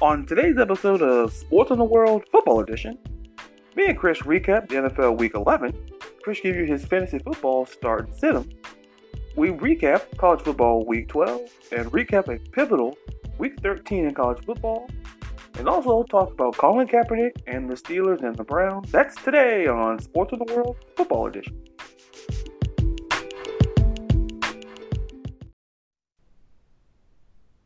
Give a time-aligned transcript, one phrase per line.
[0.00, 2.96] On today's episode of Sports on the World Football Edition,
[3.74, 5.74] me and Chris recap the NFL Week 11.
[6.22, 8.48] Chris gives you his fantasy football start and sit 'em.
[9.34, 11.40] We recap college football Week 12
[11.72, 12.96] and recap a pivotal
[13.38, 14.88] Week 13 in college football,
[15.58, 18.92] and also talk about Colin Kaepernick and the Steelers and the Browns.
[18.92, 21.60] That's today on Sports on the World Football Edition.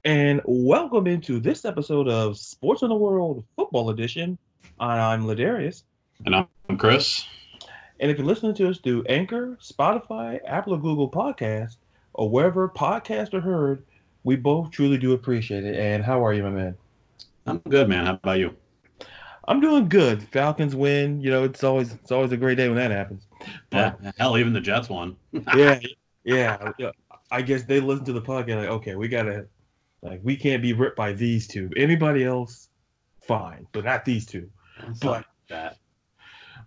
[0.04, 4.36] And welcome into this episode of Sports on the World Football Edition.
[4.80, 5.84] I'm Ladarius.
[6.26, 7.24] And I'm Chris.
[8.00, 11.76] And if you're listening to us through Anchor, Spotify, Apple, or Google Podcasts,
[12.14, 13.84] or wherever podcasts are heard,
[14.24, 15.76] we both truly do appreciate it.
[15.76, 16.76] And how are you, my man?
[17.46, 18.06] I'm good, man.
[18.06, 18.56] How about you?
[19.46, 20.24] I'm doing good.
[20.32, 21.20] Falcons win.
[21.20, 23.28] You know, it's always it's always a great day when that happens.
[23.70, 25.16] But, yeah, hell, even the Jets won.
[25.54, 25.78] yeah,
[26.24, 26.72] yeah.
[27.30, 29.46] I guess they listen to the podcast like, okay, we gotta
[30.02, 31.70] like we can't be ripped by these two.
[31.76, 32.68] Anybody else,
[33.22, 34.50] fine, but not these two.
[35.00, 35.78] but that.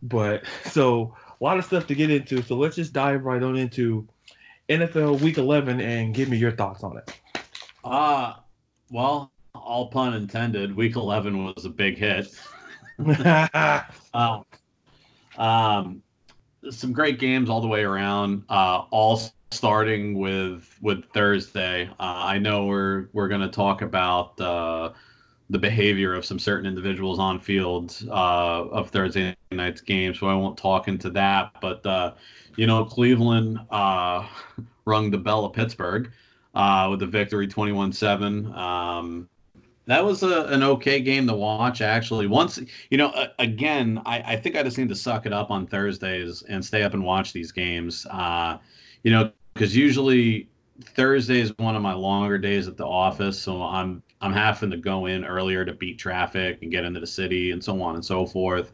[0.02, 2.42] But so a lot of stuff to get into.
[2.44, 4.08] So let's just dive right on into
[4.70, 7.20] NFL Week 11 and give me your thoughts on it.
[7.84, 8.34] Uh,
[8.90, 10.76] well, all pun intended.
[10.76, 12.28] Week 11 was a big hit.
[14.14, 14.42] uh,
[15.38, 16.02] um,
[16.70, 18.44] some great games all the way around.
[18.50, 19.22] Uh, all
[19.56, 21.88] starting with with Thursday.
[22.00, 24.92] Uh, I know we're we're going to talk about uh,
[25.50, 30.36] the behavior of some certain individuals on field uh, of Thursday night's game, so I
[30.36, 31.52] won't talk into that.
[31.62, 32.14] But uh,
[32.56, 34.28] you know, Cleveland uh,
[34.86, 36.12] rung the bell of Pittsburgh
[36.54, 38.54] uh, with the victory, twenty-one-seven.
[38.54, 39.30] Um,
[39.88, 42.26] that was a, an okay game to watch, actually.
[42.28, 45.52] Once, you know, uh, again, I, I think I just need to suck it up
[45.52, 48.06] on Thursdays and stay up and watch these games.
[48.10, 48.58] Uh,
[49.04, 50.50] you know, because usually
[50.82, 54.78] Thursday is one of my longer days at the office, so I'm I'm having to
[54.78, 58.04] go in earlier to beat traffic and get into the city and so on and
[58.04, 58.74] so forth.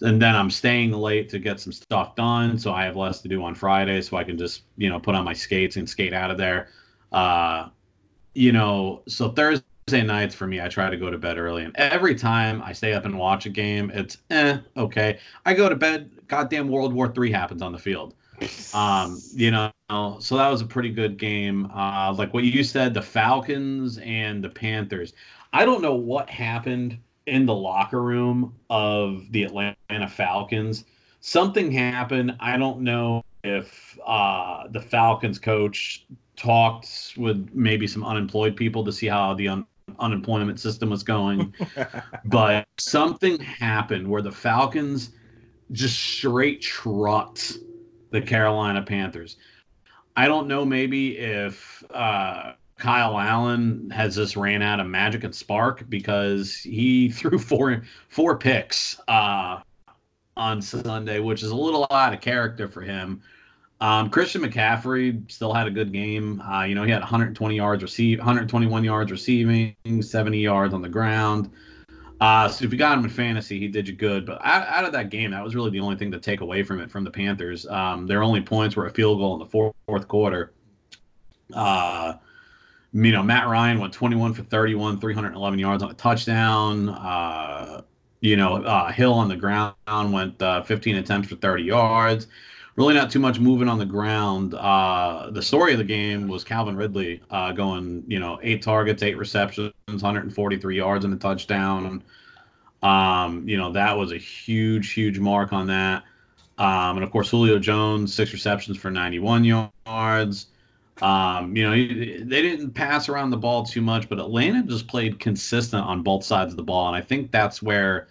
[0.00, 3.28] And then I'm staying late to get some stuff done, so I have less to
[3.28, 6.12] do on Friday, so I can just you know put on my skates and skate
[6.12, 6.68] out of there.
[7.10, 7.68] Uh,
[8.34, 11.74] you know, so Thursday nights for me, I try to go to bed early, and
[11.76, 15.18] every time I stay up and watch a game, it's eh okay.
[15.46, 18.14] I go to bed, goddamn World War Three happens on the field.
[18.74, 19.70] Um, you know,
[20.20, 21.70] so that was a pretty good game.
[21.74, 25.12] Uh, like what you said, the Falcons and the Panthers.
[25.52, 30.84] I don't know what happened in the locker room of the Atlanta Falcons.
[31.20, 32.36] Something happened.
[32.40, 36.06] I don't know if uh, the Falcons coach
[36.36, 39.66] talked with maybe some unemployed people to see how the un-
[39.98, 41.54] unemployment system was going,
[42.26, 45.10] but something happened where the Falcons
[45.72, 47.58] just straight trucked
[48.10, 49.36] the Carolina Panthers.
[50.16, 55.34] I don't know maybe if uh, Kyle Allen has just ran out of magic and
[55.34, 59.60] spark because he threw four four picks uh,
[60.36, 63.22] on Sunday, which is a little out of character for him.
[63.80, 66.40] Um, Christian McCaffrey still had a good game.
[66.40, 70.88] Uh, you know, he had 120 yards receive, 121 yards receiving, 70 yards on the
[70.88, 71.50] ground.
[72.20, 74.26] Uh, so if you got him in fantasy, he did you good.
[74.26, 76.62] But out, out, of that game, that was really the only thing to take away
[76.64, 77.66] from it from the Panthers.
[77.66, 80.52] Um, their only points were a field goal in the fourth, fourth quarter.
[81.54, 82.14] Uh,
[82.92, 86.88] you know, Matt Ryan went 21 for 31, 311 yards on a touchdown.
[86.88, 87.82] Uh,
[88.20, 92.26] you know, uh, Hill on the ground went uh, 15 attempts for 30 yards
[92.78, 94.54] really not too much moving on the ground.
[94.54, 99.02] Uh, the story of the game was Calvin Ridley uh, going, you know, eight targets,
[99.02, 102.04] eight receptions, 143 yards and a touchdown.
[102.84, 106.04] Um, you know, that was a huge, huge mark on that.
[106.58, 110.46] Um, and of course, Julio Jones, six receptions for 91 yards.
[111.02, 115.18] Um, you know, they didn't pass around the ball too much, but Atlanta just played
[115.18, 116.86] consistent on both sides of the ball.
[116.86, 118.06] And I think that's where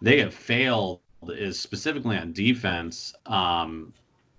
[0.00, 3.12] they have failed is specifically on defense.
[3.26, 3.92] Um,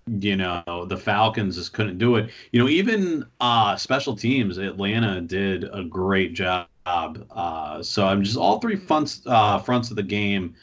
[0.08, 2.30] you know the falcons just couldn't do it.
[2.52, 8.38] You know even uh special teams atlanta did a great job uh so i'm just
[8.38, 10.54] all three fronts uh fronts of the game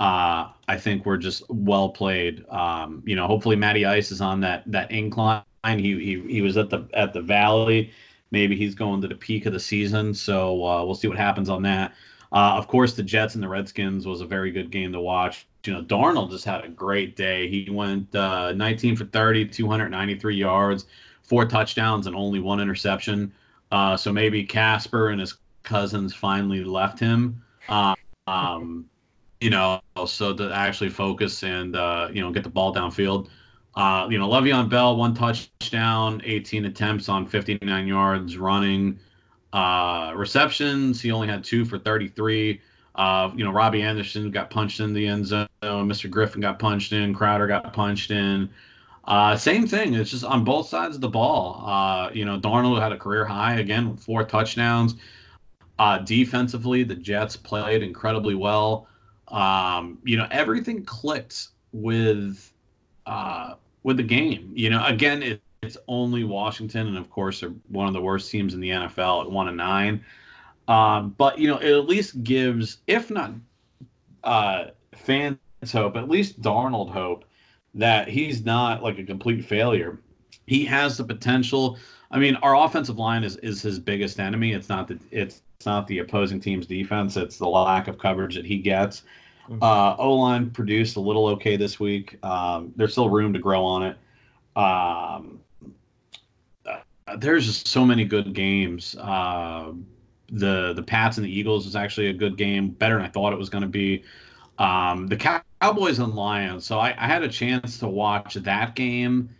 [0.00, 2.44] uh i think were just well played.
[2.48, 5.42] Um you know hopefully matty ice is on that that incline.
[5.64, 7.92] He he, he was at the at the valley.
[8.32, 11.48] Maybe he's going to the peak of the season so uh, we'll see what happens
[11.48, 11.94] on that.
[12.32, 15.46] Uh, of course the jets and the redskins was a very good game to watch
[15.66, 17.48] you know, Darnold just had a great day.
[17.48, 20.86] He went uh, 19 for 30, 293 yards,
[21.22, 23.32] four touchdowns, and only one interception.
[23.70, 27.42] Uh, so maybe Casper and his cousins finally left him.
[27.68, 27.94] Uh,
[28.26, 28.86] um,
[29.40, 33.28] you know, so to actually focus and uh, you know get the ball downfield.
[33.74, 38.98] Uh, you know, Le'Veon Bell one touchdown, 18 attempts on 59 yards running.
[39.52, 42.60] Uh, receptions, he only had two for 33.
[42.94, 45.48] Uh, you know, Robbie Anderson got punched in the end zone.
[45.62, 46.10] Mr.
[46.10, 47.14] Griffin got punched in.
[47.14, 48.50] Crowder got punched in.
[49.04, 49.94] Uh, same thing.
[49.94, 51.64] It's just on both sides of the ball.
[51.66, 54.94] Uh, you know, Darnold had a career high again, four touchdowns.
[55.78, 58.86] Uh, defensively, the Jets played incredibly well.
[59.28, 62.52] Um, you know, everything clicked with
[63.06, 64.52] uh, with the game.
[64.54, 68.30] You know, again, it, it's only Washington, and of course, they're one of the worst
[68.30, 70.04] teams in the NFL at one and nine.
[70.68, 73.32] Um, but you know, it at least gives, if not
[74.24, 75.38] uh, fans
[75.72, 77.24] hope, at least Darnold hope
[77.74, 79.98] that he's not like a complete failure.
[80.46, 81.78] He has the potential.
[82.10, 84.52] I mean, our offensive line is is his biggest enemy.
[84.52, 87.16] It's not the it's not the opposing team's defense.
[87.16, 89.02] It's the lack of coverage that he gets.
[89.48, 89.62] Mm-hmm.
[89.62, 92.18] Uh, o line produced a little okay this week.
[92.24, 93.96] Um, there's still room to grow on it.
[94.56, 95.40] Um,
[96.66, 98.94] uh, there's just so many good games.
[98.96, 99.72] Uh,
[100.32, 103.32] the the Pats and the Eagles was actually a good game, better than I thought
[103.32, 104.02] it was going to be.
[104.58, 106.66] Um, the Cowboys and Lions.
[106.66, 109.30] So I, I, had a chance to watch that game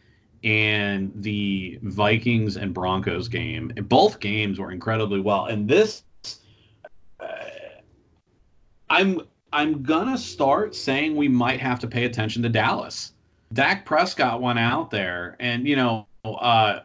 [0.43, 3.73] and the Vikings and Broncos game.
[3.77, 5.47] And both games were incredibly well.
[5.47, 6.05] And this,
[7.21, 7.27] uh,
[8.91, 9.21] I'm
[9.53, 13.13] I'm gonna start saying we might have to pay attention to Dallas.
[13.53, 16.81] Dak Prescott went out there, and you know, uh,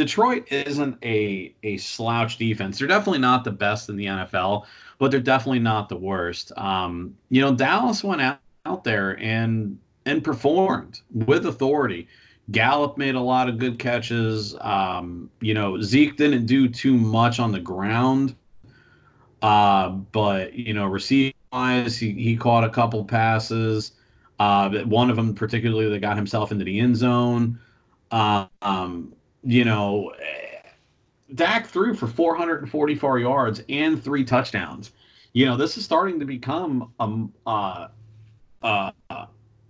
[0.00, 2.78] Detroit isn't a a slouch defense.
[2.78, 4.64] They're definitely not the best in the NFL,
[4.98, 6.52] but they're definitely not the worst.
[6.56, 12.08] Um, you know, Dallas went out, out there and and performed with authority.
[12.50, 14.56] Gallup made a lot of good catches.
[14.62, 18.34] Um, you know, Zeke didn't do too much on the ground,
[19.42, 23.92] uh, but you know, receiving wise, he, he caught a couple passes.
[24.38, 27.58] Uh, one of them particularly that got himself into the end zone.
[28.10, 30.12] Uh, um, you know,
[31.34, 34.92] Dak threw for 444 yards and three touchdowns.
[35.32, 37.88] You know, this is starting to become a,
[38.62, 38.92] a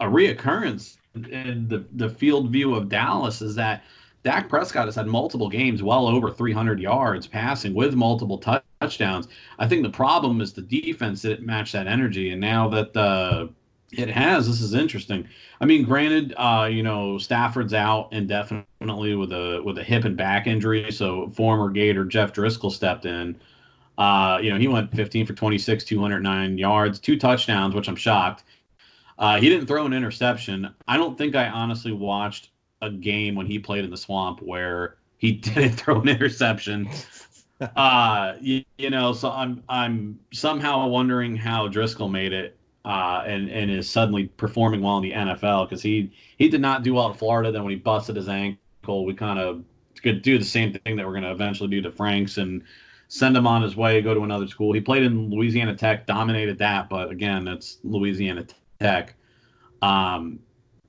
[0.00, 3.82] reoccurrence in the, the field view of Dallas is that
[4.22, 8.38] Dak Prescott has had multiple games well over 300 yards passing with multiple
[8.80, 9.28] touchdowns.
[9.58, 12.30] I think the problem is the defense didn't match that energy.
[12.30, 13.50] And now that the
[13.92, 14.46] it has.
[14.46, 15.26] This is interesting.
[15.60, 20.16] I mean, granted, uh, you know, Stafford's out indefinitely with a with a hip and
[20.16, 20.90] back injury.
[20.92, 23.36] So former Gator Jeff Driskel stepped in.
[23.98, 28.44] Uh, you know, he went 15 for 26, 209 yards, two touchdowns, which I'm shocked.
[29.18, 30.74] Uh, he didn't throw an interception.
[30.88, 32.50] I don't think I honestly watched
[32.80, 36.88] a game when he played in the swamp where he didn't throw an interception.
[37.76, 43.50] uh, you, you know, so I'm I'm somehow wondering how Driscoll made it uh, and
[43.50, 47.10] and is suddenly performing well in the NFL because he he did not do well
[47.10, 47.52] at Florida.
[47.52, 49.64] Then when he busted his ankle, we kind of
[50.02, 52.62] could do the same thing that we're going to eventually do to Franks and
[53.08, 54.72] send him on his way, go to another school.
[54.72, 58.46] He played in Louisiana Tech, dominated that, but again, it's Louisiana
[58.78, 59.14] Tech.
[59.82, 60.38] Um,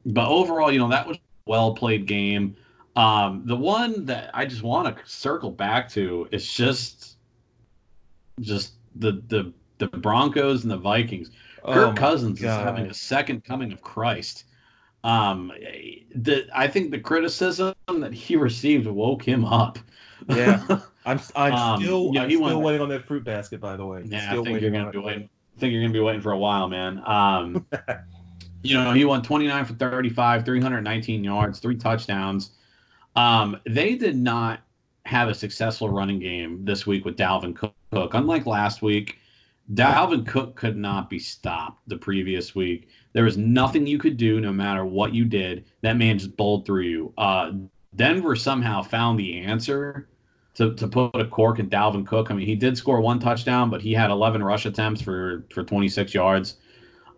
[0.05, 2.55] but overall, you know, that was a well played game.
[2.95, 7.17] Um, the one that I just want to circle back to is just
[8.39, 11.31] just the the the Broncos and the Vikings.
[11.65, 12.59] Kirk oh Cousins God.
[12.59, 14.45] is having a second coming of Christ.
[15.03, 15.51] Um,
[16.15, 19.79] the I think the criticism that he received woke him up.
[20.29, 20.63] Yeah,
[21.05, 23.59] I'm I'm um, still I'm still went, waiting on that fruit basket.
[23.59, 25.29] By the way, yeah, still I think you're gonna be waiting.
[25.57, 27.01] I think you're gonna be waiting for a while, man.
[27.05, 27.65] Um,
[28.63, 32.51] you know, he won 29 for 35, 319 yards, three touchdowns.
[33.15, 34.62] Um, they did not
[35.05, 38.13] have a successful running game this week with Dalvin Cook.
[38.13, 39.17] Unlike last week,
[39.73, 42.89] Dalvin Cook could not be stopped the previous week.
[43.13, 45.65] There was nothing you could do, no matter what you did.
[45.81, 47.13] That man just bowled through you.
[47.17, 47.51] Uh,
[47.95, 50.09] Denver somehow found the answer
[50.55, 52.31] to, to put a cork in Dalvin Cook.
[52.31, 55.63] I mean, he did score one touchdown, but he had 11 rush attempts for, for
[55.63, 56.57] 26 yards.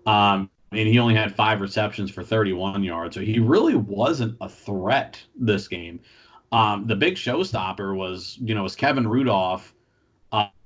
[0.06, 3.16] Um, and he only had five receptions for 31 yards.
[3.16, 6.00] So he really wasn't a threat this game.
[6.52, 9.73] Um, the big showstopper was, you know, was Kevin Rudolph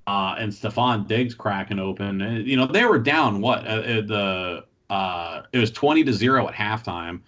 [0.08, 2.22] uh, and Stefon Diggs cracking open.
[2.22, 6.14] Uh, you know, they were down what uh, uh, the uh, it was twenty to
[6.14, 7.20] zero at halftime.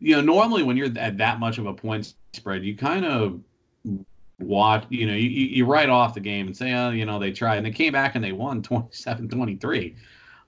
[0.00, 3.40] You know, normally when you're at that much of a point spread, you kind of
[4.40, 4.84] watch.
[4.90, 7.58] You know, you, you write off the game and say, oh, you know, they tried,
[7.58, 9.94] and they came back and they won 27-23.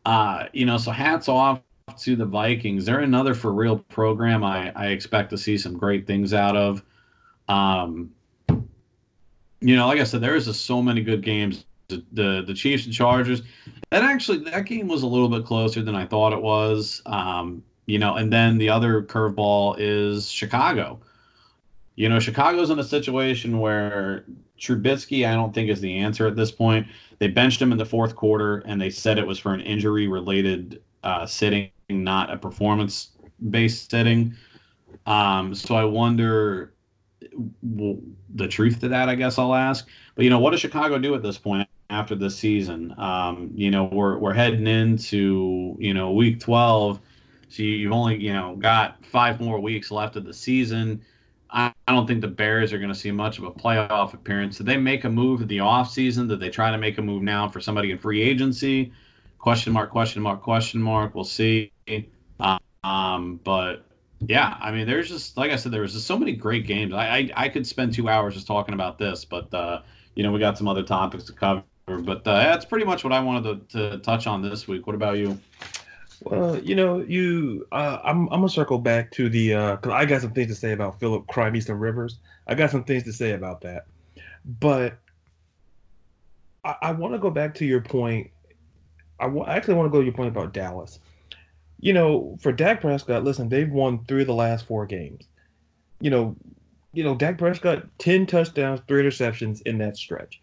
[0.05, 1.61] Uh, you know, so hats off
[1.99, 2.85] to the Vikings.
[2.85, 4.43] They're another for real program.
[4.43, 6.83] I I expect to see some great things out of.
[7.49, 8.11] Um,
[9.61, 12.87] you know, like I said, there is just so many good games the, the Chiefs
[12.87, 13.43] and Chargers.
[13.90, 17.02] That actually that game was a little bit closer than I thought it was.
[17.07, 21.00] Um, you know, and then the other curveball is Chicago.
[21.95, 24.25] You know, Chicago's in a situation where
[24.59, 26.87] Trubisky, I don't think, is the answer at this point.
[27.19, 30.83] They benched him in the fourth quarter, and they said it was for an injury-related
[31.05, 34.35] uh, sitting, not a performance-based sitting.
[35.07, 36.75] Um, so I wonder
[37.62, 37.99] well,
[38.35, 39.09] the truth to that.
[39.09, 39.87] I guess I'll ask.
[40.14, 42.95] But you know, what does Chicago do at this point after the season?
[42.99, 47.00] Um, you know, we're we're heading into you know week twelve.
[47.49, 51.02] So you've only you know got five more weeks left of the season.
[51.50, 54.59] I, I don't think the Bears are going to see much of a playoff appearance.
[54.59, 56.28] Did they make a move in the offseason?
[56.28, 58.93] Did they try to make a move now for somebody in free agency?
[59.38, 61.14] Question mark, question mark, question mark.
[61.14, 61.73] We'll see.
[62.85, 63.87] Um, but
[64.21, 66.95] yeah, I mean, there's just like I said, there was just so many great games.
[66.95, 69.83] I I, I could spend two hours just talking about this, but uh,
[70.14, 71.62] you know, we got some other topics to cover.
[71.87, 74.87] But uh, that's pretty much what I wanted to, to touch on this week.
[74.88, 75.38] What about you?
[76.21, 80.23] Well, you know, you, uh, I'm, I'm gonna circle back to the, uh, I got
[80.23, 82.19] some things to say about Philip Crime Eastern Rivers.
[82.49, 83.87] I got some things to say about that,
[84.45, 84.99] but
[86.64, 88.31] I, I want to go back to your point.
[89.21, 90.99] I, w- I actually want to go to your point about Dallas.
[91.78, 95.28] You know, for Dak Prescott, listen, they've won three of the last four games.
[96.00, 96.37] You know,
[96.93, 100.40] you know, Dak Prescott, ten touchdowns, three interceptions in that stretch.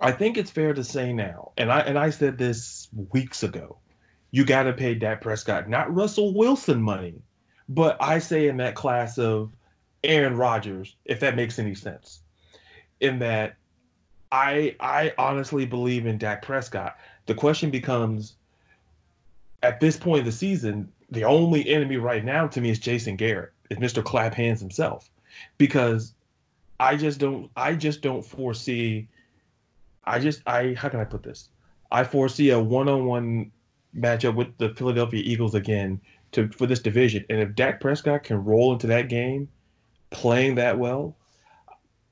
[0.00, 3.76] I think it's fair to say now, and I and I said this weeks ago
[4.30, 7.20] you got to pay Dak Prescott, not Russell Wilson money,
[7.68, 9.52] but I say in that class of
[10.04, 12.20] Aaron Rodgers, if that makes any sense.
[13.00, 13.56] In that
[14.30, 16.96] I I honestly believe in Dak Prescott.
[17.26, 18.36] The question becomes
[19.62, 23.16] at this point of the season, the only enemy right now to me is Jason
[23.16, 24.02] Garrett, is Mr.
[24.04, 25.10] Clap Hands himself.
[25.58, 26.14] Because
[26.78, 29.08] I just don't I just don't foresee
[30.10, 31.48] I just I how can I put this?
[31.92, 33.50] I foresee a one-on-one
[33.96, 36.00] matchup with the Philadelphia Eagles again
[36.32, 37.24] to for this division.
[37.30, 39.48] And if Dak Prescott can roll into that game
[40.10, 41.16] playing that well,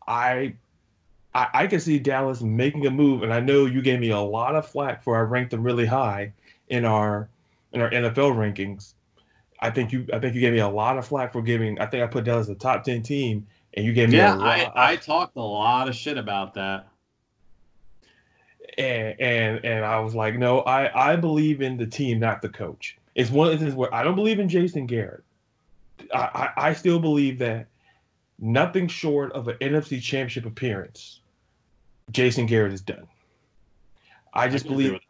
[0.07, 0.55] I
[1.35, 3.23] I, I can see Dallas making a move.
[3.23, 5.87] And I know you gave me a lot of flack for I ranked them really
[5.87, 6.33] high
[6.69, 7.29] in our
[7.73, 8.95] in our NFL rankings.
[9.61, 11.87] I think you I think you gave me a lot of flack for giving I
[11.87, 14.93] think I put Dallas as a top ten team and you gave me yeah, I,
[14.93, 16.88] I talked a lot of shit about that
[18.79, 22.49] and and and I was like, no, I I believe in the team, not the
[22.49, 22.97] coach.
[23.15, 25.25] It's one of the things where I don't believe in Jason Garrett.
[26.15, 26.19] I,
[26.57, 27.67] I, I still believe that
[28.39, 31.21] nothing short of an NFC Championship appearance,
[32.13, 33.09] Jason Garrett is done.
[34.33, 35.01] I just I believe.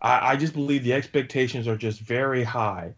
[0.00, 2.94] I, I just believe the expectations are just very high.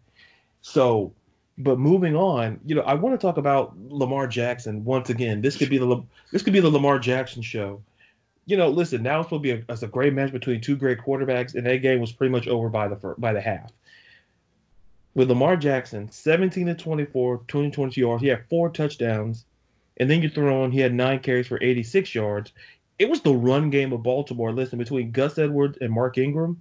[0.61, 1.13] So,
[1.57, 5.41] but moving on, you know, I want to talk about Lamar Jackson once again.
[5.41, 6.01] This could be the
[6.31, 7.81] this could be the Lamar Jackson show
[8.49, 10.97] you know, listen, now it's supposed to be a, a great match between two great
[10.97, 13.71] quarterbacks, and that game was pretty much over by the by the half.
[15.13, 19.45] With Lamar Jackson, 17 to 24, 20, yards, he had four touchdowns,
[19.97, 22.51] and then you throw on he had nine carries for 86 yards.
[22.97, 24.51] It was the run game of Baltimore.
[24.51, 26.59] Listen, between Gus Edwards and Mark Ingram,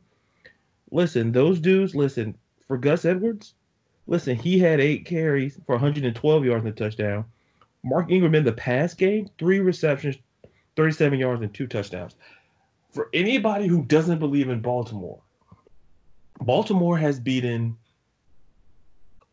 [0.91, 3.55] listen, those dudes, listen, for Gus Edwards,
[4.07, 7.25] listen, he had eight carries for 112 yards and a touchdown.
[7.83, 10.19] Mark Ingram in the pass game, three receptions,
[10.79, 12.15] 37 yards and two touchdowns.
[12.93, 15.21] For anybody who doesn't believe in Baltimore,
[16.41, 17.77] Baltimore has beaten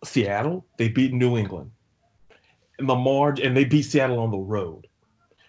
[0.04, 1.70] Seattle, they beat New England,
[2.80, 4.88] and Lamar, and they beat Seattle on the road.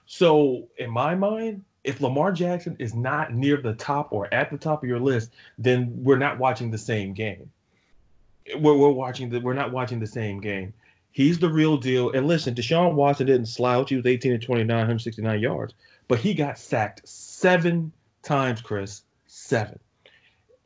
[0.05, 4.59] So, in my mind, if Lamar Jackson is not near the top or at the
[4.59, 7.51] top of your list, then we're not watching the same game.
[8.59, 10.75] We're, we're watching the we're not watching the same game.
[11.17, 12.11] He's the real deal.
[12.11, 13.89] And listen, Deshaun Watson didn't slouch.
[13.89, 15.73] He was 18 and 29, 169 yards,
[16.09, 17.91] but he got sacked seven
[18.23, 19.01] times, Chris.
[19.27, 19.79] Seven.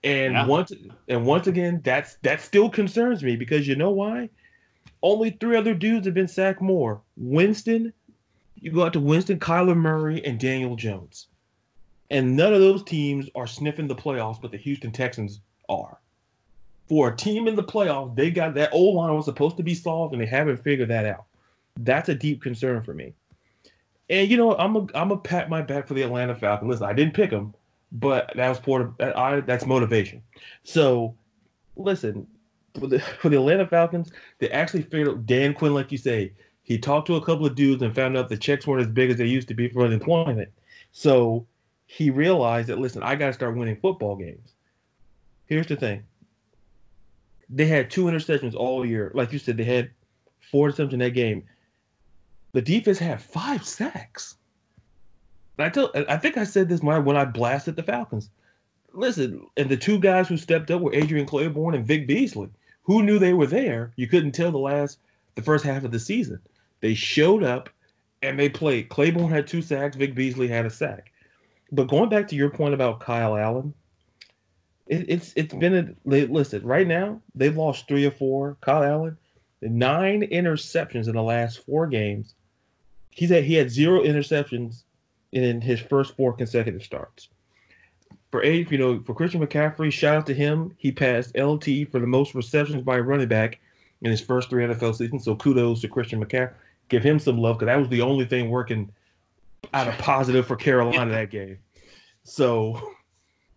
[0.03, 0.47] And yeah.
[0.47, 0.73] once
[1.07, 4.29] and once again, that's that still concerns me because you know why?
[5.05, 7.01] Only three other dudes have been sacked more.
[7.17, 7.93] Winston,
[8.57, 11.29] you go out to Winston, Kyler Murray, and Daniel Jones.
[12.11, 15.39] And none of those teams are sniffing the playoffs, but the Houston Texans
[15.69, 16.00] are
[16.91, 19.77] for a team in the playoffs, they got that old line was supposed to be
[19.77, 21.25] solved, and they haven't figured that out.
[21.79, 23.15] That's a deep concern for me.
[24.11, 26.69] And you know, I'm a I'm a pat my back for the Atlanta Falcons.
[26.69, 27.55] Listen, I didn't pick them,
[27.93, 29.17] but that was part of that.
[29.17, 30.21] I that's motivation.
[30.65, 31.15] So,
[31.77, 32.27] listen,
[32.75, 36.33] for the for the Atlanta Falcons, they actually figured out Dan Quinn, like you say,
[36.65, 39.11] he talked to a couple of dudes and found out the checks weren't as big
[39.11, 40.49] as they used to be for unemployment.
[40.91, 41.47] So
[41.87, 44.55] he realized that listen, I got to start winning football games.
[45.47, 46.03] Here's the thing:
[47.51, 49.11] they had two interceptions all year.
[49.15, 49.91] Like you said, they had
[50.41, 51.45] four interceptions in that game.
[52.53, 54.37] The defense had five sacks.
[55.59, 58.31] I tell, I think I said this when I blasted the Falcons.
[58.93, 62.49] Listen, and the two guys who stepped up were Adrian Clayborn and Vic Beasley.
[62.83, 63.93] Who knew they were there?
[63.97, 64.99] You couldn't tell the last,
[65.35, 66.41] the first half of the season.
[66.81, 67.69] They showed up
[68.23, 68.89] and they played.
[68.89, 69.97] Clayborn had two sacks.
[69.97, 71.13] Vic Beasley had a sack.
[71.73, 73.75] But going back to your point about Kyle Allen,
[74.91, 77.23] it, it's it's been a listen right now.
[77.35, 78.57] They've lost three or four.
[78.61, 79.17] Kyle Allen,
[79.63, 82.35] nine interceptions in the last four games.
[83.11, 84.83] He's at he had zero interceptions
[85.33, 87.29] in his first four consecutive starts.
[88.33, 90.75] For eight, you know, for Christian McCaffrey, shout out to him.
[90.77, 93.61] He passed LT for the most receptions by a running back
[94.03, 95.25] in his first three NFL seasons.
[95.25, 96.55] So kudos to Christian McCaffrey.
[96.89, 98.91] Give him some love because that was the only thing working
[99.73, 101.59] out of positive for Carolina that game.
[102.25, 102.95] So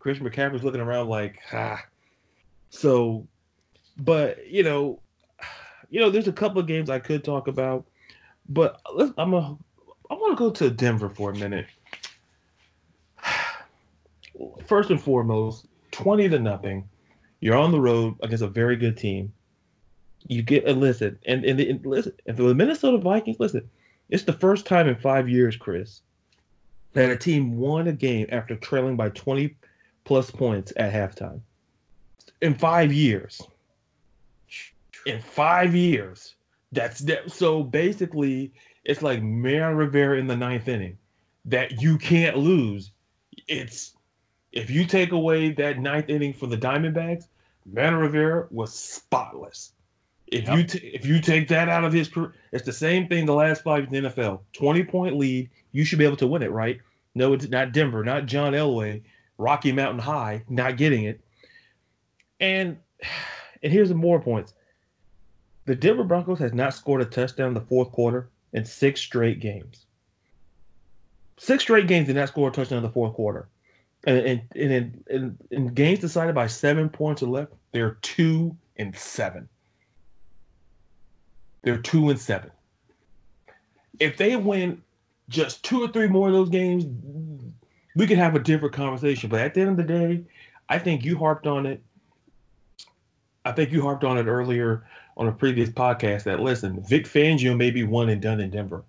[0.03, 1.81] Christian McCaffrey's looking around like, ah.
[2.69, 3.25] So,
[3.97, 4.99] but you know,
[5.89, 7.85] you know, there's a couple of games I could talk about,
[8.49, 9.57] but let's, I'm a,
[10.11, 11.67] I want to go to Denver for a minute.
[14.67, 16.89] First and foremost, twenty to nothing.
[17.39, 19.31] You're on the road against a very good team.
[20.27, 23.69] You get a listen, and and, and listen, and the Minnesota Vikings, listen,
[24.09, 26.01] it's the first time in five years, Chris,
[26.91, 29.55] that a team won a game after trailing by 20
[30.03, 31.41] plus points at halftime.
[32.41, 33.41] In five years.
[35.05, 36.35] In five years.
[36.71, 37.31] That's that.
[37.31, 38.51] So basically,
[38.83, 40.97] it's like Mariano Rivera in the ninth inning
[41.45, 42.91] that you can't lose.
[43.47, 43.93] It's
[44.51, 47.25] if you take away that ninth inning for the Diamondbacks,
[47.65, 49.73] Mariano Rivera was spotless.
[50.27, 50.57] If yep.
[50.57, 53.33] you t- if you take that out of his career, it's the same thing the
[53.33, 54.39] last five in the NFL.
[54.51, 56.79] Twenty point lead, you should be able to win it, right?
[57.15, 59.03] No, it's not Denver, not John Elway,
[59.37, 61.21] Rocky Mountain High, not getting it.
[62.39, 62.77] And
[63.61, 64.53] and here's the more points.
[65.65, 69.39] The Denver Broncos has not scored a touchdown in the fourth quarter in six straight
[69.39, 69.85] games.
[71.37, 73.47] Six straight games did not score a touchdown in the fourth quarter.
[74.05, 79.47] And, in, in games decided by seven points or less, they're two and seven.
[81.61, 82.51] They're two and seven.
[83.99, 84.81] If they win
[85.29, 86.85] just two or three more of those games,
[87.95, 89.29] we could have a different conversation.
[89.29, 90.23] But at the end of the day,
[90.69, 91.81] I think you harped on it.
[93.45, 94.85] I think you harped on it earlier
[95.17, 98.83] on a previous podcast that listen, Vic Fangio may be one and done in Denver.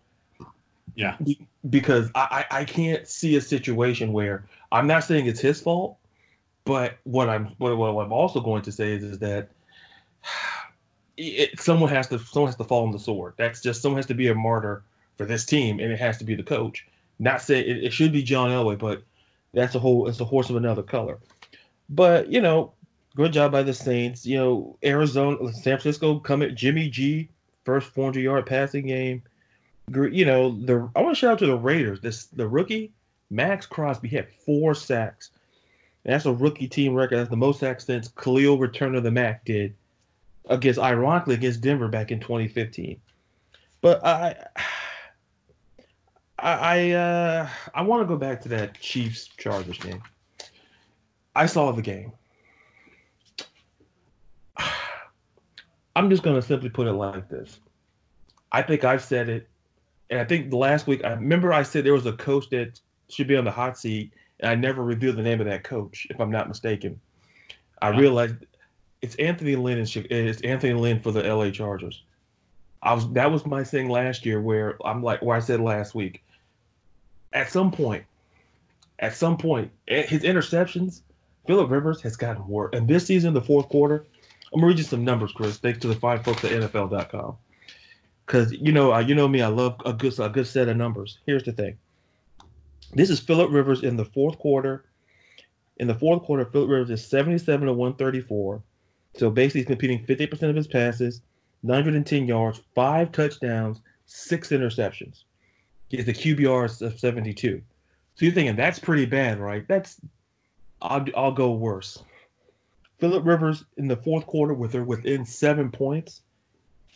[0.94, 1.16] Yeah.
[1.68, 5.96] Because I, I can't see a situation where I'm not saying it's his fault,
[6.64, 9.50] but what I'm what, what I'm also going to say is, is that
[11.16, 13.34] it, someone has to someone has to fall on the sword.
[13.36, 14.84] That's just someone has to be a martyr
[15.16, 16.86] for this team, and it has to be the coach.
[17.24, 19.02] Not say it, it should be John Elway, but
[19.54, 21.18] that's a whole it's a horse of another color.
[21.88, 22.74] But you know,
[23.16, 24.26] good job by the Saints.
[24.26, 27.30] You know, Arizona, San Francisco come at Jimmy G
[27.64, 29.22] first 400 yard passing game.
[29.90, 32.00] You know, the I want to shout out to the Raiders.
[32.02, 32.92] This the rookie
[33.30, 35.30] Max Crosby had four sacks.
[36.04, 37.16] that's a rookie team record.
[37.16, 39.74] That's the most sacks since Khalil Returner of the Mac did
[40.50, 43.00] against ironically against Denver back in 2015.
[43.80, 44.36] But I
[46.44, 50.02] I I, uh, I want to go back to that Chiefs Chargers game.
[51.34, 52.12] I saw the game.
[55.96, 57.58] I'm just gonna simply put it like this.
[58.52, 59.48] I think I've said it,
[60.10, 62.78] and I think the last week I remember I said there was a coach that
[63.08, 66.06] should be on the hot seat, and I never revealed the name of that coach,
[66.10, 67.00] if I'm not mistaken.
[67.80, 68.36] I realized
[69.00, 72.02] it's Anthony Lynn and it's Anthony Lynn for the LA Chargers.
[72.82, 75.94] I was that was my thing last year where I'm like where I said last
[75.94, 76.22] week.
[77.34, 78.04] At some point,
[79.00, 81.02] at some point, eh, his interceptions,
[81.46, 82.70] Philip Rivers has gotten worse.
[82.74, 84.06] And this season, the fourth quarter,
[84.52, 85.58] I'm gonna read you some numbers, Chris.
[85.58, 87.36] Thanks to the fine folks at NFL.com.
[88.24, 90.76] Because you know, uh, you know me, I love a good a good set of
[90.76, 91.18] numbers.
[91.26, 91.76] Here's the thing.
[92.92, 94.84] This is Philip Rivers in the fourth quarter.
[95.78, 98.62] In the fourth quarter, Philip Rivers is 77 to 134.
[99.16, 101.20] So basically, he's completing 50% of his passes,
[101.64, 105.24] 910 yards, five touchdowns, six interceptions.
[105.94, 107.62] He has a QBR of 72.
[108.16, 109.64] So you're thinking that's pretty bad, right?
[109.68, 110.00] That's
[110.82, 112.02] I'll, I'll go worse.
[112.98, 116.22] Philip Rivers in the fourth quarter with her within seven points,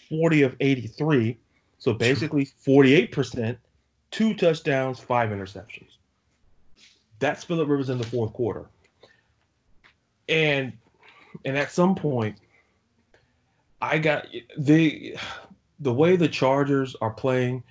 [0.08, 1.38] 40 of 83.
[1.78, 3.56] So basically 48%,
[4.10, 5.90] two touchdowns, five interceptions.
[7.20, 8.66] That's Philip Rivers in the fourth quarter.
[10.28, 10.72] And
[11.44, 12.36] and at some point,
[13.80, 15.16] I got the
[15.78, 17.62] the way the Chargers are playing,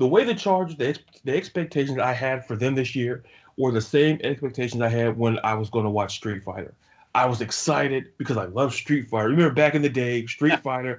[0.00, 3.22] the way the Chargers, the, the expectations I had for them this year
[3.58, 6.72] were the same expectations I had when I was going to watch Street Fighter.
[7.14, 9.28] I was excited because I love Street Fighter.
[9.28, 10.96] Remember back in the day, Street Fighter.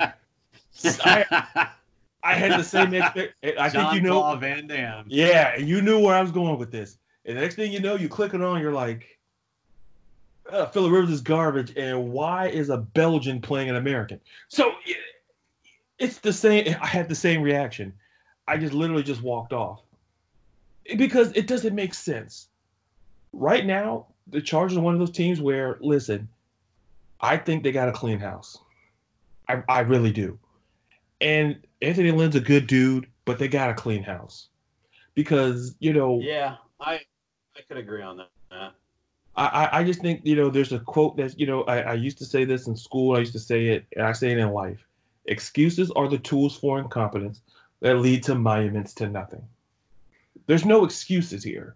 [1.03, 1.69] I,
[2.23, 3.33] I had the same expect.
[3.59, 5.05] I think you know Paul Van Damme.
[5.07, 6.99] Yeah, and you knew where I was going with this.
[7.25, 9.17] And the next thing you know, you click it on, you're like,
[10.51, 14.19] uh, Philip Rivers is garbage, and why is a Belgian playing an American?
[14.47, 14.73] So
[15.97, 16.75] it's the same.
[16.79, 17.93] I had the same reaction.
[18.47, 19.81] I just literally just walked off
[20.97, 22.47] because it doesn't make sense.
[23.33, 26.27] Right now, the Chargers are one of those teams where, listen,
[27.21, 28.57] I think they got a clean house.
[29.47, 30.37] I, I really do.
[31.21, 34.47] And Anthony Lynn's a good dude, but they got a clean house
[35.13, 36.19] because you know.
[36.21, 36.95] Yeah, I
[37.55, 38.27] I could agree on that.
[39.35, 42.17] I, I just think you know there's a quote that you know I, I used
[42.17, 43.15] to say this in school.
[43.15, 44.85] I used to say it, and I say it in life.
[45.25, 47.41] Excuses are the tools for incompetence
[47.81, 49.43] that lead to monuments to nothing.
[50.47, 51.75] There's no excuses here.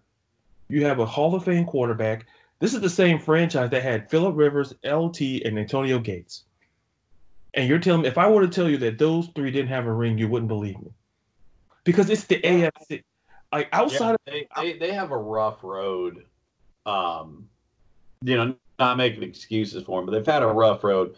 [0.68, 2.26] You have a Hall of Fame quarterback.
[2.58, 6.44] This is the same franchise that had Philip Rivers, LT, and Antonio Gates.
[7.54, 9.86] And you're telling me if I were to tell you that those three didn't have
[9.86, 10.90] a ring, you wouldn't believe me.
[11.84, 13.02] Because it's the AFC.
[13.52, 16.24] Like outside yeah, they, they, they have a rough road.
[16.84, 17.48] Um,
[18.22, 21.14] you know, not making excuses for them, but they've had a rough road.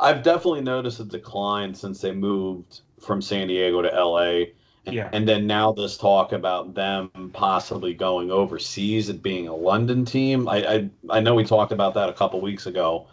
[0.00, 4.44] I've definitely noticed a decline since they moved from San Diego to LA.
[4.84, 5.08] Yeah.
[5.12, 10.48] And then now this talk about them possibly going overseas and being a London team.
[10.48, 13.06] I I, I know we talked about that a couple weeks ago.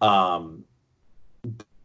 [0.00, 0.64] Um,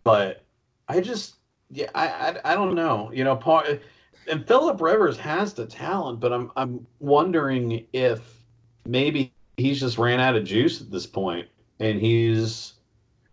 [0.03, 0.43] but
[0.88, 1.36] I just
[1.71, 3.12] yeah I, I I don't know.
[3.12, 3.81] You know, part
[4.29, 8.43] and Philip Rivers has the talent, but I'm I'm wondering if
[8.86, 11.47] maybe he's just ran out of juice at this point,
[11.79, 12.73] and he's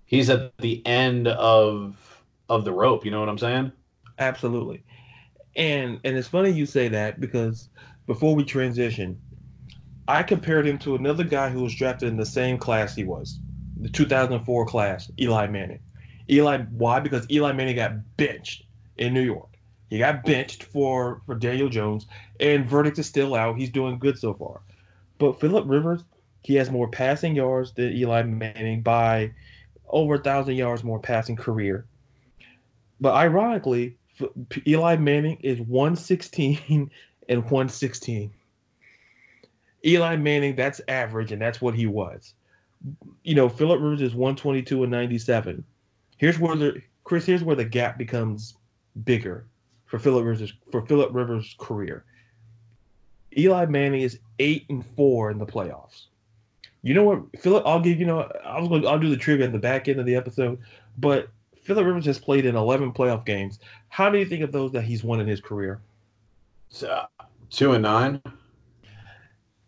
[0.06, 3.04] he's at the end of of the rope.
[3.04, 3.72] You know what I'm saying?
[4.18, 4.82] Absolutely.
[5.56, 7.68] And and it's funny you say that because
[8.06, 9.20] before we transition,
[10.08, 13.38] I compared him to another guy who was drafted in the same class he was,
[13.76, 15.80] the 2004 class, Eli Manning.
[16.30, 17.00] Eli, why?
[17.00, 18.64] Because Eli Manning got benched
[18.96, 19.48] in New York.
[19.90, 22.06] He got benched for for Daniel Jones,
[22.40, 23.58] and verdict is still out.
[23.58, 24.62] He's doing good so far.
[25.18, 26.02] But Philip Rivers,
[26.42, 29.32] he has more passing yards than Eli Manning by
[29.88, 31.84] over a thousand yards more passing career.
[33.00, 33.98] But ironically,
[34.66, 36.90] Eli Manning is 116
[37.28, 38.32] and 116.
[39.84, 42.34] Eli Manning, that's average, and that's what he was.
[43.24, 45.64] You know, Philip Rivers is 122 and 97.
[46.18, 48.54] Here's where the Chris, here's where the gap becomes
[49.04, 49.44] bigger
[49.86, 52.04] for Philip Rivers for Philip Rivers' career.
[53.36, 56.06] Eli Manning is eight and four in the playoffs.
[56.82, 57.64] You know what, Philip?
[57.66, 60.00] I'll give you know I was going I'll do the trivia at the back end
[60.00, 60.58] of the episode,
[60.98, 61.28] but
[61.62, 63.60] Philip Rivers has played in 11 playoff games.
[63.88, 65.80] How do you think of those that he's won in his career?
[66.68, 67.04] So,
[67.50, 68.20] two and nine,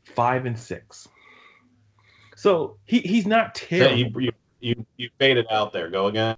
[0.05, 1.09] five and six.
[2.37, 3.97] So he he's not terrible.
[3.97, 5.89] you, you, you you faded out there.
[5.89, 6.37] Go again.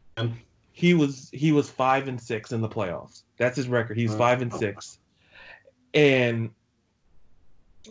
[0.73, 3.23] He was he was five and six in the playoffs.
[3.39, 3.97] That's his record.
[3.97, 4.99] He's five and six.
[5.95, 6.51] And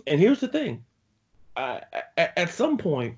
[0.05, 0.83] and here's the thing.
[1.55, 1.79] Uh,
[2.17, 3.17] at, at some point,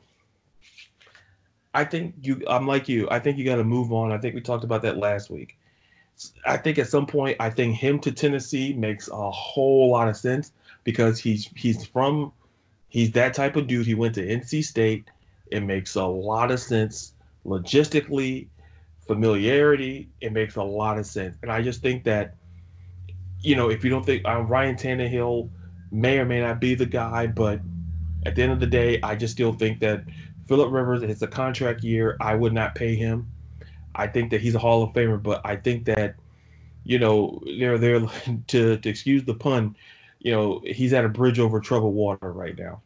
[1.74, 2.42] I think you.
[2.48, 3.08] I'm like you.
[3.12, 4.12] I think you got to move on.
[4.12, 5.58] I think we talked about that last week.
[6.46, 10.18] I think at some point, I think him to Tennessee makes a whole lot of
[10.18, 10.52] sense
[10.84, 12.32] because he's he's from
[12.90, 13.86] he's that type of dude.
[13.86, 15.06] He went to NC State.
[15.52, 17.14] It makes a lot of sense
[17.46, 18.48] logistically,
[19.06, 20.10] familiarity.
[20.22, 22.36] It makes a lot of sense, and I just think that
[23.42, 25.50] you know if you don't think uh, Ryan Tannehill
[25.92, 27.62] may or may not be the guy, but
[28.26, 30.04] at the end of the day, I just still think that
[30.48, 32.18] Philip Rivers, it's a contract year.
[32.22, 33.28] I would not pay him.
[33.96, 36.16] I think that he's a Hall of Famer, but I think that,
[36.84, 38.00] you know, they're there
[38.48, 39.76] to, to excuse the pun,
[40.20, 42.82] you know, he's at a bridge over troubled water right now.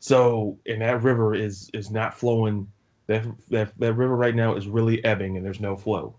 [0.00, 2.70] So, and that river is is not flowing.
[3.06, 6.14] That that that river right now is really ebbing, and there's no flow.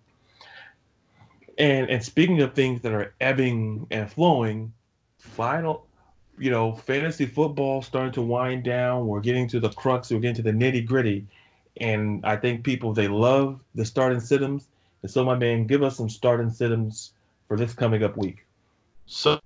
[1.59, 4.73] And and speaking of things that are ebbing and flowing,
[5.19, 5.84] final
[6.37, 9.07] you know, fantasy football starting to wind down.
[9.07, 10.11] We're getting to the crux.
[10.11, 11.25] We're getting to the nitty gritty,
[11.77, 14.65] and I think people they love the starting situms.
[15.01, 17.11] And so, my man, give us some starting situms
[17.47, 18.45] for this coming up week.
[19.05, 19.39] So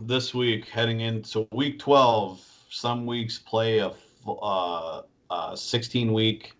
[0.00, 3.92] this week, heading into week twelve, some weeks play a,
[4.26, 6.54] uh, a sixteen week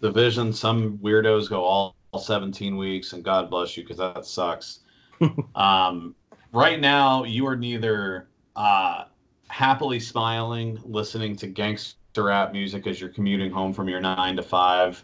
[0.00, 0.52] division.
[0.52, 4.80] Some weirdos go all, all seventeen weeks, and God bless you because that sucks.
[5.54, 6.14] um,
[6.52, 8.29] right now, you are neither
[8.60, 9.04] uh,
[9.48, 14.42] happily smiling, listening to gangster rap music as you're commuting home from your nine to
[14.42, 15.02] five,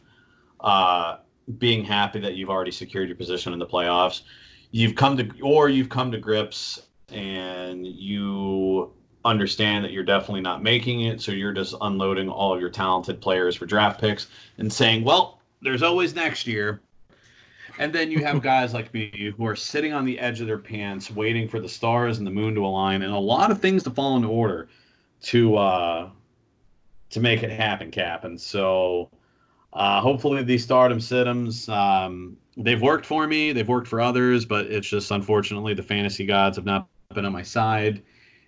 [0.61, 1.17] uh,
[1.57, 4.23] being happy that you've already secured your position in the playoffs.
[4.73, 8.93] You've come to, or you've come to grips and you
[9.25, 11.23] understand that you're definitely not making it.
[11.23, 14.27] So you're just unloading all of your talented players for draft picks
[14.59, 16.83] and saying, well, there's always next year.
[17.79, 20.59] And then you have guys like me who are sitting on the edge of their
[20.59, 23.83] pants, waiting for the stars and the moon to align, and a lot of things
[23.85, 24.69] to fall into order
[25.23, 26.11] to uh,
[27.11, 28.25] to make it happen, Cap.
[28.25, 29.11] And so,
[29.73, 34.67] uh, hopefully, these stardom situms um, they've worked for me, they've worked for others, but
[34.67, 38.03] it's just unfortunately the fantasy gods have not been on my side.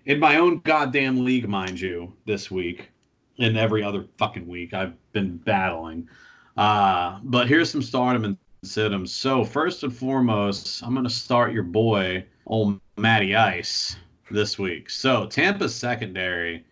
[0.07, 2.91] In my own goddamn league, mind you, this week
[3.39, 6.09] and every other fucking week, I've been battling.
[6.57, 9.09] Uh, but here's some stardom and situms.
[9.09, 13.97] So first and foremost, I'm gonna start your boy, old Matty Ice,
[14.31, 14.91] this week.
[14.91, 16.65] So Tampa's secondary,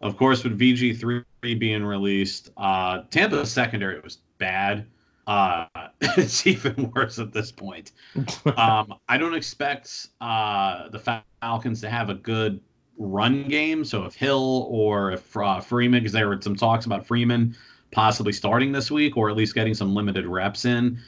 [0.00, 1.24] of course, with VG3
[1.58, 4.86] being released, uh, Tampa's secondary was bad.
[5.26, 5.66] Uh,
[6.00, 7.92] it's even worse at this point.
[8.56, 12.60] um, I don't expect uh, the Falcons to have a good
[12.98, 13.84] run game.
[13.84, 17.56] So if Hill or if uh, Freeman, because there were some talks about Freeman
[17.90, 20.98] possibly starting this week or at least getting some limited reps in,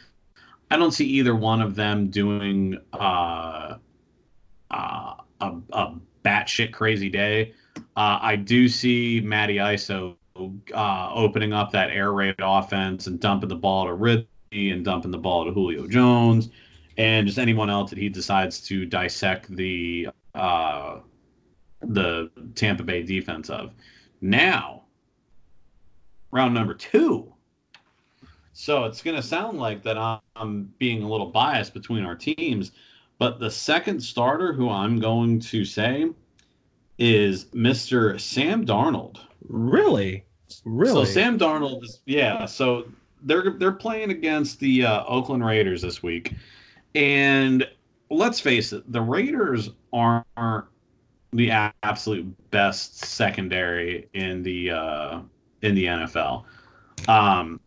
[0.71, 3.77] I don't see either one of them doing uh,
[4.71, 7.55] uh, a, a batshit crazy day.
[7.97, 10.17] Uh, I do see Matty Iso
[10.75, 15.11] uh, opening up that air raid offense and dumping the ball to Ridley and dumping
[15.11, 16.51] the ball to Julio Jones
[16.97, 20.99] and just anyone else that he decides to dissect the uh,
[21.83, 23.73] the Tampa Bay defense of.
[24.21, 24.83] Now,
[26.31, 27.33] round number two.
[28.61, 29.97] So it's going to sound like that
[30.37, 32.73] I'm being a little biased between our teams,
[33.17, 36.11] but the second starter who I'm going to say
[36.99, 38.21] is Mr.
[38.21, 39.21] Sam Darnold.
[39.49, 40.27] Really?
[40.67, 40.93] Really?
[40.93, 42.45] So Sam Darnold is yeah.
[42.45, 42.85] So
[43.23, 46.35] they're they're playing against the uh, Oakland Raiders this week,
[46.95, 47.67] and
[48.11, 50.67] let's face it, the Raiders aren't
[51.33, 51.51] the
[51.83, 55.21] absolute best secondary in the uh,
[55.63, 56.45] in the NFL.
[57.09, 57.59] Um,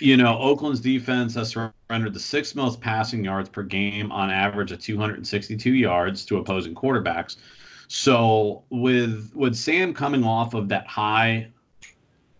[0.00, 4.72] you know, Oakland's defense has surrendered the sixth most passing yards per game on average
[4.72, 7.36] of 262 yards to opposing quarterbacks.
[7.88, 11.48] So with with Sam coming off of that high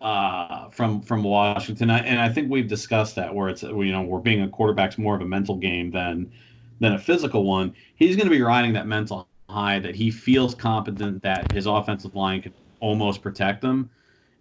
[0.01, 4.19] uh, from from Washington, and I think we've discussed that where it's you know we're
[4.19, 6.31] being a quarterback's more of a mental game than
[6.79, 7.73] than a physical one.
[7.95, 12.15] He's going to be riding that mental high that he feels competent that his offensive
[12.15, 13.89] line could almost protect them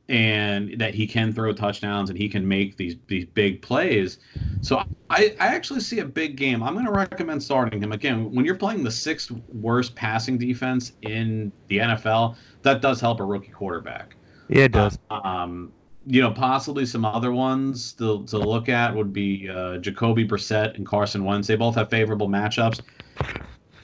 [0.08, 4.18] and that he can throw touchdowns and he can make these these big plays.
[4.60, 6.62] So I, I actually see a big game.
[6.62, 8.32] I'm going to recommend starting him again.
[8.32, 13.24] When you're playing the sixth worst passing defense in the NFL, that does help a
[13.24, 14.16] rookie quarterback.
[14.48, 14.98] Yeah, it does.
[15.10, 15.72] Uh, um,
[16.06, 20.74] you know, possibly some other ones to, to look at would be uh, Jacoby Brissett
[20.76, 21.48] and Carson Wentz.
[21.48, 22.80] They both have favorable matchups.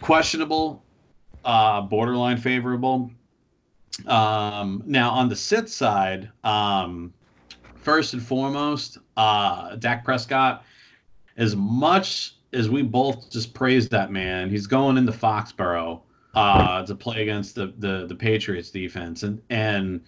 [0.02, 0.84] Questionable,
[1.44, 3.10] uh, borderline favorable.
[4.06, 7.12] Um, now on the sit side, um,
[7.76, 10.64] first and foremost, uh, Dak Prescott,
[11.36, 16.00] as much as we both just praised that man, he's going into Foxborough
[16.34, 20.00] uh, to play against the, the the Patriots defense, and and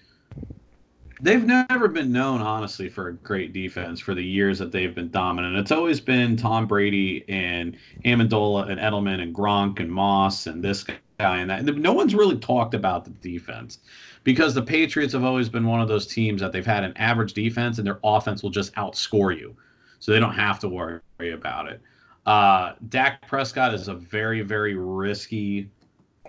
[1.21, 5.11] they've never been known, honestly, for a great defense for the years that they've been
[5.11, 5.57] dominant.
[5.57, 10.85] It's always been Tom Brady and Amendola and Edelman and Gronk and Moss and this
[11.23, 11.65] guy and that.
[11.65, 13.79] No one's really talked about the defense
[14.25, 17.33] because the Patriots have always been one of those teams that they've had an average
[17.33, 19.57] defense and their offense will just outscore you.
[20.01, 21.01] So they don't have to worry
[21.33, 21.81] about it.
[22.27, 25.71] Uh, Dak Prescott is a very, very risky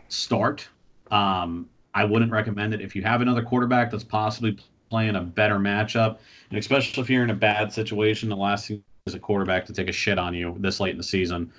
[0.10, 0.68] start.
[1.10, 4.58] Um, I wouldn't recommend it if you have another quarterback that's possibly
[4.90, 6.18] playing a better matchup,
[6.50, 8.30] and especially if you're in a bad situation.
[8.30, 10.98] The last thing is a quarterback to take a shit on you this late in
[10.98, 11.52] the season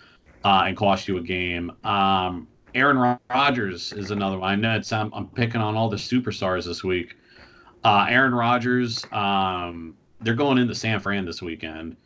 [0.44, 1.72] uh, and cost you a game.
[1.82, 4.50] Um, Aaron Rodgers is another one.
[4.50, 7.16] I know it's, I'm, I'm picking on all the superstars this week.
[7.84, 11.96] Uh, Aaron Rodgers, um, they're going into San Fran this weekend.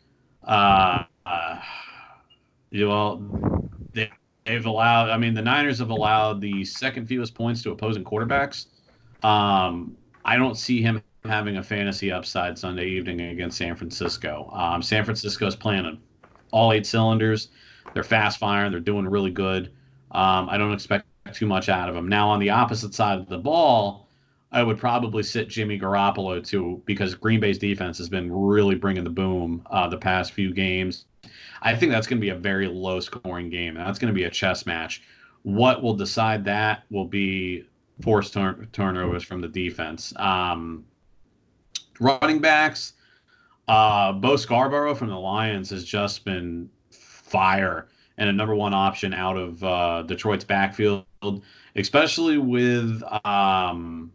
[0.43, 1.59] Uh, uh,
[2.71, 4.11] know, they,
[4.45, 5.09] they've allowed.
[5.09, 8.67] I mean, the Niners have allowed the second fewest points to opposing quarterbacks.
[9.23, 14.49] Um, I don't see him having a fantasy upside Sunday evening against San Francisco.
[14.53, 15.99] Um, San Francisco is playing
[16.51, 17.49] all eight cylinders.
[17.93, 18.71] They're fast firing.
[18.71, 19.71] They're doing really good.
[20.11, 22.07] Um, I don't expect too much out of them.
[22.07, 24.09] Now, on the opposite side of the ball,
[24.51, 29.03] I would probably sit Jimmy Garoppolo too because Green Bay's defense has been really bringing
[29.03, 31.05] the boom uh, the past few games.
[31.61, 33.75] I think that's going to be a very low scoring game.
[33.75, 35.03] That's going to be a chess match.
[35.43, 37.65] What will decide that will be
[38.01, 40.13] forced turn- turnovers from the defense.
[40.15, 40.85] Um,
[41.99, 42.93] running backs,
[43.67, 49.13] uh, Bo Scarborough from the Lions has just been fire and a number one option
[49.13, 51.05] out of uh, Detroit's backfield,
[51.75, 54.11] especially with um,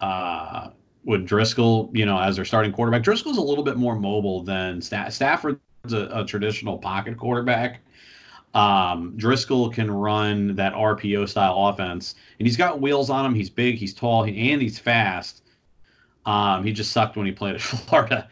[0.00, 0.70] uh,
[1.04, 3.02] with Driskel, you know, as their starting quarterback.
[3.02, 5.60] Driskel's a little bit more mobile than Sta- Stafford's
[5.92, 7.80] a, a traditional pocket quarterback.
[8.54, 13.34] Um, Driskel can run that RPO style offense, and he's got wheels on him.
[13.34, 15.42] He's big, he's tall, and he's fast.
[16.24, 18.28] Um, he just sucked when he played at Florida.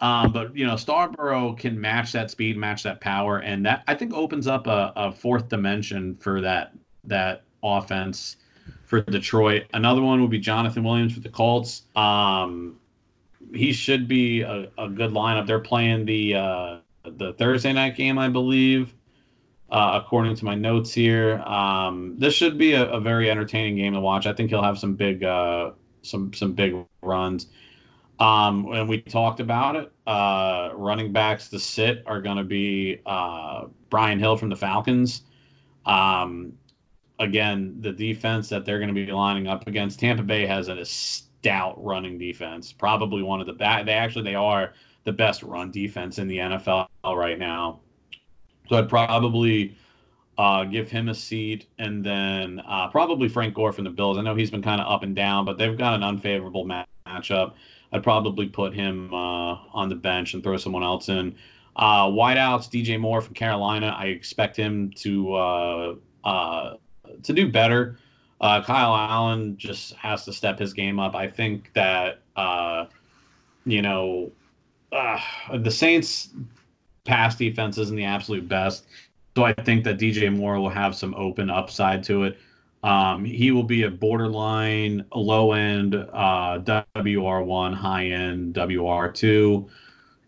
[0.00, 3.94] Um, but you know, Scarborough can match that speed, match that power, and that I
[3.94, 6.72] think opens up a, a fourth dimension for that
[7.04, 8.36] that offense
[8.84, 9.64] for Detroit.
[9.74, 11.82] Another one would be Jonathan Williams for the Colts.
[11.96, 12.80] Um,
[13.54, 15.46] he should be a, a good lineup.
[15.46, 18.94] They're playing the uh, the Thursday night game, I believe,
[19.70, 21.38] uh, according to my notes here.
[21.40, 24.26] Um, this should be a, a, very entertaining game to watch.
[24.26, 27.48] I think he'll have some big uh, some some big runs.
[28.20, 29.90] Um, and we talked about it.
[30.06, 35.22] Uh, running backs to sit are going to be uh, Brian Hill from the Falcons.
[35.86, 36.52] Um,
[37.18, 40.84] again, the defense that they're going to be lining up against Tampa Bay has a
[40.84, 42.72] stout running defense.
[42.72, 43.86] Probably one of the best.
[43.86, 47.80] They actually they are the best run defense in the NFL right now.
[48.68, 49.76] So I'd probably
[50.36, 54.18] uh, give him a seat, and then uh, probably Frank Gore from the Bills.
[54.18, 57.54] I know he's been kind of up and down, but they've got an unfavorable matchup.
[57.92, 61.34] I'd probably put him uh, on the bench and throw someone else in.
[61.76, 63.94] Uh, wideouts, DJ Moore from Carolina.
[63.98, 66.74] I expect him to uh, uh,
[67.22, 67.98] to do better.
[68.40, 71.14] Uh, Kyle Allen just has to step his game up.
[71.14, 72.86] I think that uh,
[73.64, 74.30] you know
[74.92, 75.20] uh,
[75.58, 76.30] the Saints'
[77.04, 78.86] pass defense isn't the absolute best,
[79.36, 82.38] so I think that DJ Moore will have some open upside to it.
[82.82, 89.68] Um, he will be a borderline low end uh, WR1, high end WR2.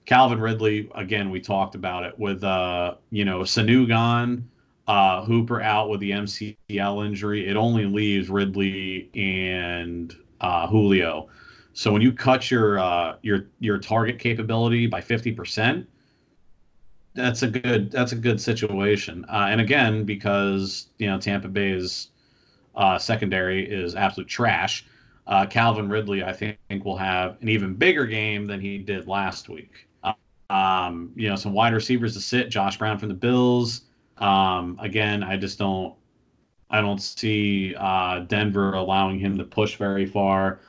[0.04, 4.48] Calvin Ridley, again, we talked about it with uh, you know Sanu gone
[4.88, 11.28] uh, Hooper out with the MCL injury, it only leaves Ridley and uh, Julio.
[11.72, 15.88] So when you cut your uh, your your target capability by fifty percent,
[17.14, 19.24] that's a good that's a good situation.
[19.28, 22.08] Uh, and again, because you know Tampa Bay's
[22.74, 24.84] uh, secondary is absolute trash,
[25.26, 29.48] uh, Calvin Ridley I think will have an even bigger game than he did last
[29.48, 29.88] week.
[30.50, 32.50] Um, you know, some wide receivers to sit.
[32.50, 33.82] Josh Brown from the Bills.
[34.18, 35.94] Um, again, I just don't
[36.68, 40.60] I don't see uh, Denver allowing him to push very far.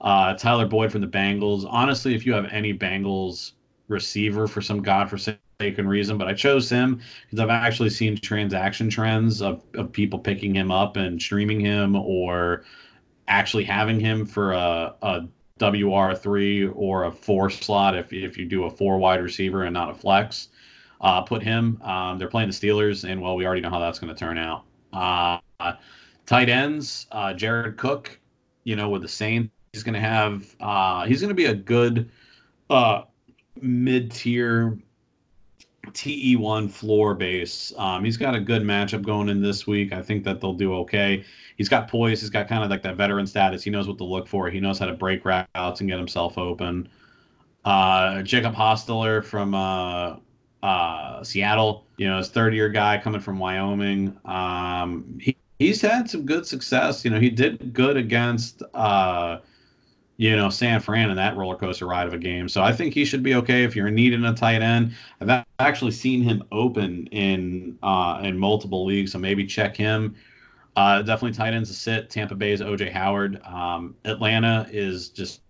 [0.00, 1.66] Uh, Tyler Boyd from the Bengals.
[1.68, 3.52] Honestly, if you have any Bengals
[3.88, 9.42] receiver for some godforsaken reason, but I chose him because I've actually seen transaction trends
[9.42, 12.64] of, of people picking him up and streaming him or
[13.28, 18.64] actually having him for a, a WR3 or a four slot if, if you do
[18.64, 20.48] a four wide receiver and not a flex
[21.02, 21.80] uh, put him.
[21.82, 24.38] Um, they're playing the Steelers, and well, we already know how that's going to turn
[24.38, 24.64] out.
[24.92, 25.38] Uh,
[26.26, 28.18] tight ends, uh, Jared Cook,
[28.64, 31.54] you know, with the Saints, he's going to have, uh, he's going to be a
[31.54, 32.10] good
[32.70, 33.02] uh,
[33.60, 34.78] mid tier
[35.88, 37.72] TE1 floor base.
[37.76, 39.92] Um, he's got a good matchup going in this week.
[39.92, 41.24] I think that they'll do okay.
[41.56, 42.20] He's got poise.
[42.20, 43.62] He's got kind of like that veteran status.
[43.62, 44.48] He knows what to look for.
[44.48, 46.88] He knows how to break routes and get himself open.
[47.64, 50.16] Uh, Jacob Hostetler from uh,
[50.62, 51.84] uh, Seattle.
[51.96, 54.16] You know, his third year guy coming from Wyoming.
[54.24, 57.04] Um, he, he's had some good success.
[57.04, 59.38] You know, he did good against, uh,
[60.22, 62.48] you know, San Fran in that roller coaster ride of a game.
[62.48, 64.94] So I think he should be okay if you're needing a tight end.
[65.20, 70.14] I've actually seen him open in uh, in multiple leagues, so maybe check him.
[70.76, 72.08] Uh, definitely tight ends to sit.
[72.08, 73.42] Tampa Bay's OJ Howard.
[73.42, 75.40] Um, Atlanta is just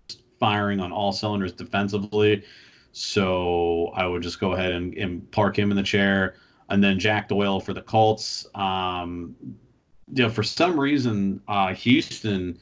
[0.41, 2.43] firing on all cylinders defensively.
[2.93, 6.37] So I would just go ahead and, and park him in the chair.
[6.71, 8.47] And then Jack Doyle for the Colts.
[8.55, 9.37] Um,
[10.15, 12.59] you know, for some reason, uh, Houston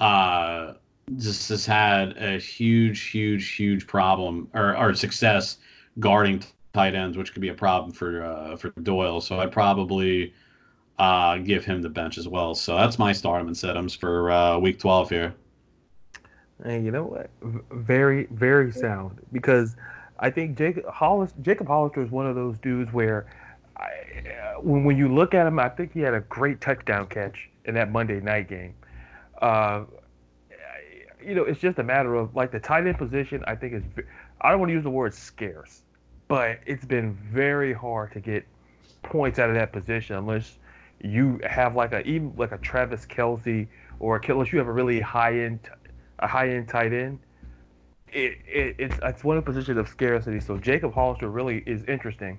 [0.00, 0.74] uh,
[1.16, 5.58] just has had a huge, huge, huge problem or, or success
[5.98, 6.42] guarding
[6.72, 9.20] tight ends, which could be a problem for uh, for Doyle.
[9.20, 10.32] So I'd probably
[10.98, 12.54] uh, give him the bench as well.
[12.54, 15.34] So that's my stardom and setums for uh, week 12 here.
[16.64, 17.30] And you know what?
[17.70, 19.20] Very, very sound.
[19.32, 19.76] Because
[20.18, 23.26] I think Jacob Hollis, Jacob Hollister is one of those dudes where,
[23.76, 23.90] I,
[24.28, 27.48] uh, when when you look at him, I think he had a great touchdown catch
[27.64, 28.74] in that Monday night game.
[29.40, 29.84] Uh,
[31.28, 33.44] you know, it's just a matter of like the tight end position.
[33.46, 33.82] I think is,
[34.40, 35.82] I don't want to use the word scarce,
[36.26, 38.46] but it's been very hard to get
[39.02, 40.58] points out of that position unless
[41.00, 43.68] you have like a even like a Travis Kelce
[44.00, 45.60] or a, unless you have a really high end
[46.20, 47.18] a high end tight end,
[48.10, 50.40] it, it it's it's one of the positions of scarcity.
[50.40, 52.38] So Jacob Hollister really is interesting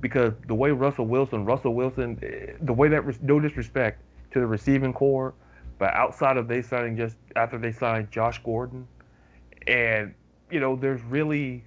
[0.00, 4.46] because the way Russell Wilson, Russell Wilson, eh, the way that no disrespect to the
[4.46, 5.34] receiving corps,
[5.82, 8.86] but outside of they signing just after they signed Josh Gordon,
[9.66, 10.14] and
[10.48, 11.64] you know there's really,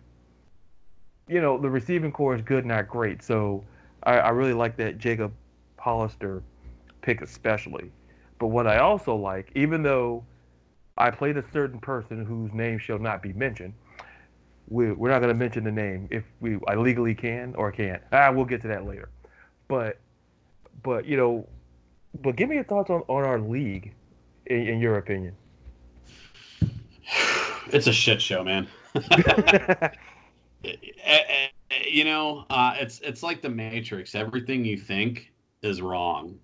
[1.27, 3.21] you know the receiving corps is good, not great.
[3.21, 3.65] So
[4.03, 5.33] I, I really like that Jacob
[5.77, 6.43] Hollister
[7.01, 7.91] pick especially.
[8.39, 10.23] But what I also like, even though
[10.97, 13.73] I played a certain person whose name shall not be mentioned.
[14.69, 18.01] we, we're not going to mention the name if we I legally can or can't.
[18.13, 19.09] Ah, we'll get to that later.
[19.67, 19.99] But
[20.83, 21.47] but you know,
[22.21, 23.93] but give me your thoughts on, on our league,
[24.47, 25.35] in, in your opinion.
[27.71, 28.67] It's a shit show, man.
[31.85, 34.15] you know, uh, it's it's like the Matrix.
[34.15, 35.31] Everything you think
[35.61, 36.39] is wrong.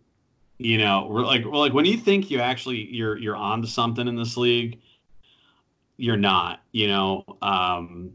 [0.58, 4.16] You know, we're like like when you think you actually you're you're onto something in
[4.16, 4.80] this league,
[5.98, 6.62] you're not.
[6.72, 8.12] You know, um,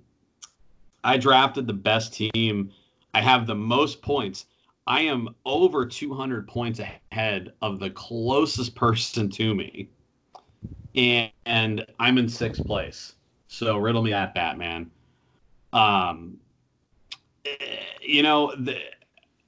[1.03, 2.73] I drafted the best team.
[3.15, 4.47] I have the most points.
[4.87, 9.91] I am over 200 points ahead of the closest person to me,
[10.95, 13.15] and, and I'm in sixth place.
[13.49, 14.91] So riddle me that, Batman.
[15.73, 16.39] Um,
[18.03, 18.79] you know, the,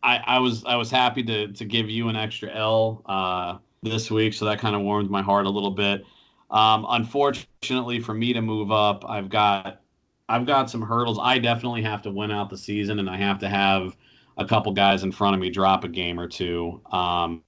[0.02, 4.10] I, I was I was happy to to give you an extra L uh, this
[4.10, 6.04] week, so that kind of warmed my heart a little bit.
[6.50, 9.82] Um, unfortunately, for me to move up, I've got
[10.28, 11.18] I've got some hurdles.
[11.20, 13.96] I definitely have to win out the season, and I have to have
[14.38, 17.42] a couple guys in front of me drop a game or two um,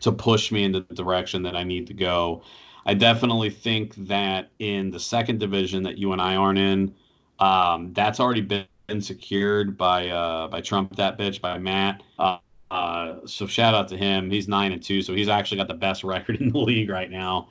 [0.00, 2.42] to push me in the direction that I need to go.
[2.84, 6.94] I definitely think that in the second division that you and I aren't in,
[7.38, 8.66] um, that's already been
[9.00, 12.02] secured by uh, by Trump that bitch by Matt.
[12.18, 12.38] Uh,
[12.72, 14.30] uh, so shout out to him.
[14.30, 17.10] He's nine and two, so he's actually got the best record in the league right
[17.10, 17.50] now.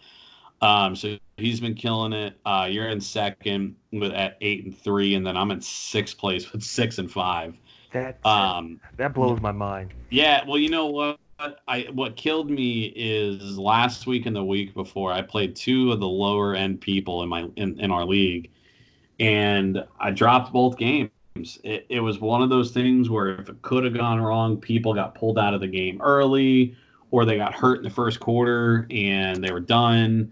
[0.61, 2.39] Um, so he's been killing it.
[2.45, 6.51] Uh, you're in second with at eight and three, and then I'm in sixth place
[6.51, 7.57] with six and five.
[7.91, 9.93] That um, that blows my mind.
[10.09, 11.19] Yeah, well, you know what?
[11.67, 15.99] I what killed me is last week and the week before I played two of
[15.99, 18.51] the lower end people in my in, in our league,
[19.19, 21.11] and I dropped both games.
[21.63, 24.93] It, it was one of those things where if it could have gone wrong, people
[24.93, 26.75] got pulled out of the game early,
[27.09, 30.31] or they got hurt in the first quarter and they were done.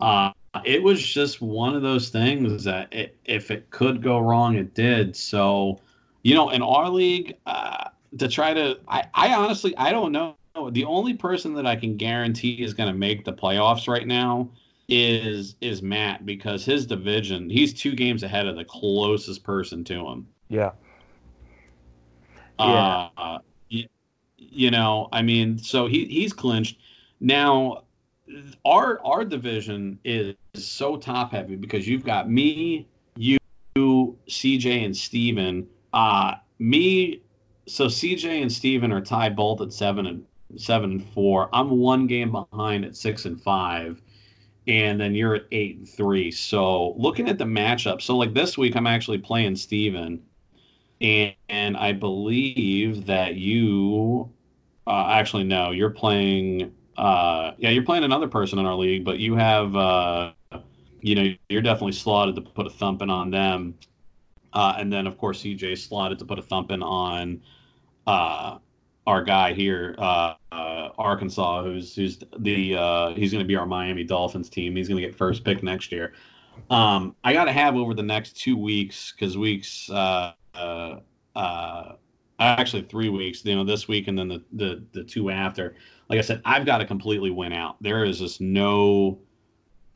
[0.00, 0.32] Uh,
[0.64, 4.74] it was just one of those things that it, if it could go wrong, it
[4.74, 5.14] did.
[5.14, 5.80] So,
[6.28, 10.36] you know, in our league, uh, to try to, I, I honestly, I don't know.
[10.72, 14.50] The only person that I can guarantee is going to make the playoffs right now
[14.88, 20.06] is is Matt because his division, he's two games ahead of the closest person to
[20.06, 20.26] him.
[20.48, 20.72] Yeah.
[22.58, 23.08] Yeah.
[23.16, 23.86] Uh, you,
[24.36, 26.78] you know, I mean, so he he's clinched.
[27.20, 27.84] Now,
[28.64, 33.38] our our division is so top heavy because you've got me, you,
[33.76, 35.68] CJ, and Steven.
[35.92, 37.22] Uh, me,
[37.66, 40.24] so CJ and Steven are tied both at seven and
[40.56, 41.48] seven and four.
[41.52, 44.00] I'm one game behind at six and five
[44.68, 46.30] and then you're at eight and three.
[46.30, 50.20] So looking at the matchup, so like this week I'm actually playing Steven,
[51.00, 54.30] and, and I believe that you
[54.86, 56.74] uh, actually no, you're playing.
[56.96, 60.32] Uh, yeah, you're playing another person in our league, but you have, uh,
[61.00, 63.74] you know, you're definitely slotted to put a thumping on them,
[64.52, 67.42] uh, and then of course CJ slotted to put a thumping on
[68.06, 68.58] uh,
[69.06, 73.66] our guy here, uh, uh, Arkansas, who's who's the uh, he's going to be our
[73.66, 74.76] Miami Dolphins team.
[74.76, 76.12] He's going to get first pick next year.
[76.70, 80.32] Um, I got to have over the next two weeks because weeks, uh,
[82.40, 83.44] actually three weeks.
[83.44, 85.74] You know, this week and then the the the two after.
[86.08, 87.76] Like I said, I've got to completely win out.
[87.82, 89.18] There is just no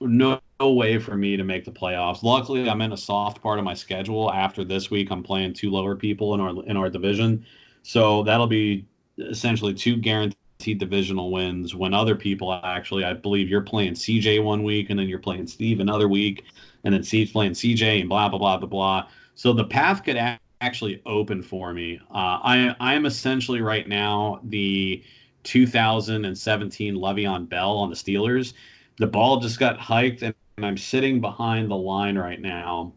[0.01, 0.41] no
[0.71, 2.23] way for me to make the playoffs.
[2.23, 4.33] Luckily, I'm in a soft part of my schedule.
[4.33, 7.45] After this week, I'm playing two lower people in our in our division,
[7.83, 8.87] so that'll be
[9.19, 14.63] essentially two guaranteed divisional wins when other people actually I believe you're playing CJ one
[14.63, 16.45] week and then you're playing Steve another week
[16.85, 19.09] and then Steve's playing CJ and blah blah blah blah blah.
[19.35, 20.17] So the path could
[20.61, 22.01] actually open for me.
[22.11, 25.03] Uh, I I am essentially right now the
[25.45, 28.55] 2017 Le'Veon Bell on the Steelers.
[28.99, 30.35] The ball just got hiked and
[30.65, 32.93] I'm sitting behind the line right now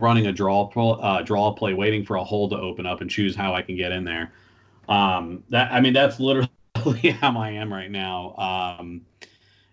[0.00, 3.34] running a draw uh, draw play, waiting for a hole to open up and choose
[3.34, 4.32] how I can get in there.
[4.88, 6.48] Um, that I mean, that's literally
[7.20, 8.34] how I am right now.
[8.36, 9.02] Um,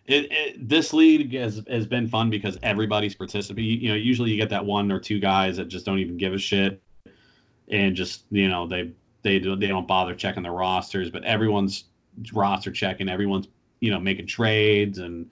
[0.08, 3.82] it, it, this league has, has been fun because everybody's participating.
[3.82, 6.34] You know, usually you get that one or two guys that just don't even give
[6.34, 6.82] a shit,
[7.70, 8.91] and just you know they
[9.24, 11.86] they do, they don't bother checking their rosters, but everyone's
[12.34, 13.47] roster checking, everyone's
[13.80, 15.30] you know making trades and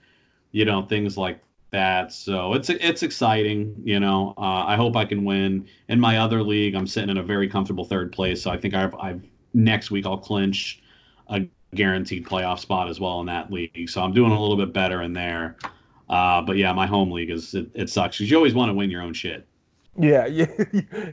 [0.51, 1.39] you know things like
[1.73, 2.13] that.
[2.13, 3.75] So it's it's exciting.
[3.83, 5.67] You know, uh, I hope I can win.
[5.89, 8.73] In my other league, I'm sitting in a very comfortable third place, so I think
[8.73, 9.21] I've I've
[9.53, 10.81] next week I'll clinch
[11.27, 11.41] a
[11.75, 13.89] guaranteed playoff spot as well in that league.
[13.89, 15.57] So I'm doing a little bit better in there.
[16.09, 18.73] Uh, but yeah, my home league is it, it sucks because you always want to
[18.73, 19.45] win your own shit.
[19.99, 20.47] Yeah, yeah,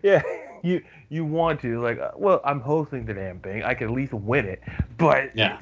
[0.02, 0.22] yeah.
[0.62, 3.62] You you want to like, uh, well, I'm hosting the damn thing.
[3.62, 4.62] I can at least win it.
[4.98, 5.60] But yeah,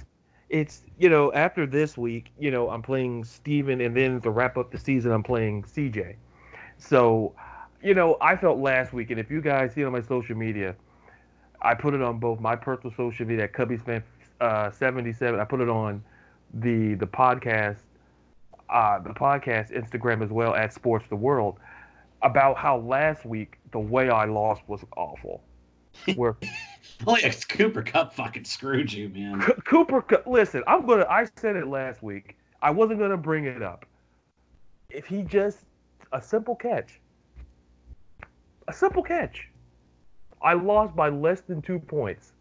[0.48, 4.56] it's you know after this week, you know I'm playing Steven, and then to wrap
[4.56, 6.16] up the season, I'm playing CJ.
[6.78, 7.34] So
[7.82, 10.36] you know, I felt last week, and if you guys see it on my social
[10.36, 10.74] media,
[11.62, 14.02] I put it on both my personal social media at Cubbies Fan
[14.40, 15.38] uh, 77.
[15.38, 16.02] I put it on
[16.54, 17.78] the the podcast
[18.70, 21.58] uh, the podcast Instagram as well at Sports the World
[22.22, 25.42] about how last week the way I lost was awful.
[26.16, 26.36] Where
[27.06, 29.42] like oh, Cooper Kupp fucking screwed you, man.
[29.42, 31.06] C- Cooper Kupp, listen, I'm gonna.
[31.08, 32.36] I said it last week.
[32.62, 33.86] I wasn't gonna bring it up.
[34.90, 35.64] If he just
[36.12, 37.00] a simple catch,
[38.66, 39.48] a simple catch,
[40.42, 42.32] I lost by less than two points,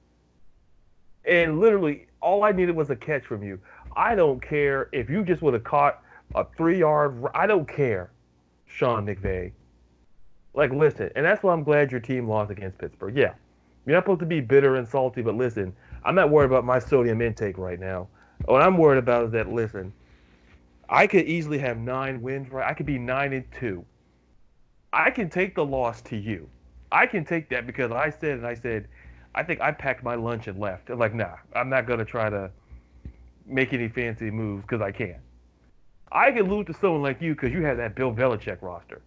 [1.26, 3.60] and literally all I needed was a catch from you.
[3.96, 6.02] I don't care if you just would have caught
[6.36, 7.24] a three yard.
[7.34, 8.12] I don't care,
[8.66, 9.52] Sean McVay.
[10.54, 13.16] Like, listen, and that's why I'm glad your team lost against Pittsburgh.
[13.16, 13.34] Yeah,
[13.88, 15.74] you're not supposed to be bitter and salty, but listen,
[16.04, 18.10] I'm not worried about my sodium intake right now.
[18.44, 19.94] What I'm worried about is that, listen,
[20.90, 22.70] I could easily have nine wins, right?
[22.70, 23.86] I could be nine and two.
[24.92, 26.50] I can take the loss to you.
[26.92, 28.90] I can take that because I said, and I said,
[29.34, 30.90] I think I packed my lunch and left.
[30.90, 32.52] I'm like, nah, I'm not gonna try to
[33.46, 35.22] make any fancy moves because I can't.
[36.12, 39.02] I can lose to someone like you because you have that Bill Belichick roster.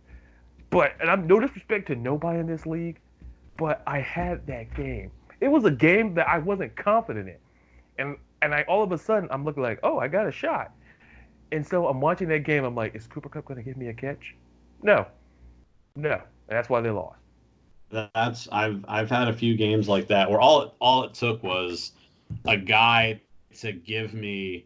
[0.71, 2.99] But and I'm no disrespect to nobody in this league,
[3.61, 5.11] but I had that game.
[5.41, 7.37] It was a game that I wasn't confident in,
[7.99, 10.73] and and I all of a sudden I'm looking like, oh, I got a shot,
[11.53, 12.65] and so I'm watching that game.
[12.65, 14.35] I'm like, is Cooper Kupp going to give me a catch?
[14.83, 15.07] No,
[15.95, 16.13] no.
[16.13, 16.23] And
[16.57, 17.19] that's why they lost.
[17.91, 21.43] That's I've I've had a few games like that where all it, all it took
[21.43, 21.93] was
[22.47, 23.21] a guy
[23.59, 24.65] to give me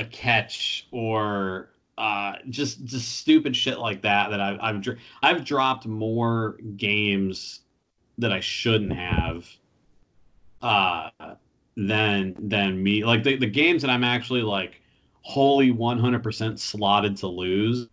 [0.00, 5.86] a catch or uh, just just stupid shit like that that I've I've I've dropped
[5.86, 7.60] more games
[8.18, 9.46] that I shouldn't have
[10.60, 11.10] uh
[11.76, 14.80] than than me like the, the games that I'm actually like
[15.22, 17.88] wholly 100% slotted to lose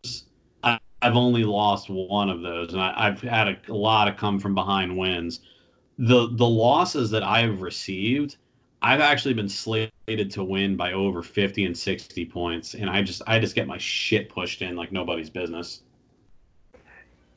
[0.63, 4.17] I, have only lost one of those and I, have had a, a lot of
[4.17, 5.41] come from behind wins
[5.99, 8.37] the the losses that I've received
[8.85, 13.23] I've actually been slated to win by over 50 and 60 points, and I just
[13.25, 15.81] I just get my shit pushed in like nobody's business.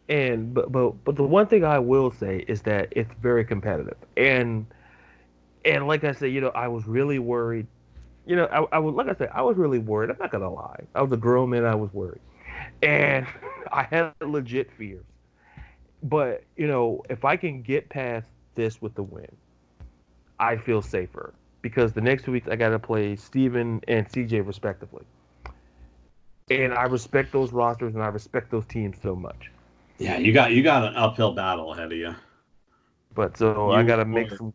[0.08, 3.96] And but but but the one thing I will say is that it's very competitive,
[4.16, 4.66] and
[5.64, 7.66] and like I said, you know, I was really worried.
[8.26, 10.10] You know, I, I was like I said, I was really worried.
[10.10, 10.84] I'm not gonna lie.
[10.94, 11.64] I was a grown man.
[11.64, 12.20] I was worried,
[12.82, 13.26] and
[13.72, 15.04] I had legit fears.
[16.02, 19.28] But you know, if I can get past this with the win,
[20.38, 24.46] I feel safer because the next two weeks I got to play Steven and CJ
[24.46, 25.04] respectively.
[26.50, 29.50] And I respect those rosters and I respect those teams so much.
[29.98, 32.14] Yeah, you got you got an uphill battle ahead of you.
[33.14, 34.54] But so you I got to make some.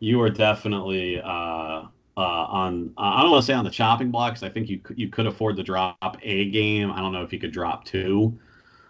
[0.00, 2.92] You are definitely uh, uh, on.
[2.98, 5.08] Uh, I don't want to say on the chopping block because I think you you
[5.08, 6.92] could afford to drop a game.
[6.92, 8.38] I don't know if you could drop two,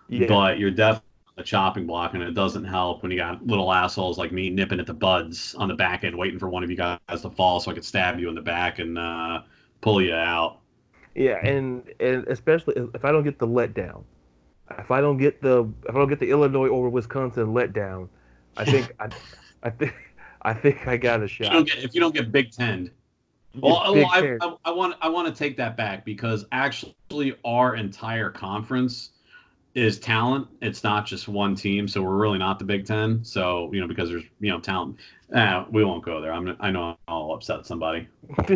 [0.08, 0.26] yeah.
[0.26, 4.18] but you're definitely the chopping block, and it doesn't help when you got little assholes
[4.18, 6.76] like me nipping at the buds on the back end, waiting for one of you
[6.76, 9.42] guys to fall so I could stab you in the back and uh,
[9.80, 10.58] pull you out.
[11.14, 14.02] Yeah, and and especially if I don't get the letdown,
[14.78, 18.08] if I don't get the if I don't get the Illinois over Wisconsin letdown,
[18.56, 19.08] I think I,
[19.62, 19.94] I think
[20.42, 21.46] I think I got a shot.
[21.46, 22.90] If you don't get, if you don't get Big Ten.
[23.54, 27.76] Well, well I, I, I want I want to take that back because actually our
[27.76, 29.10] entire conference
[29.74, 30.48] is talent.
[30.60, 33.24] It's not just one team, so we're really not the Big Ten.
[33.24, 34.96] So you know, because there's you know talent.
[35.34, 36.32] Eh, we won't go there.
[36.32, 38.08] I'm I know I'll upset somebody.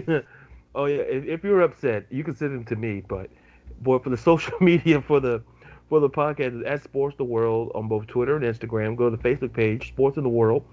[0.74, 3.02] oh yeah, if, if, you're upset, you can send them to me.
[3.06, 3.30] But
[3.80, 5.42] boy, for the social media for the
[5.88, 8.96] for the podcast is at Sports the World on both Twitter and Instagram.
[8.96, 10.64] Go to the Facebook page Sports in the World,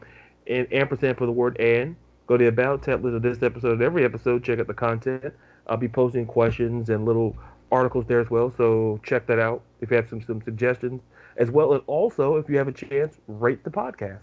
[0.47, 1.95] and ampersand for the word and.
[2.25, 3.81] Go to the about tab list of this episode.
[3.81, 5.33] Every episode, check out the content.
[5.67, 7.35] I'll be posting questions and little
[7.71, 8.51] articles there as well.
[8.55, 11.01] So check that out if you have some some suggestions,
[11.37, 14.19] as well as also if you have a chance, rate the podcast.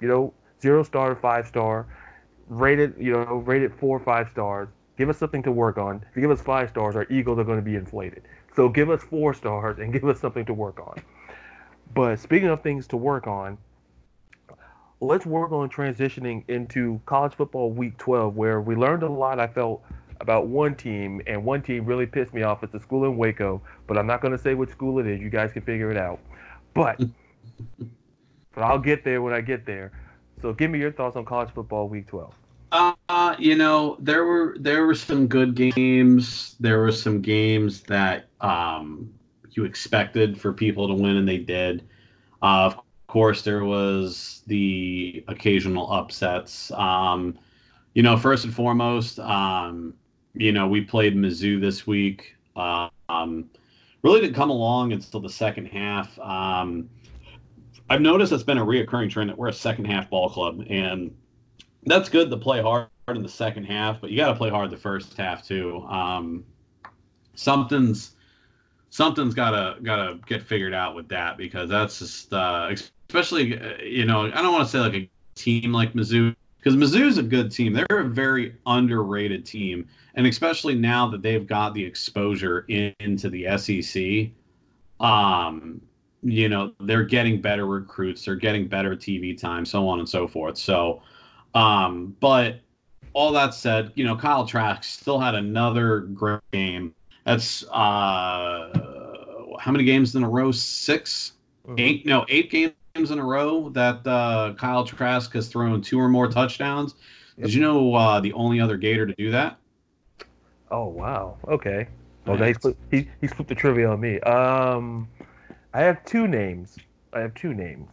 [0.00, 1.86] You know, zero star, five star,
[2.48, 2.96] rate it.
[2.98, 4.68] You know, rate it four or five stars.
[4.96, 6.04] Give us something to work on.
[6.10, 8.22] If you give us five stars, our egos are going to be inflated.
[8.54, 11.02] So give us four stars and give us something to work on.
[11.94, 13.58] But speaking of things to work on,
[15.00, 19.40] let's work on transitioning into college football week 12, where we learned a lot.
[19.40, 19.82] I felt
[20.20, 22.62] about one team, and one team really pissed me off.
[22.62, 25.20] It's a school in Waco, but I'm not going to say which school it is.
[25.20, 26.20] You guys can figure it out.
[26.74, 27.00] But,
[27.78, 29.92] but I'll get there when I get there.
[30.42, 32.32] So give me your thoughts on college football week 12.
[32.72, 36.56] Uh, you know, there were there were some good games.
[36.60, 39.12] There were some games that um,
[39.50, 41.88] you expected for people to win, and they did.
[42.42, 46.70] Uh, of course, there was the occasional upsets.
[46.72, 47.38] Um,
[47.94, 49.94] you know, first and foremost, um,
[50.34, 52.36] you know, we played Mizzou this week.
[52.54, 53.50] Um,
[54.02, 56.16] really didn't come along until the second half.
[56.20, 56.88] Um,
[57.88, 61.12] I've noticed it's been a reoccurring trend that we're a second half ball club, and
[61.84, 64.70] that's good to play hard in the second half, but you got to play hard
[64.70, 65.84] the first half too.
[65.88, 66.44] Um,
[67.34, 68.16] something's
[68.90, 72.72] something's gotta gotta get figured out with that because that's just uh,
[73.08, 76.76] especially uh, you know I don't want to say like a team like Mizzou because
[76.76, 77.72] Mizzou's a good team.
[77.72, 83.30] They're a very underrated team, and especially now that they've got the exposure in, into
[83.30, 84.30] the SEC,
[85.04, 85.80] um,
[86.22, 90.28] you know they're getting better recruits, they're getting better TV time, so on and so
[90.28, 90.58] forth.
[90.58, 91.02] So,
[91.54, 92.60] um, but
[93.12, 96.94] all that said, you know Kyle Trask still had another great game.
[97.24, 98.70] That's uh,
[99.58, 100.52] how many games in a row?
[100.52, 101.32] 6
[101.66, 101.74] mm-hmm.
[101.78, 102.06] eight?
[102.06, 106.28] No, eight games in a row that uh, Kyle Trask has thrown two or more
[106.28, 106.94] touchdowns.
[107.36, 107.46] Yep.
[107.46, 109.58] Did you know uh, the only other Gator to do that?
[110.70, 111.36] Oh wow.
[111.48, 111.88] Okay.
[112.26, 112.56] Well, nice.
[112.62, 114.20] he's he he flipped the trivia on me.
[114.20, 115.08] Um,
[115.72, 116.76] I have two names.
[117.12, 117.88] I have two names.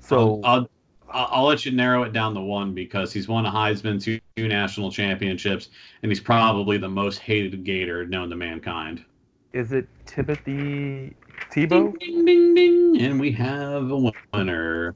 [0.00, 0.70] So I'll, I'll,
[1.12, 4.48] I'll let you narrow it down to one because he's won a Heisman, two, two
[4.48, 5.68] national championships,
[6.02, 9.04] and he's probably the most hated Gator known to mankind.
[9.52, 11.16] Is it Timothy
[11.50, 11.98] Tebow?
[11.98, 14.94] Ding, ding, ding, ding, and we have a winner.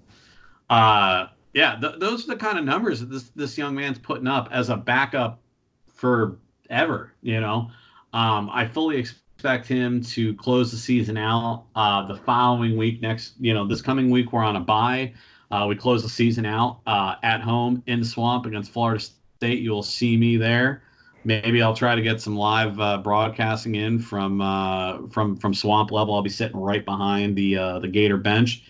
[0.70, 4.28] Uh, yeah, th- those are the kind of numbers that this this young man's putting
[4.28, 5.40] up as a backup
[5.88, 6.38] for
[6.70, 7.12] ever.
[7.22, 7.70] You know,
[8.12, 13.02] um, I fully expect him to close the season out uh, the following week.
[13.02, 15.12] Next, you know, this coming week we're on a bye.
[15.55, 19.02] Uh, we close the season out uh, at home in the swamp against Florida
[19.38, 19.61] State.
[19.61, 20.82] You'll see me there
[21.24, 25.90] maybe I'll try to get some live uh, broadcasting in from uh, from from swamp
[25.90, 26.14] level.
[26.14, 28.64] I'll be sitting right behind the uh, the Gator bench,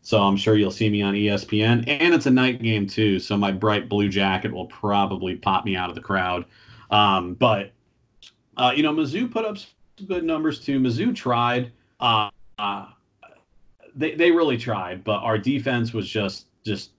[0.00, 1.84] so I'm sure you'll see me on ESPN.
[1.86, 5.76] And it's a night game too, so my bright blue jacket will probably pop me
[5.76, 6.44] out of the crowd.
[6.90, 7.72] Um, but
[8.56, 10.78] uh, you know, Mizzou put up some good numbers too.
[10.78, 11.72] Mizzou tried.
[12.00, 12.30] Uh,
[13.94, 16.90] they they really tried, but our defense was just just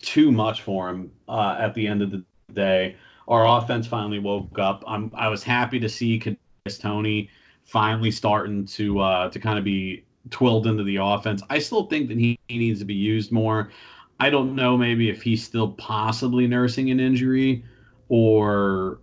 [0.00, 2.96] too much for them at the end of the day
[3.28, 4.84] our offense finally woke up.
[4.86, 7.30] I'm I was happy to see Kadarius Toney
[7.64, 11.42] finally starting to uh, to kind of be twilled into the offense.
[11.50, 13.70] I still think that he, he needs to be used more.
[14.20, 17.64] I don't know maybe if he's still possibly nursing an injury
[18.08, 19.00] or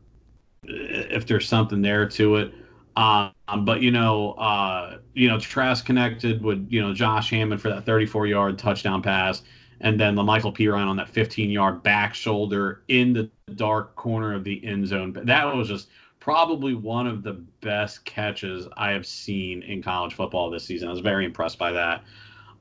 [0.63, 2.53] if there's something there to it.
[2.95, 3.31] Um,
[3.63, 7.85] but you know, uh, you know, Trask connected with you know Josh Hammond for that
[7.85, 9.43] 34 yard touchdown pass
[9.81, 14.43] and then La'Mical Perine on that 15 yard back shoulder in the dark corner of
[14.43, 15.13] the end zone.
[15.23, 15.89] That was just
[16.19, 20.87] probably one of the best catches I have seen in college football this season.
[20.87, 22.03] I was very impressed by that.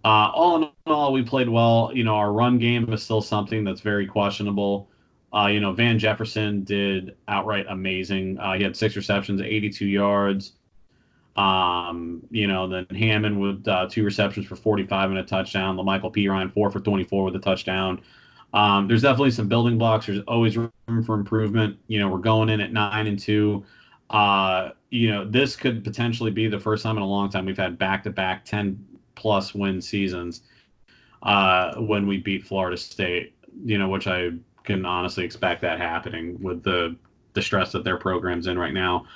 [0.02, 1.90] Uh, all in all, we played well.
[1.92, 4.89] You know, our run game is still something that's very questionable.
[5.32, 8.38] Uh, you know, Van Jefferson did outright amazing.
[8.38, 10.52] Uh, he had six receptions, 82 yards.
[11.36, 15.76] Um, you know, then Hammond with uh, two receptions for 45 and a touchdown.
[15.76, 18.00] La'Mical Perine four for 24 with a touchdown.
[18.52, 20.06] Um, there's definitely some building blocks.
[20.06, 20.72] There's always room
[21.06, 21.78] for improvement.
[21.86, 23.64] You know, we're going in at nine and two.
[24.10, 27.56] Uh, you know, this could potentially be the first time in a long time we've
[27.56, 30.42] had back-to-back 10 plus win seasons
[31.22, 33.34] uh, when we beat Florida State.
[33.64, 34.30] You know, which I
[34.64, 36.96] can honestly expect that happening with the
[37.32, 39.06] the stress that their program's in right now.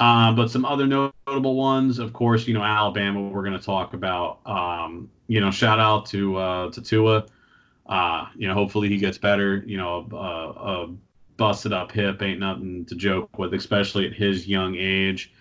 [0.00, 3.20] Um, but some other notable ones, of course, you know, Alabama.
[3.20, 4.40] We're going to talk about.
[4.46, 7.26] Um, you know, shout out to uh, to Tua.
[7.86, 9.62] Uh, you know, hopefully he gets better.
[9.66, 10.94] You know, a, a
[11.36, 15.32] busted up hip ain't nothing to joke with, especially at his young age.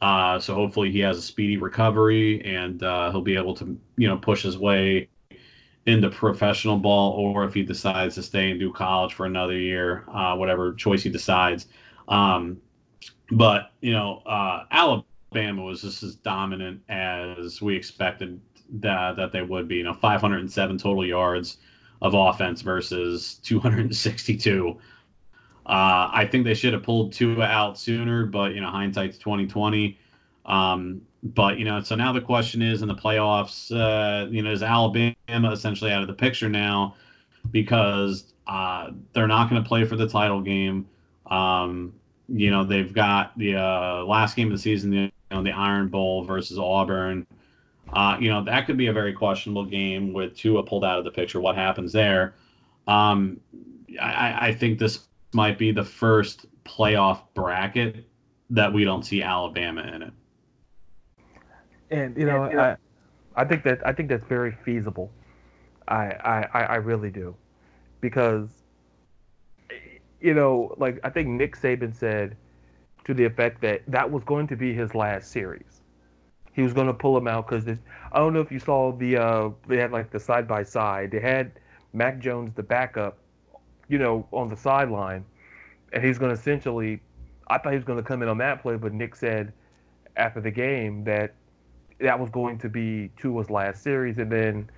[0.00, 4.08] Uh, so hopefully he has a speedy recovery and uh, he'll be able to, you
[4.08, 5.08] know, push his way
[5.86, 10.04] into professional ball, or if he decides to stay and do college for another year,
[10.08, 11.66] uh, whatever choice he decides.
[12.08, 12.60] Um,
[13.30, 19.42] but you know, uh, Alabama was just as dominant as we expected that that they
[19.42, 19.76] would be.
[19.76, 21.58] You know, 507 total yards
[22.00, 24.78] of offense versus 262.
[25.66, 29.98] Uh, I think they should have pulled Tua out sooner, but you know, hindsight's 2020.
[30.44, 34.52] Um, but you know, so now the question is in the playoffs, uh, you know,
[34.52, 36.94] is Alabama essentially out of the picture now
[37.50, 40.86] because uh, they're not going to play for the title game.
[41.26, 41.94] Um,
[42.28, 45.52] you know, they've got the uh, last game of the season, the, you know, the
[45.52, 47.26] Iron Bowl versus Auburn.
[47.92, 51.04] Uh, you know, that could be a very questionable game with Tua pulled out of
[51.04, 51.40] the picture.
[51.40, 52.34] What happens there?
[52.86, 53.40] Um,
[54.00, 58.04] I, I think this might be the first playoff bracket
[58.50, 60.12] that we don't see Alabama in it.
[61.94, 62.76] And you know, I,
[63.36, 65.12] I think that I think that's very feasible.
[65.88, 67.36] I I, I really do,
[68.00, 68.64] because
[70.20, 72.36] you know, like I think Nick Saban said
[73.04, 75.82] to the effect that that was going to be his last series.
[76.52, 77.66] he was going to pull him out because
[78.12, 81.10] I don't know if you saw the uh, they had like the side by side.
[81.12, 81.52] They had
[81.92, 83.18] Mac Jones, the backup,
[83.88, 85.26] you know, on the sideline,
[85.92, 87.02] and he's going to essentially.
[87.48, 89.52] I thought he was going to come in on that play, but Nick said
[90.16, 91.34] after the game that
[92.00, 94.70] that was going to be Tua's last series, and then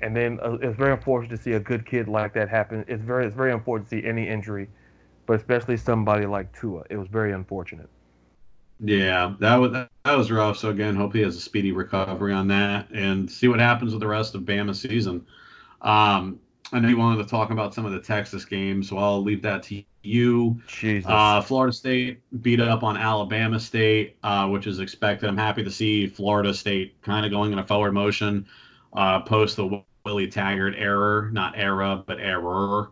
[0.00, 2.84] and then uh, it's very unfortunate to see a good kid like that happen.
[2.88, 4.68] It's very it's very unfortunate to see any injury,
[5.26, 6.84] but especially somebody like Tua.
[6.90, 7.88] It was very unfortunate.
[8.80, 10.56] Yeah, that was that was rough.
[10.58, 14.00] So again, hope he has a speedy recovery on that, and see what happens with
[14.00, 15.26] the rest of Bama's season.
[15.82, 16.40] Um,
[16.72, 19.42] I know you wanted to talk about some of the Texas games, so I'll leave
[19.42, 20.60] that to you.
[20.66, 21.10] Jesus.
[21.10, 25.28] Uh, Florida State beat up on Alabama State, uh, which is expected.
[25.28, 28.46] I'm happy to see Florida State kind of going in a forward motion
[28.92, 32.90] uh, post the Willie Taggart error, not era, but error.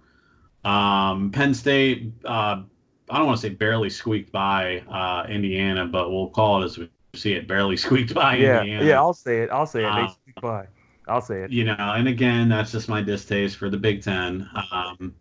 [0.64, 2.62] Um, Penn State, uh,
[3.10, 6.78] I don't want to say barely squeaked by uh, Indiana, but we'll call it as
[6.78, 8.84] we see it, barely squeaked by yeah, Indiana.
[8.84, 9.50] Yeah, I'll say it.
[9.50, 9.94] I'll say it.
[9.94, 10.66] They Uh, squeaked by.
[11.06, 11.50] I'll say it.
[11.52, 14.48] You know, and again, that's just my distaste for the Big Ten.
[14.72, 15.14] Um,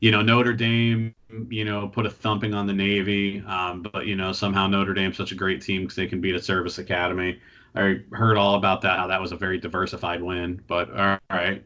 [0.00, 1.14] you know, Notre Dame,
[1.48, 5.16] you know, put a thumping on the Navy, um, but you know, somehow Notre Dame's
[5.16, 7.40] such a great team because they can beat a service academy.
[7.74, 8.98] I heard all about that.
[8.98, 11.64] How that was a very diversified win, but all right.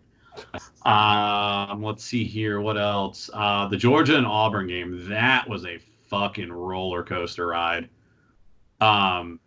[0.85, 2.61] Um, let's see here.
[2.61, 3.31] What else?
[3.33, 5.09] Uh, the Georgia and Auburn game.
[5.09, 5.79] That was a
[6.09, 7.89] fucking roller coaster ride.
[8.81, 9.41] Um,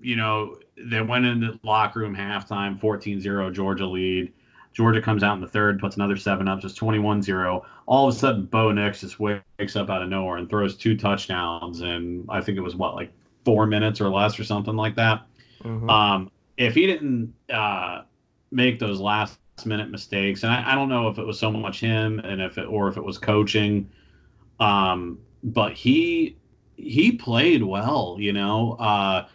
[0.00, 4.32] you know, they went in the locker room halftime, 14-0 Georgia lead.
[4.72, 7.64] Georgia comes out in the third, puts another seven up, just 21-0.
[7.86, 10.96] All of a sudden, Bo Nix just wakes up out of nowhere and throws two
[10.96, 13.10] touchdowns, and I think it was what like
[13.44, 15.26] four minutes or less or something like that.
[15.64, 15.90] Mhm.
[15.90, 18.02] Um, if he didn't uh,
[18.50, 21.80] make those last minute mistakes, and I, I don't know if it was so much
[21.80, 23.88] him and if it or if it was coaching,
[24.60, 26.36] um, but he
[26.76, 28.16] he played well.
[28.20, 29.26] You know, uh,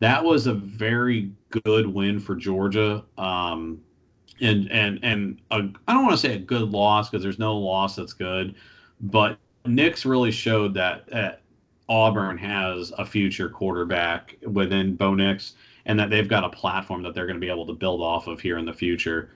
[0.00, 3.04] that was a very good win for Georgia.
[3.16, 3.80] Um,
[4.40, 7.96] and and and I don't want to say a good loss because there's no loss
[7.96, 8.54] that's good,
[9.02, 11.32] but Nix really showed that uh,
[11.88, 17.14] Auburn has a future quarterback within Bo Nix, and that they've got a platform that
[17.14, 19.32] they're going to be able to build off of here in the future.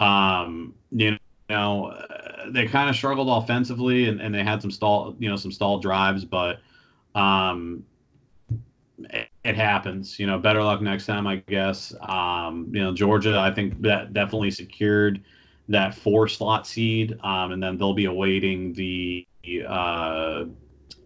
[0.00, 1.18] Um, you
[1.50, 1.94] know,
[2.48, 5.78] they kind of struggled offensively, and, and they had some stall, you know, some stall
[5.78, 6.60] drives, but
[7.14, 7.84] um,
[8.98, 10.18] it, happens.
[10.18, 11.94] You know, better luck next time, I guess.
[12.00, 15.22] Um, you know, Georgia, I think that definitely secured
[15.68, 19.26] that four slot seed, um, and then they'll be awaiting the
[19.66, 20.44] uh,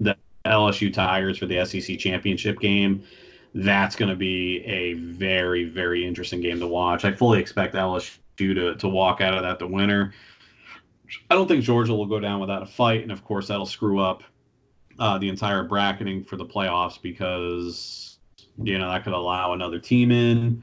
[0.01, 3.03] the LSU Tigers for the SEC championship game.
[3.55, 7.05] That's going to be a very, very interesting game to watch.
[7.05, 10.13] I fully expect LSU to, to walk out of that the winner.
[11.31, 13.99] I don't think Georgia will go down without a fight, and of course that'll screw
[14.01, 14.23] up
[14.99, 18.19] uh, the entire bracketing for the playoffs because
[18.63, 20.63] you know that could allow another team in.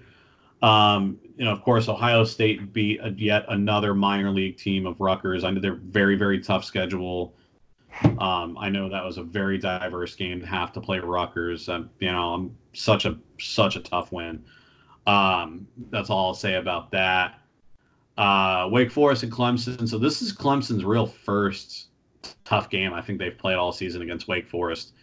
[0.61, 4.99] Um, you know, of course, Ohio State beat a, yet another minor league team of
[4.99, 5.43] Rutgers.
[5.43, 7.35] I know they're very, very tough schedule.
[8.19, 11.67] Um, I know that was a very diverse game to have to play Rutgers.
[11.67, 14.43] You know, such a such a tough win.
[15.07, 17.39] Um, that's all I'll say about that.
[18.17, 19.87] Uh, Wake Forest and Clemson.
[19.87, 21.87] So this is Clemson's real first
[22.45, 24.93] tough game I think they've played all season against Wake Forest,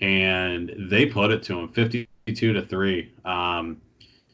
[0.00, 3.12] and they put it to them, 52 to three.
[3.24, 3.80] Um,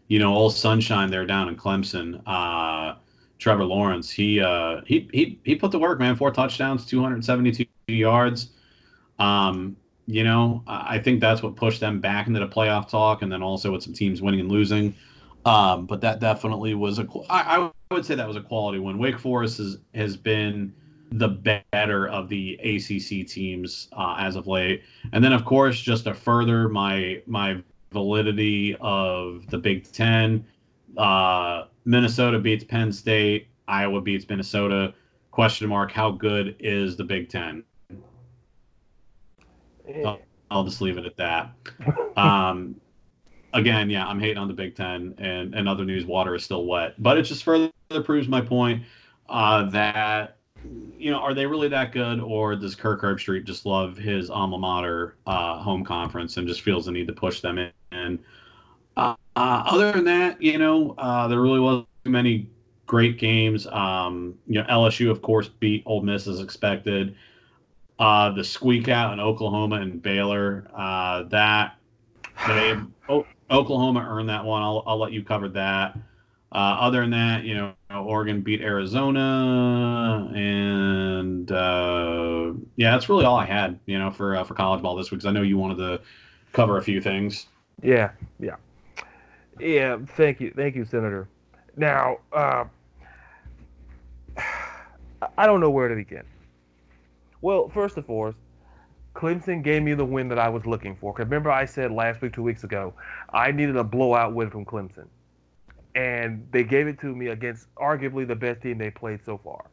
[0.08, 2.22] you know, old sunshine there down in Clemson.
[2.26, 2.96] Uh,
[3.38, 6.16] Trevor Lawrence, he uh, he he he put the work, man.
[6.16, 8.50] Four touchdowns, 272 yards.
[9.18, 13.30] Um, you know, I think that's what pushed them back into the playoff talk, and
[13.30, 14.94] then also with some teams winning and losing.
[15.44, 17.06] Um, but that definitely was a.
[17.30, 18.98] I, I would say that was a quality win.
[18.98, 20.74] Wake Forest has has been
[21.10, 21.28] the
[21.72, 24.82] better of the ACC teams uh, as of late,
[25.12, 30.44] and then of course just to further my my validity of the Big Ten,
[30.96, 34.94] uh, Minnesota beats Penn State, Iowa beats Minnesota.
[35.30, 37.64] Question mark: How good is the Big Ten?
[39.88, 40.16] Eh,
[40.50, 41.52] I'll just leave it at that.
[42.16, 42.80] Um,
[43.52, 46.66] again, yeah, I'm hating on the Big Ten, and and other news, water is still
[46.66, 47.00] wet.
[47.00, 47.70] But it just further
[48.04, 48.82] proves my point
[49.28, 50.37] uh, that
[50.98, 54.58] you know, are they really that good, or does Kirk Herbstreit just love his alma
[54.58, 57.70] mater uh, home conference and just feels the need to push them in?
[57.92, 58.18] And
[58.96, 62.50] uh, uh, other than that, you know, uh, there really wasn't too many
[62.86, 63.66] great games.
[63.68, 67.14] Um, you know, LSU, of course, beat Ole Miss as expected.
[67.98, 71.76] Uh, the squeak out in Oklahoma and Baylor, uh, that
[72.46, 72.76] they
[73.08, 74.62] oh, Oklahoma earned that one.
[74.62, 75.96] I'll, I'll let you cover that.
[76.50, 83.36] Uh, other than that, you know, Oregon beat Arizona, and uh, yeah, that's really all
[83.36, 85.20] I had, you know, for uh, for college ball this week.
[85.20, 86.00] Because I know you wanted to
[86.54, 87.46] cover a few things.
[87.82, 88.56] Yeah, yeah.
[89.60, 91.28] Yeah, thank you, thank you, Senator.
[91.76, 92.64] Now, uh,
[95.36, 96.22] I don't know where to begin.
[97.40, 98.38] Well, first and foremost,
[99.14, 101.12] Clemson gave me the win that I was looking for.
[101.12, 102.94] Cause remember, I said last week, two weeks ago,
[103.32, 105.06] I needed a blowout win from Clemson,
[105.94, 109.66] and they gave it to me against arguably the best team they played so far.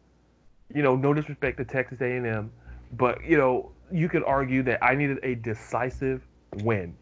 [0.74, 2.52] You know, no disrespect to Texas A&M,
[2.94, 6.22] but you know, you could argue that I needed a decisive
[6.64, 6.96] win,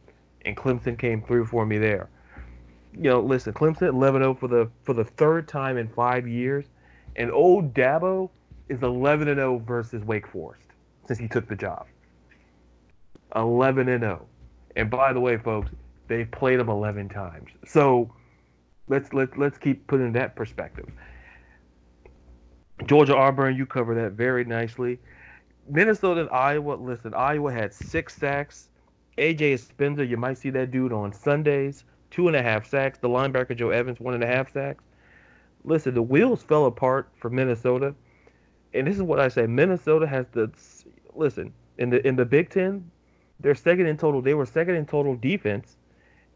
[0.46, 2.10] and Clemson came through for me there.
[2.94, 6.66] You know, listen, Clemson 11-0 for the for the third time in five years,
[7.16, 8.30] and old Dabo
[8.70, 10.68] is 11-0 versus Wake Forest
[11.06, 11.86] since he took the job.
[13.36, 14.26] 11 and 0.
[14.76, 15.72] And by the way, folks,
[16.08, 17.50] they played them 11 times.
[17.66, 18.14] So
[18.88, 20.90] let's let's let's keep putting that perspective.
[22.86, 25.00] Georgia Auburn, you cover that very nicely.
[25.70, 28.70] Minnesota and Iowa, listen, Iowa had six sacks.
[29.18, 32.98] AJ Epenesa, you might see that dude on Sundays, two and a half sacks.
[32.98, 34.84] The linebacker Joe Evans, one and a half sacks.
[35.64, 37.96] Listen, the wheels fell apart for Minnesota,
[38.74, 40.52] and this is what I say: Minnesota has the
[41.14, 42.90] listen in the in the Big Ten.
[43.40, 44.22] They're second in total.
[44.22, 45.78] They were second in total defense,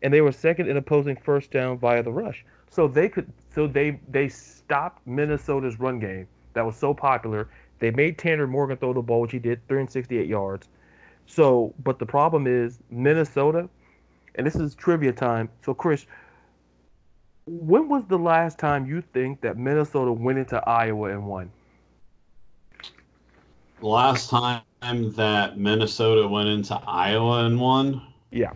[0.02, 2.46] and they were second in opposing first down via the rush.
[2.70, 3.32] So they could.
[3.54, 7.50] So they they stopped Minnesota's run game that was so popular.
[7.80, 10.68] They made Tanner Morgan throw the ball, which he did, 368 yards.
[11.28, 13.70] So, but the problem is Minnesota,
[14.36, 15.50] and this is trivia time.
[15.64, 16.08] So, Chris,
[17.46, 21.52] when was the last time you think that Minnesota went into Iowa and won?
[23.80, 28.02] The last time that Minnesota went into Iowa and won?
[28.32, 28.54] Yeah.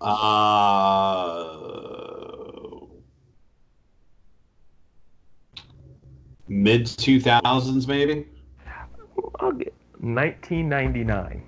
[0.00, 1.58] Uh,
[6.48, 8.26] mid 2000s, maybe?
[9.40, 11.42] I'll get 1999.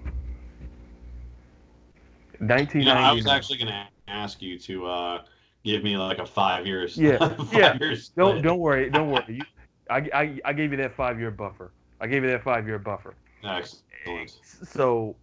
[2.39, 2.81] 1999.
[2.81, 5.23] You know, I was actually going to ask you to uh,
[5.65, 6.97] give me like a five years.
[6.99, 7.79] Yeah, five yeah.
[7.79, 9.25] Years Don't don't worry, don't worry.
[9.37, 9.45] You,
[9.89, 11.73] I, I I gave you that five year buffer.
[12.01, 13.15] I gave you that five year buffer.
[13.45, 14.31] Excellent.
[14.65, 15.17] So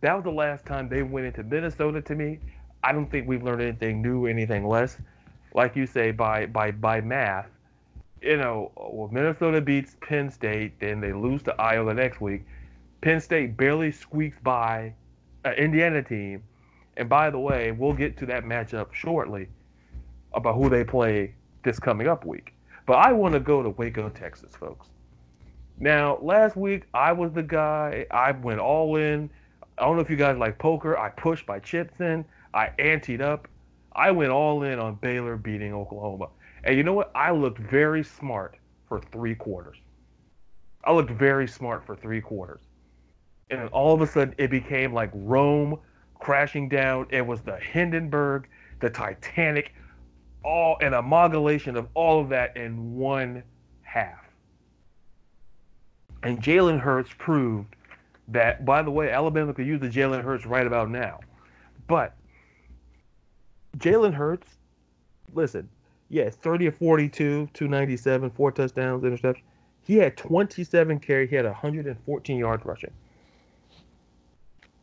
[0.00, 2.38] that was the last time they went into Minnesota to me.
[2.84, 4.98] I don't think we've learned anything new, anything less.
[5.54, 7.48] Like you say, by by by math,
[8.20, 12.44] you know, well, Minnesota beats Penn State, then they lose to Iowa next week.
[13.00, 14.92] Penn State barely squeaks by
[15.44, 16.42] an Indiana team.
[16.96, 19.48] And by the way, we'll get to that matchup shortly
[20.32, 22.54] about who they play this coming up week.
[22.86, 24.88] But I want to go to Waco, Texas, folks.
[25.78, 28.06] Now, last week I was the guy.
[28.10, 29.30] I went all in.
[29.78, 30.98] I don't know if you guys like poker.
[30.98, 32.24] I pushed my chips in.
[32.54, 33.48] I anteed up.
[33.92, 36.28] I went all in on Baylor beating Oklahoma.
[36.62, 37.10] And you know what?
[37.14, 38.56] I looked very smart
[38.88, 39.76] for three quarters.
[40.84, 42.60] I looked very smart for three quarters.
[43.50, 45.80] And then all of a sudden it became like Rome
[46.20, 47.06] crashing down.
[47.10, 48.48] It was the Hindenburg,
[48.80, 49.74] the Titanic,
[50.44, 53.42] all an amalgamation of all of that in one
[53.82, 54.24] half.
[56.22, 57.74] And Jalen Hurts proved
[58.28, 61.20] that, by the way, Alabama could use the Jalen Hurts right about now.
[61.86, 62.14] But
[63.76, 64.48] Jalen Hurts,
[65.32, 65.68] listen,
[66.08, 69.44] yeah, 30 or 42, 297, four touchdowns, interception.
[69.82, 71.30] He had 27 carries.
[71.30, 72.92] He had 114 yards rushing.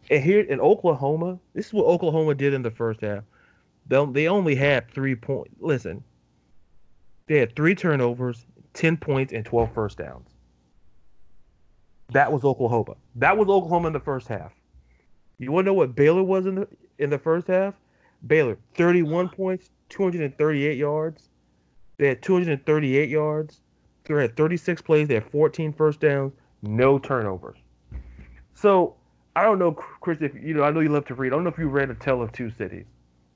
[0.10, 3.24] And here in Oklahoma, this is what Oklahoma did in the first half.
[3.88, 5.56] They, they only had three points.
[5.60, 6.04] Listen,
[7.28, 10.28] they had three turnovers, 10 points, and 12 first downs.
[12.12, 12.96] That was Oklahoma.
[13.16, 14.52] That was Oklahoma in the first half.
[15.40, 16.68] You want to know what Baylor was in the
[17.00, 17.74] in the first half?
[18.28, 21.30] Baylor, 31 points, 238 yards.
[21.98, 23.62] They had 238 yards.
[24.04, 25.08] They had 36 plays.
[25.08, 27.58] They had 14 first downs, no turnovers.
[28.54, 28.96] So
[29.36, 30.18] I don't know, Chris.
[30.22, 31.32] If you know, I know you love to read.
[31.32, 32.86] I don't know if you read *A Tale of Two Cities*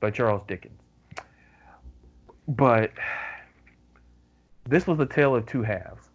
[0.00, 0.78] by Charles Dickens,
[2.48, 2.92] but
[4.68, 6.08] this was a tale of two halves.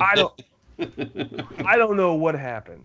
[0.00, 0.42] I don't.
[1.66, 2.84] I don't know what happened.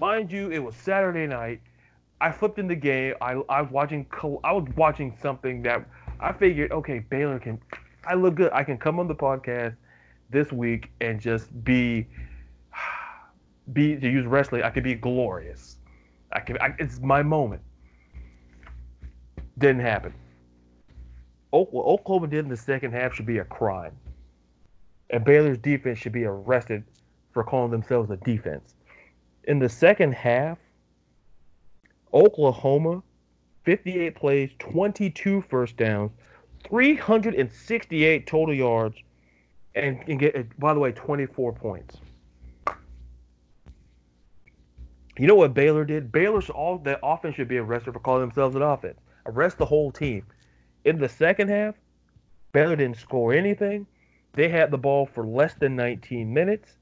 [0.00, 1.60] Mind you, it was Saturday night.
[2.20, 3.14] I flipped in the game.
[3.20, 4.06] I, I was watching.
[4.44, 5.86] I was watching something that
[6.20, 7.60] I figured, okay, Baylor can.
[8.06, 8.52] I look good.
[8.52, 9.76] I can come on the podcast
[10.30, 12.06] this week and just be,
[13.72, 14.62] be to use wrestling.
[14.62, 15.76] I could be glorious.
[16.32, 16.58] I can.
[16.58, 17.62] I, it's my moment.
[19.58, 20.14] Didn't happen.
[21.50, 23.96] What Oklahoma did in the second half should be a crime
[25.10, 26.84] and Baylor's defense should be arrested
[27.32, 28.74] for calling themselves a defense.
[29.44, 30.58] In the second half,
[32.16, 33.02] Oklahoma,
[33.64, 36.12] 58 plays, 22 first downs,
[36.66, 38.96] 368 total yards,
[39.74, 41.98] and, get, uh, by the way, 24 points.
[45.18, 46.10] You know what Baylor did?
[46.10, 48.98] Baylor's all the offense should be arrested for calling themselves an offense.
[49.26, 50.24] Arrest the whole team.
[50.84, 51.74] In the second half,
[52.52, 53.86] Baylor didn't score anything.
[54.32, 56.76] They had the ball for less than 19 minutes,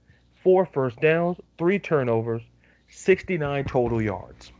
[0.45, 2.43] four first downs, three turnovers,
[2.89, 4.53] 69 total yards.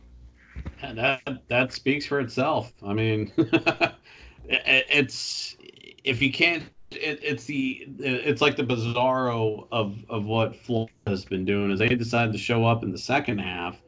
[0.81, 2.73] And that that speaks for itself.
[2.85, 5.55] I mean, it, it's
[6.03, 11.25] if you can't, it, it's the it's like the bizarro of of what Florida has
[11.25, 13.81] been doing is they decided to show up in the second half.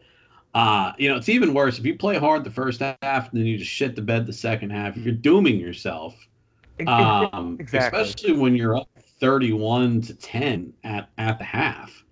[0.53, 3.45] Uh, you know, it's even worse if you play hard the first half and then
[3.45, 4.97] you just shit the bed the second half.
[4.97, 6.15] You're dooming yourself.
[6.87, 8.01] Um, exactly.
[8.01, 12.03] Especially when you're up 31 to 10 at at the half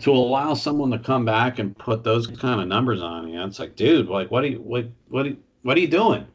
[0.00, 3.58] to allow someone to come back and put those kind of numbers on you, it's
[3.58, 6.26] like, dude, like, what are you, what, what, are you, what are you doing?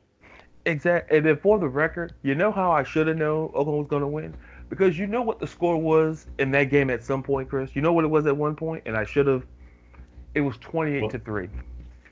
[0.66, 1.18] Exactly.
[1.18, 4.02] And then for the record, you know how I should have known Oklahoma was going
[4.02, 4.36] to win
[4.70, 7.72] because you know what the score was in that game at some point, Chris.
[7.74, 9.46] You know what it was at one point, and I should have.
[10.34, 11.50] It was twenty-eight well, to three.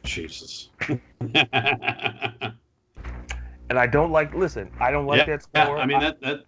[0.03, 0.69] Jesus.
[0.89, 1.39] and
[3.69, 4.33] I don't like.
[4.33, 5.77] Listen, I don't like yeah, that score.
[5.77, 6.45] Yeah, I mean that that.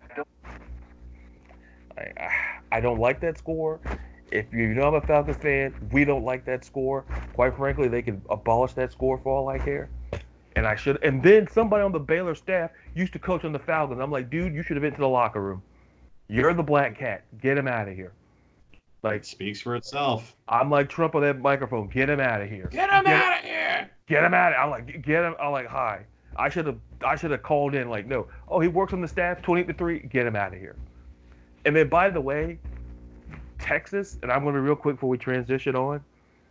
[1.97, 2.29] I, I,
[2.71, 3.79] I don't like that score.
[4.32, 7.05] If you know I'm a Falcons fan, we don't like that score.
[7.34, 9.89] Quite frankly, they can abolish that score for all I care.
[10.55, 11.01] And I should.
[11.03, 14.01] And then somebody on the Baylor staff used to coach on the Falcons.
[14.01, 15.61] I'm like, dude, you should have been to the locker room.
[16.28, 17.23] You're the black cat.
[17.41, 18.11] Get him out of here.
[19.03, 20.36] Like it speaks for itself.
[20.49, 21.88] I'm like Trump on that microphone.
[21.88, 22.67] Get him out of here.
[22.71, 23.89] Get him get, out of here.
[24.07, 24.53] Get him out.
[24.53, 25.36] Of, I'm like, get him.
[25.39, 26.05] I'm like, hi.
[26.36, 26.78] I should have.
[27.05, 27.89] I should have called in.
[27.89, 28.28] Like, no.
[28.47, 29.41] Oh, he works on the staff.
[29.41, 29.99] 28 to three.
[29.99, 30.75] Get him out of here.
[31.65, 32.59] And then, by the way,
[33.68, 36.01] Texas, and I'm going to be real quick before we transition on,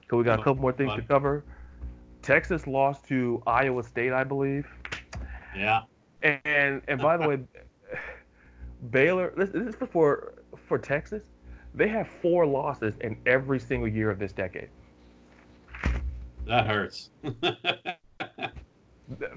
[0.00, 1.44] because we got a couple more things to cover.
[2.20, 4.66] Texas lost to Iowa State, I believe.
[5.56, 5.82] Yeah.
[6.22, 7.38] And and by the way,
[8.90, 9.32] Baylor.
[9.36, 10.34] This, this is for
[10.68, 11.22] for Texas.
[11.74, 14.68] They have four losses in every single year of this decade.
[16.46, 17.10] That hurts.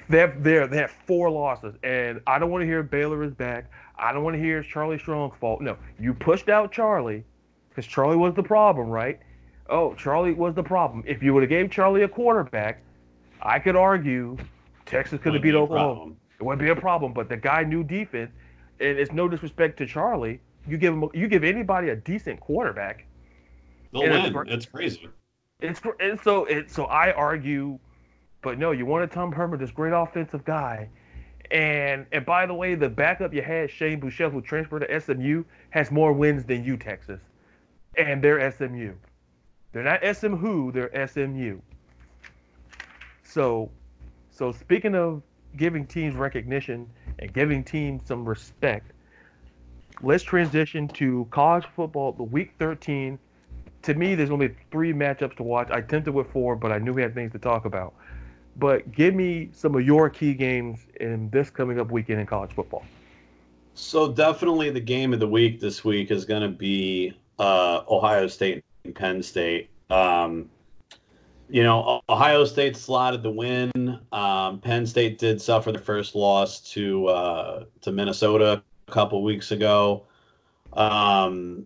[0.10, 3.34] they have they they have four losses, and I don't want to hear Baylor is
[3.34, 3.72] back.
[3.98, 5.62] I don't want to hear it's Charlie Strong's fault.
[5.62, 7.24] No, you pushed out Charlie
[7.80, 9.20] because Charlie was the problem, right?
[9.70, 11.02] Oh, Charlie was the problem.
[11.08, 12.82] If you would have gave Charlie a quarterback,
[13.42, 14.36] I could argue
[14.86, 16.14] Texas could have beat Oklahoma.
[16.40, 17.14] It wouldn't be a problem.
[17.14, 18.32] But the guy knew defense,
[18.82, 20.42] and it's no disrespect to Charlie.
[20.68, 23.06] You give him, you give anybody a decent quarterback.
[23.94, 24.36] They'll win.
[24.36, 25.08] It's, it's crazy.
[25.62, 27.80] It's and so it so I argue,
[28.42, 30.90] but no, you wanted Tom Herman, this great offensive guy,
[31.50, 35.46] and and by the way, the backup you had, Shane Buechele, who transferred to SMU,
[35.70, 37.22] has more wins than you, Texas
[38.00, 38.94] and they're SMU.
[39.72, 41.60] They're not SM who, they're SMU.
[43.24, 43.70] So,
[44.32, 45.22] so speaking of
[45.58, 46.90] giving teams recognition
[47.20, 48.92] and giving teams some respect,
[50.02, 52.14] let's transition to college football.
[52.14, 53.20] The week 13.
[53.84, 55.70] To me, there's only three matchups to watch.
[55.72, 57.94] I tempted with four, but I knew we had things to talk about.
[58.58, 62.52] But give me some of your key games in this coming up weekend in college
[62.52, 62.84] football.
[63.76, 68.28] So definitely the game of the week this week is going to be uh, Ohio
[68.28, 69.70] State and Penn State.
[69.90, 70.50] Um,
[71.50, 74.00] you know, Ohio State slotted the win.
[74.12, 79.52] Um, Penn State did suffer the first loss to uh, to Minnesota a couple weeks
[79.52, 80.06] ago.
[80.74, 81.66] Um,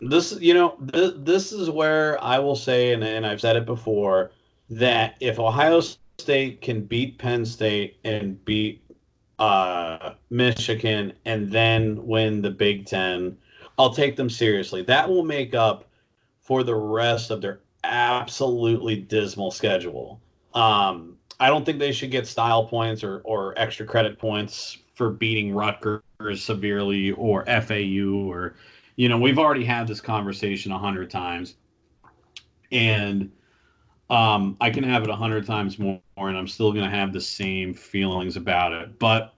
[0.00, 3.66] this, you know, th- this is where I will say, and, and I've said it
[3.66, 4.32] before,
[4.70, 5.82] that if Ohio
[6.18, 8.82] State can beat Penn State and beat
[9.38, 13.36] uh, Michigan and then win the Big Ten
[13.80, 14.82] I'll take them seriously.
[14.82, 15.86] That will make up
[16.42, 20.20] for the rest of their absolutely dismal schedule.
[20.52, 25.08] Um, I don't think they should get style points or, or extra credit points for
[25.08, 26.02] beating Rutgers
[26.36, 28.54] severely or FAU or,
[28.96, 31.54] you know, we've already had this conversation a hundred times,
[32.70, 33.32] and
[34.10, 37.14] um, I can have it a hundred times more, and I'm still going to have
[37.14, 38.98] the same feelings about it.
[38.98, 39.32] But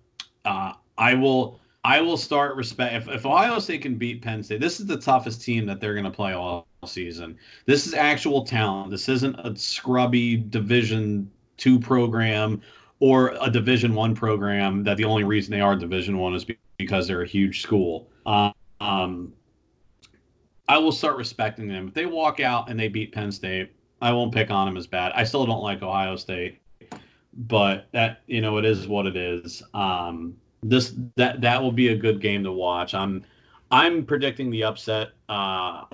[0.45, 4.61] uh, I will I will start respect if, if Ohio State can beat Penn State.
[4.61, 7.37] This is the toughest team that they're going to play all season.
[7.66, 8.91] This is actual talent.
[8.91, 12.62] This isn't a scrubby Division two program
[13.01, 16.47] or a Division one program that the only reason they are Division one is
[16.78, 18.09] because they're a huge school.
[18.26, 19.33] Um,
[20.68, 21.89] I will start respecting them.
[21.89, 24.87] If they walk out and they beat Penn State, I won't pick on them as
[24.87, 25.12] bad.
[25.14, 26.61] I still don't like Ohio State,
[27.33, 29.62] but that you know it is what it is.
[29.74, 32.95] Um, this that that will be a good game to watch.
[32.95, 33.25] I'm
[33.71, 35.11] I'm predicting the upset.
[35.29, 35.85] Uh,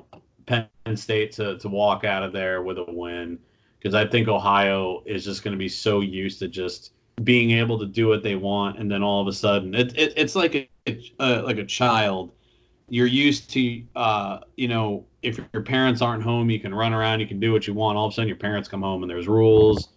[0.46, 3.38] Penn State to to walk out of there with a win
[3.78, 6.92] because I think Ohio is just going to be so used to just
[7.24, 10.12] being able to do what they want, and then all of a sudden it, it
[10.16, 12.32] it's like a, like a child.
[12.90, 17.20] You're used to uh, you know if your parents aren't home, you can run around,
[17.20, 17.98] you can do what you want.
[17.98, 19.90] All of a sudden, your parents come home and there's rules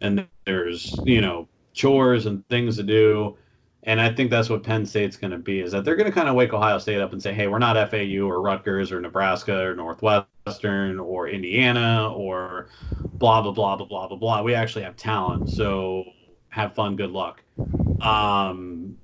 [0.00, 3.36] and there's you know chores and things to do.
[3.88, 6.12] And I think that's what Penn State's going to be is that they're going to
[6.12, 9.00] kind of wake Ohio State up and say, hey, we're not FAU or Rutgers or
[9.00, 12.68] Nebraska or Northwestern or Indiana or
[13.14, 14.42] blah, blah, blah, blah, blah, blah, blah.
[14.42, 15.48] We actually have talent.
[15.48, 16.04] So
[16.50, 16.96] have fun.
[16.96, 17.42] Good luck.
[18.02, 18.98] Um,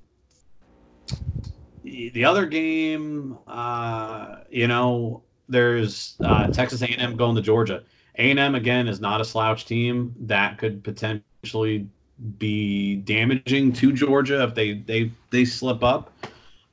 [1.83, 7.83] the other game, uh, you know, there's uh, Texas A&M going to Georgia.
[8.19, 11.87] A&M again is not a slouch team that could potentially
[12.37, 16.11] be damaging to Georgia if they they they slip up.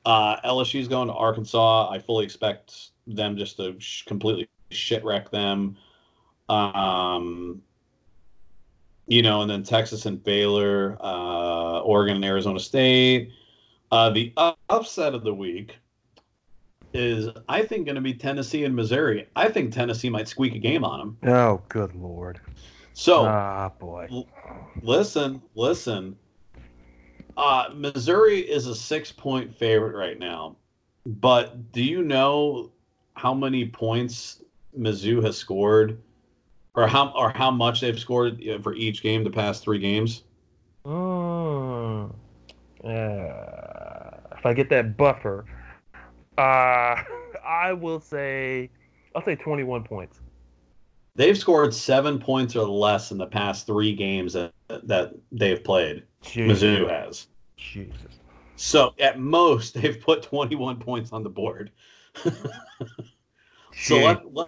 [0.05, 1.89] Uh, LSU's going to Arkansas.
[1.89, 5.77] I fully expect them just to sh- completely shit wreck them.
[6.49, 7.61] Um,
[9.07, 13.31] you know, and then Texas and Baylor, uh, Oregon and Arizona State.
[13.91, 14.33] Uh, the
[14.69, 15.77] upset of the week
[16.93, 19.27] is, I think, going to be Tennessee and Missouri.
[19.35, 21.17] I think Tennessee might squeak a game on them.
[21.33, 22.39] Oh, good lord!
[22.93, 24.07] So, ah, boy.
[24.11, 24.27] L-
[24.81, 26.15] listen, listen.
[27.35, 30.55] Uh, Missouri is a six-point favorite right now,
[31.05, 32.71] but do you know
[33.15, 34.43] how many points
[34.77, 35.99] Mizzou has scored,
[36.75, 40.23] or how or how much they've scored for each game the past three games?
[40.85, 42.13] Mm.
[42.83, 42.89] Uh,
[44.37, 45.45] if I get that buffer,
[46.37, 46.95] uh,
[47.45, 48.69] I will say,
[49.15, 50.19] I'll say 21 points.
[51.15, 56.03] They've scored seven points or less in the past three games that, that they've played.
[56.23, 56.63] Jesus.
[56.63, 57.27] Mizzou has.
[57.55, 58.19] Jesus.
[58.55, 61.71] So at most, they've put 21 points on the board.
[63.73, 64.47] so let, let,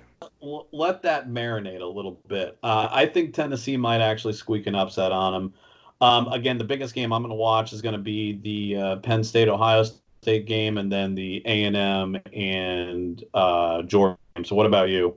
[0.72, 2.58] let that marinate a little bit.
[2.64, 5.54] Uh, I think Tennessee might actually squeak an upset on them.
[6.02, 8.96] Um, again, the biggest game I'm going to watch is going to be the uh,
[8.98, 9.86] Penn State Ohio
[10.22, 14.18] State game, and then the A and M and uh, Georgia.
[14.44, 15.16] So, what about you?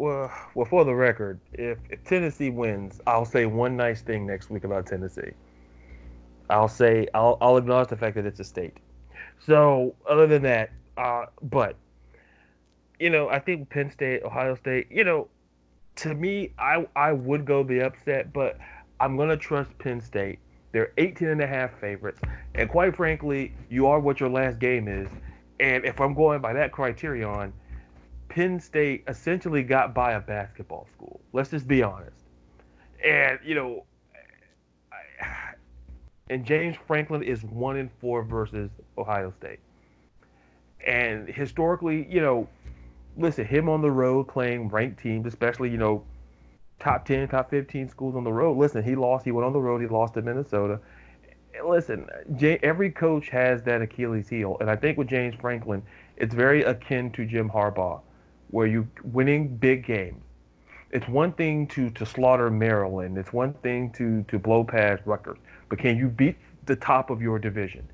[0.00, 4.48] Well, well, for the record, if, if Tennessee wins, I'll say one nice thing next
[4.48, 5.32] week about Tennessee.
[6.48, 8.78] I'll say I'll, I'll acknowledge the fact that it's a state.
[9.44, 11.76] So, other than that, uh, but
[12.98, 15.28] you know, I think Penn State, Ohio State, you know,
[15.96, 18.56] to me, I I would go the upset, but
[19.00, 20.38] I'm to trust Penn State.
[20.72, 22.22] They're 18 and a half favorites.
[22.54, 25.10] And quite frankly, you are what your last game is.
[25.58, 27.52] And if I'm going by that criterion,
[28.30, 31.20] Penn State essentially got by a basketball school.
[31.32, 32.16] Let's just be honest.
[33.04, 33.84] And, you know,
[36.30, 39.58] and James Franklin is one in four versus Ohio State.
[40.86, 42.48] And historically, you know,
[43.16, 46.04] listen, him on the road playing ranked teams, especially, you know,
[46.78, 48.56] top 10, top 15 schools on the road.
[48.56, 49.24] Listen, he lost.
[49.24, 49.80] He went on the road.
[49.80, 50.80] He lost to Minnesota.
[51.64, 52.06] Listen,
[52.62, 54.56] every coach has that Achilles heel.
[54.60, 55.82] And I think with James Franklin,
[56.16, 58.00] it's very akin to Jim Harbaugh,
[58.50, 60.22] where you winning big games.
[60.90, 63.16] It's one thing to, to slaughter Maryland.
[63.16, 65.38] It's one thing to, to blow past Rutgers.
[65.68, 66.36] But can you beat
[66.66, 67.88] the top of your division?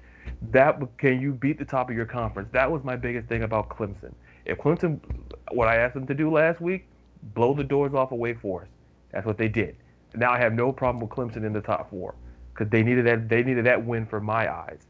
[0.50, 2.48] That can you beat the top of your conference?
[2.52, 4.12] That was my biggest thing about Clemson.
[4.44, 4.98] If Clemson,
[5.52, 6.86] what I asked them to do last week,
[7.34, 8.72] blow the doors off of Wake Forest.
[9.12, 9.76] That's what they did.
[10.14, 12.14] Now I have no problem with Clemson in the top four
[12.54, 13.28] because they needed that.
[13.28, 14.86] They needed that win for my eyes.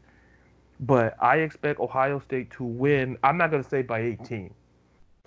[0.79, 3.17] But I expect Ohio State to win.
[3.23, 4.53] I'm not going to say by 18.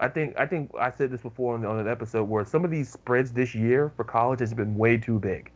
[0.00, 2.70] I think I think I said this before on, on an episode where some of
[2.70, 5.52] these spreads this year for college has been way too big,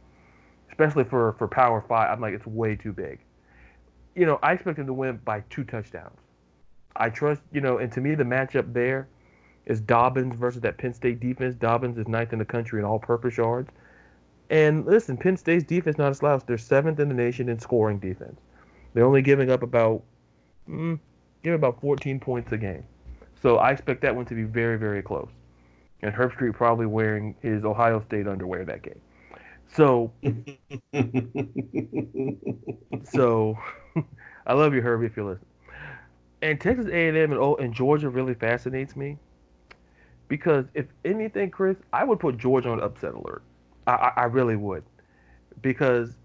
[0.70, 2.10] especially for for Power Five.
[2.10, 3.20] I'm like it's way too big.
[4.14, 6.20] You know, I expect them to win by two touchdowns.
[6.94, 9.08] I trust you know, and to me the matchup there
[9.64, 11.54] is Dobbins versus that Penn State defense.
[11.54, 13.70] Dobbins is ninth in the country in all-purpose yards.
[14.50, 16.42] And listen, Penn State's defense not a slouch.
[16.46, 18.38] They're seventh in the nation in scoring defense.
[18.92, 20.02] They're only giving up about,
[20.68, 21.00] mm,
[21.42, 22.84] give about 14 points a game.
[23.44, 25.28] So I expect that one to be very, very close.
[26.00, 29.02] And Herbstreit probably wearing his Ohio State underwear that game.
[29.68, 30.10] So,
[33.04, 33.58] so
[34.46, 35.44] I love you, Herbie, if you listen.
[36.40, 39.18] And Texas A&M and, and Georgia really fascinates me
[40.28, 43.42] because if anything, Chris, I would put Georgia on upset alert.
[43.86, 44.84] I, I, I really would,
[45.60, 46.16] because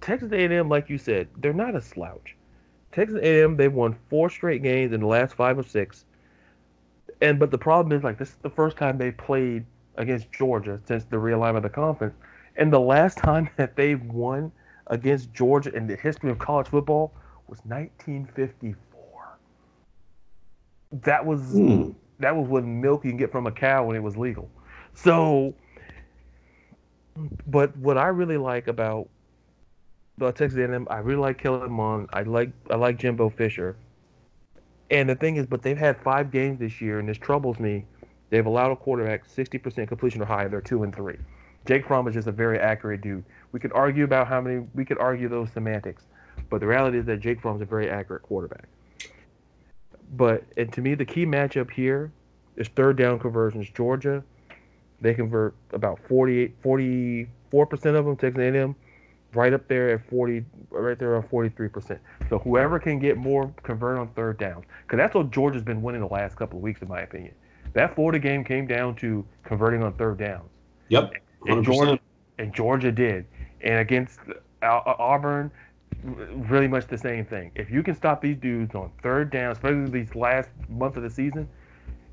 [0.00, 2.36] Texas A&M, like you said, they're not a slouch.
[2.92, 6.04] Texas A&M, they've won four straight games in the last five or six,
[7.20, 9.64] and but the problem is like this is the first time they played
[9.96, 12.14] against Georgia since the realignment of the conference,
[12.56, 14.52] and the last time that they've won
[14.88, 17.12] against Georgia in the history of college football
[17.48, 19.38] was 1954.
[20.92, 21.40] That was.
[21.52, 21.90] Hmm
[22.20, 24.50] that was what milk you can get from a cow when it was legal.
[24.94, 25.54] So,
[27.46, 29.08] but what I really like about
[30.18, 32.08] the Texas A&M, I really like Kellen Mond.
[32.12, 33.76] I like I like Jimbo Fisher.
[34.90, 37.84] And the thing is, but they've had five games this year, and this troubles me.
[38.30, 40.48] They've allowed a quarterback 60% completion or higher.
[40.48, 41.18] They're two and three.
[41.66, 43.24] Jake Fromm is just a very accurate dude.
[43.52, 44.66] We could argue about how many.
[44.74, 46.04] We could argue those semantics,
[46.48, 48.68] but the reality is that Jake Fromm is a very accurate quarterback.
[50.16, 52.10] But and to me, the key matchup here
[52.56, 53.68] is third down conversions.
[53.70, 54.22] Georgia,
[55.00, 58.16] they convert about 48, 44 percent of them.
[58.16, 58.74] Texas A&M,
[59.34, 62.00] right up there at 40, right there at 43 percent.
[62.28, 66.00] So whoever can get more convert on third downs, because that's what Georgia's been winning
[66.00, 67.34] the last couple of weeks, in my opinion.
[67.74, 70.50] That Florida game came down to converting on third downs.
[70.88, 71.12] Yep.
[71.42, 71.52] 100%.
[71.52, 71.98] And Georgia,
[72.38, 73.26] and Georgia did.
[73.60, 74.20] And against
[74.62, 75.50] uh, uh, Auburn,
[76.02, 77.50] really much the same thing.
[77.54, 81.10] If you can stop these dudes on third down, especially these last month of the
[81.10, 81.48] season,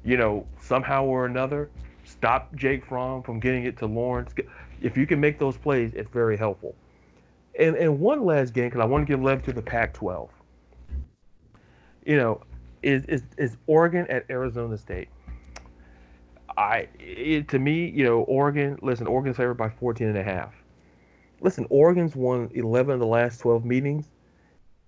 [0.04, 1.70] you know, somehow or another,
[2.04, 4.34] stop Jake Fromm from getting it to Lawrence.
[4.82, 6.76] If you can make those plays, it's very helpful.
[7.60, 10.30] And and one last game, because I want to give love to the Pac-12.
[12.06, 12.42] You know,
[12.84, 15.10] is is is Oregon at Arizona State.
[16.58, 18.78] I it, to me, you know, Oregon.
[18.82, 20.54] Listen, Oregon's favored by 14 and a half
[21.42, 24.10] listen, Oregon's won 11 of the last 12 meetings.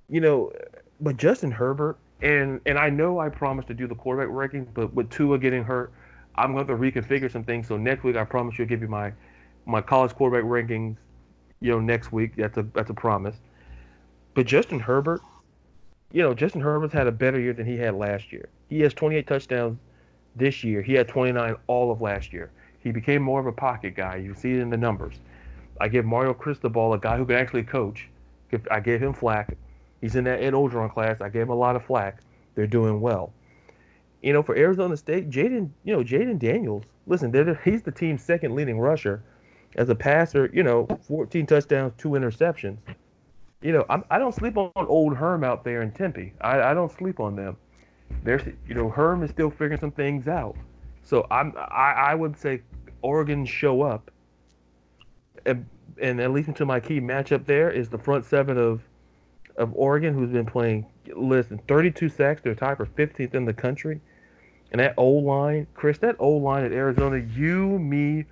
[0.09, 0.51] You know,
[0.99, 4.93] but Justin Herbert, and and I know I promised to do the quarterback rankings, but
[4.93, 5.91] with Tua getting hurt,
[6.35, 7.67] I'm going to reconfigure some things.
[7.67, 9.11] So next week, I promise you, I'll give you my
[9.65, 10.95] my college quarterback rankings.
[11.59, 12.35] You know, next week.
[12.35, 13.35] That's a that's a promise.
[14.33, 15.21] But Justin Herbert,
[16.11, 18.49] you know, Justin Herbert's had a better year than he had last year.
[18.69, 19.79] He has 28 touchdowns
[20.35, 20.81] this year.
[20.81, 22.51] He had 29 all of last year.
[22.79, 24.17] He became more of a pocket guy.
[24.17, 25.15] You see it in the numbers.
[25.81, 28.09] I give Mario Cristobal, a guy who can actually coach,
[28.71, 29.55] I gave him flack.
[30.01, 31.21] He's in that Ed Orgeron class.
[31.21, 32.21] I gave him a lot of flack.
[32.55, 33.33] They're doing well.
[34.21, 37.31] You know, for Arizona State, Jaden, you know, Jayden Daniels, listen,
[37.63, 39.23] he's the team's second leading rusher.
[39.77, 42.77] As a passer, you know, 14 touchdowns, two interceptions.
[43.61, 46.33] You know, I'm, I do not sleep on old Herm out there in Tempe.
[46.41, 47.57] I, I don't sleep on them.
[48.23, 50.55] There's, you know, Herm is still figuring some things out.
[51.03, 52.61] So I'm, I, I would say
[53.01, 54.11] Oregon show up
[55.45, 55.65] and,
[56.01, 58.81] and at least until my key matchup there is the front seven of
[59.57, 60.85] of Oregon, who's been playing.
[61.15, 62.41] Listen, 32 sacks.
[62.41, 63.99] They're tied for 15th in the country.
[64.71, 68.25] And that O line, Chris, that O line at Arizona, you, me,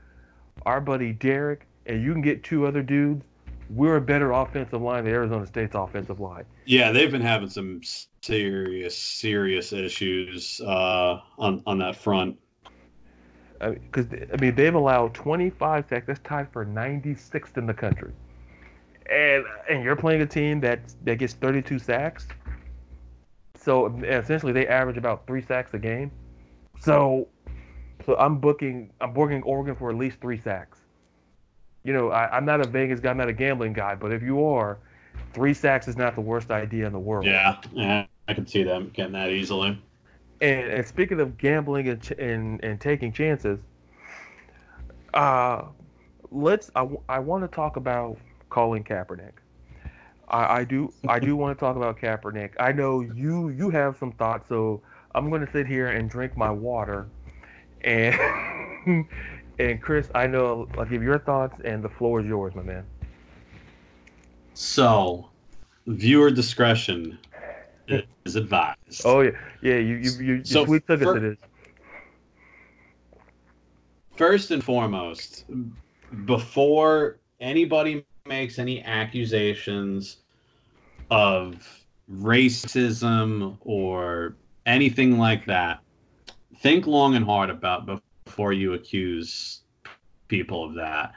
[0.66, 3.24] our buddy Derek, and you can get two other dudes.
[3.70, 6.46] We're a better offensive line than Arizona State's offensive line.
[6.66, 7.82] Yeah, they've been having some
[8.22, 12.38] serious, serious issues uh, on on that front
[13.60, 16.08] because I, I mean they've allowed 25 sacks.
[16.08, 18.12] That's tied for 96th in the country.
[19.12, 22.28] And and you're playing a team that that gets 32 sacks.
[23.56, 26.12] So essentially they average about three sacks a game.
[26.80, 27.28] So
[28.06, 30.80] so I'm booking I'm booking Oregon for at least three sacks.
[31.84, 34.22] You know I, I'm not a Vegas guy, I'm not a gambling guy, but if
[34.22, 34.80] you are,
[35.34, 37.26] three sacks is not the worst idea in the world.
[37.26, 39.80] Yeah, yeah I can see them getting that easily.
[40.42, 43.60] And, and speaking of gambling and, and, and taking chances,
[45.14, 45.64] uh,
[46.32, 46.70] let's.
[46.76, 48.18] I, I want to talk about
[48.50, 49.32] Colin Kaepernick.
[50.28, 50.92] I, I do.
[51.08, 52.52] I do want to talk about Kaepernick.
[52.60, 54.82] I know you you have some thoughts, so
[55.14, 57.08] I'm going to sit here and drink my water.
[57.86, 59.06] And
[59.60, 62.86] and Chris, I know I'll give your thoughts, and the floor is yours, my man.
[64.56, 65.30] So,
[65.88, 67.18] viewer discretion
[68.26, 69.04] is advised.
[69.06, 69.32] Oh yeah,
[69.62, 69.76] yeah.
[69.76, 71.38] You you you, so you took us to this.
[74.18, 75.46] First and foremost,
[76.26, 80.18] before anybody makes any accusations
[81.12, 84.36] of racism or
[84.66, 85.82] anything like that,
[86.66, 89.62] think long and hard about before you accuse
[90.28, 91.14] people of that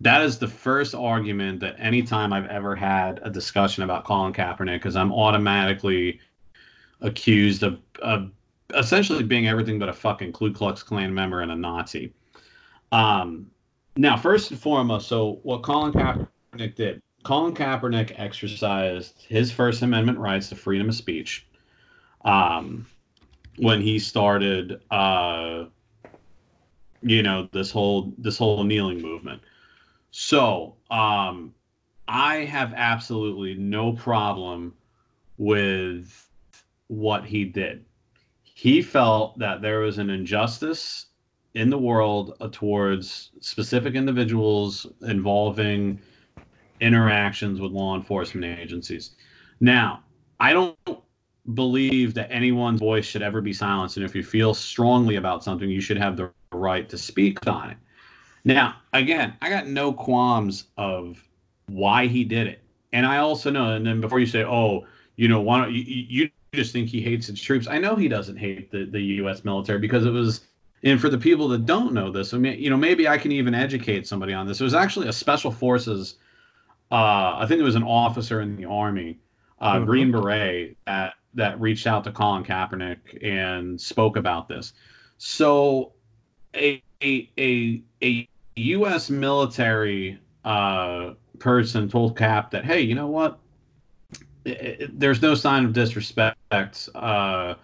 [0.00, 4.78] that is the first argument that anytime I've ever had a discussion about Colin Kaepernick,
[4.78, 6.18] because I'm automatically
[7.02, 8.32] accused of, of
[8.74, 12.12] essentially being everything but a fucking Ku Klux Klan member and a Nazi.
[12.90, 13.48] Um,
[13.96, 20.18] now, first and foremost, so what Colin Kaepernick did, Colin Kaepernick exercised his First Amendment
[20.18, 21.46] rights to freedom of speech
[22.24, 22.86] um,
[23.60, 25.66] when he started, uh,
[27.02, 29.42] you know, this whole this whole kneeling movement.
[30.10, 31.54] So, um,
[32.08, 34.74] I have absolutely no problem
[35.36, 36.28] with
[36.88, 37.84] what he did.
[38.42, 41.06] He felt that there was an injustice
[41.54, 46.00] in the world uh, towards specific individuals involving
[46.80, 49.16] interactions with law enforcement agencies.
[49.60, 50.02] Now,
[50.40, 50.76] I don't
[51.54, 53.96] believe that anyone's voice should ever be silenced.
[53.96, 57.70] And if you feel strongly about something, you should have the right to speak on
[57.70, 57.76] it.
[58.44, 61.22] Now, again, I got no qualms of
[61.66, 62.62] why he did it.
[62.92, 64.86] And I also know, and then before you say, oh,
[65.16, 67.68] you know, why don't you, you just think he hates his troops?
[67.68, 69.44] I know he doesn't hate the, the U.S.
[69.44, 70.40] military because it was
[70.82, 73.32] And for the people that don't know this, I mean, you know, maybe I can
[73.32, 74.60] even educate somebody on this.
[74.60, 76.16] It was actually a special forces.
[76.90, 79.18] Uh, I think it was an officer in the army,
[79.60, 79.84] uh, mm-hmm.
[79.84, 84.72] Green Beret, that that reached out to Colin Kaepernick and spoke about this.
[85.18, 85.92] So,
[86.54, 89.10] a a a, a U.S.
[89.10, 93.38] military uh, person told Cap that, hey, you know what?
[94.44, 97.54] There's no sign of disrespect uh,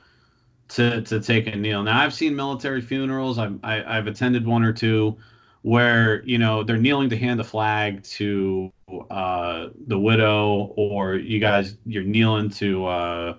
[0.68, 1.82] to to take a kneel.
[1.82, 3.38] Now, I've seen military funerals.
[3.38, 5.16] I've I, have i have attended one or two
[5.62, 8.70] where you know they're kneeling to hand the flag to
[9.10, 13.36] uh, the widow, or you guys you're kneeling to uh,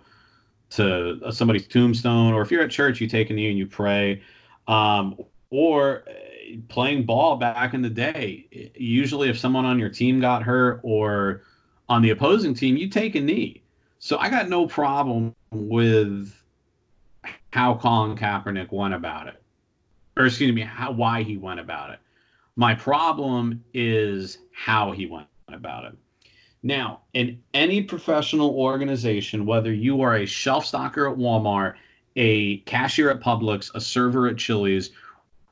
[0.72, 4.22] to somebody's tombstone, or if you're at church, you take a knee and you pray.
[4.68, 5.18] Um,
[5.50, 6.04] or
[6.68, 11.44] playing ball back in the day, usually if someone on your team got hurt or
[11.90, 13.64] on the opposing team, you take a knee.
[14.00, 16.34] So I got no problem with
[17.54, 19.42] how Colin Kaepernick went about it,
[20.18, 22.00] or excuse me, how why he went about it.
[22.56, 25.98] My problem is how he went about it.
[26.64, 31.76] Now, in any professional organization, whether you are a shelf stocker at Walmart,
[32.16, 34.92] a cashier at Publix, a server at Chili's,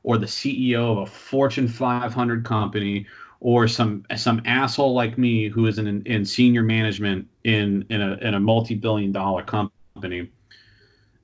[0.02, 3.06] or the CEO of a Fortune 500 company
[3.40, 8.14] or some some asshole like me who is in, in senior management in in a,
[8.16, 10.30] in a multi-billion dollar company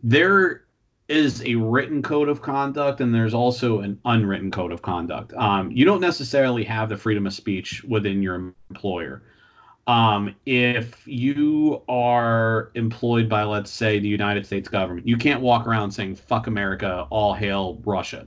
[0.03, 0.65] there
[1.09, 5.33] is a written code of conduct and there's also an unwritten code of conduct.
[5.35, 9.23] Um, you don't necessarily have the freedom of speech within your employer
[9.87, 15.67] um, if you are employed by let's say the united states government you can't walk
[15.67, 18.27] around saying fuck america all hail russia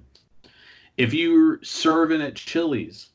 [0.98, 3.10] if you're serving at Chili's,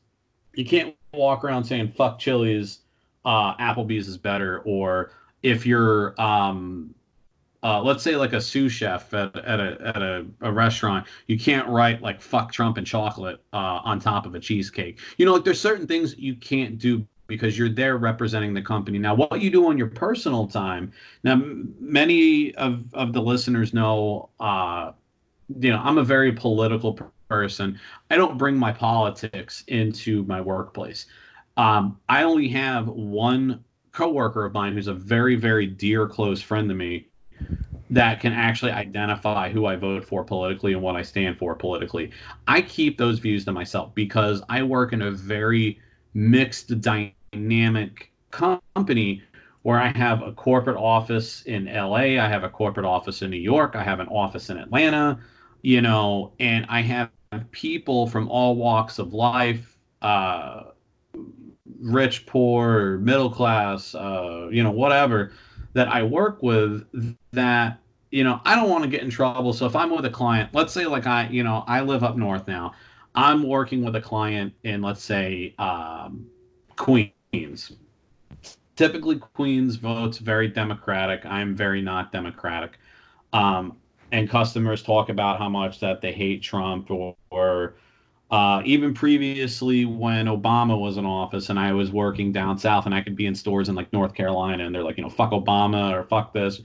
[0.53, 2.79] you can't walk around saying "fuck Chili's,"
[3.25, 5.11] uh, Applebee's is better, or
[5.43, 6.93] if you're um,
[7.63, 11.37] uh, let's say like a sous chef at, at, a, at a, a restaurant, you
[11.37, 14.99] can't write like fuck Trump and chocolate uh, on top of a cheesecake.
[15.17, 18.99] You know, like there's certain things you can't do because you're there representing the company.
[18.99, 20.91] Now, what you do on your personal time,
[21.23, 21.41] now,
[21.79, 24.91] many of, of the listeners know, uh,
[25.59, 26.99] you know, I'm a very political
[27.29, 27.79] person.
[28.11, 31.07] I don't bring my politics into my workplace.
[31.57, 36.69] Um, I only have one coworker of mine who's a very, very dear, close friend
[36.69, 37.07] to me
[37.89, 42.11] that can actually identify who I vote for politically and what I stand for politically.
[42.47, 45.79] I keep those views to myself because I work in a very
[46.13, 47.15] mixed, dynamic
[48.31, 49.21] company
[49.63, 53.37] where I have a corporate office in LA, I have a corporate office in New
[53.37, 55.19] York, I have an office in Atlanta,
[55.61, 57.11] you know, and I have
[57.51, 60.63] people from all walks of life, uh,
[61.79, 65.31] rich, poor, middle class, uh, you know, whatever,
[65.73, 66.85] that I work with
[67.31, 67.79] that,
[68.09, 69.53] you know, I don't want to get in trouble.
[69.53, 72.17] So if I'm with a client, let's say like I, you know, I live up
[72.17, 72.73] north now.
[73.13, 76.25] I'm working with a client in, let's say, um,
[76.75, 77.11] Queens.
[78.75, 81.25] Typically, Queens votes very Democratic.
[81.25, 82.77] I'm very not Democratic.
[83.33, 83.77] Um,
[84.11, 87.75] and customers talk about how much that they hate Trump or, or
[88.29, 92.95] uh, even previously when Obama was in office and I was working down south and
[92.95, 95.31] I could be in stores in like North Carolina and they're like, you know, fuck
[95.31, 96.61] Obama or fuck this.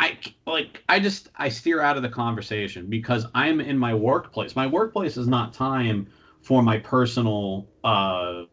[0.00, 4.56] I like I just I steer out of the conversation because I'm in my workplace.
[4.56, 6.08] My workplace is not time
[6.40, 8.44] for my personal uh,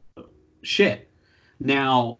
[0.67, 1.09] shit.
[1.59, 2.17] Now,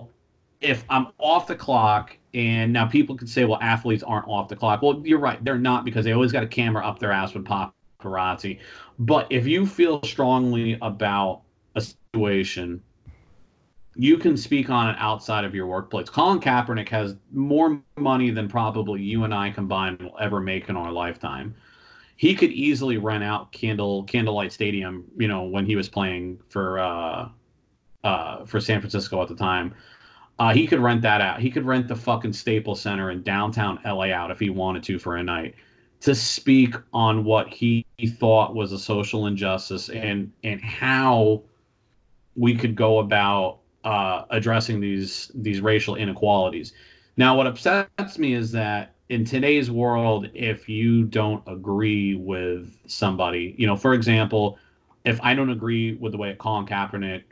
[0.61, 4.55] if I'm off the clock and now people can say, well, athletes aren't off the
[4.55, 4.81] clock.
[4.81, 5.43] Well, you're right.
[5.43, 8.59] They're not because they always got a camera up their ass with paparazzi.
[8.99, 11.41] But if you feel strongly about
[11.75, 12.81] a situation,
[13.95, 16.09] you can speak on it outside of your workplace.
[16.09, 20.77] Colin Kaepernick has more money than probably you and I combined will ever make in
[20.77, 21.55] our lifetime.
[22.15, 26.79] He could easily rent out Candle Candlelight Stadium, you know, when he was playing for
[26.79, 27.29] uh,
[28.07, 29.73] uh, for San Francisco at the time
[30.39, 31.39] uh, he could rent that out.
[31.39, 34.99] He could rent the fucking Staples Center in downtown LA out if he wanted to
[34.99, 35.55] for a night
[35.99, 41.41] to speak on what he, he thought was a social injustice and and how
[42.35, 46.73] we could go about uh, addressing these these racial inequalities.
[47.15, 53.55] Now, what upsets me is that in today's world, if you don't agree with somebody,
[53.57, 54.59] you know, for example,
[55.03, 57.23] if I don't agree with the way Colin Kaepernick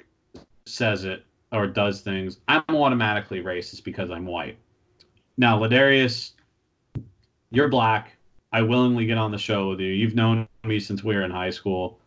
[0.66, 4.58] says it, or does things, I'm automatically racist because I'm white.
[5.38, 6.32] Now, Ladarius,
[7.52, 8.18] you're black.
[8.52, 9.88] I willingly get on the show with you.
[9.88, 12.00] You've known me since we were in high school.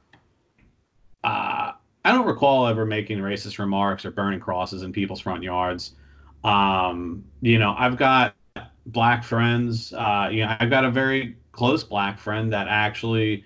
[1.23, 1.73] Uh,
[2.05, 5.93] I don't recall ever making racist remarks or burning crosses in people's front yards.
[6.45, 8.35] Um, you know, I've got
[8.87, 9.93] black friends.
[9.93, 13.45] Uh, you know, I've got a very close black friend that actually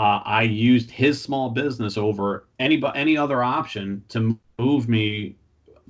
[0.00, 5.36] uh, I used his small business over any any other option to move me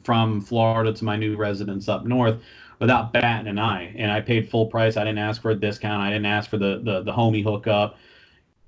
[0.02, 2.42] from Florida to my new residence up north
[2.80, 3.94] without batting an eye.
[3.96, 4.96] And I paid full price.
[4.96, 6.02] I didn't ask for a discount.
[6.02, 7.98] I didn't ask for the the, the homie hookup.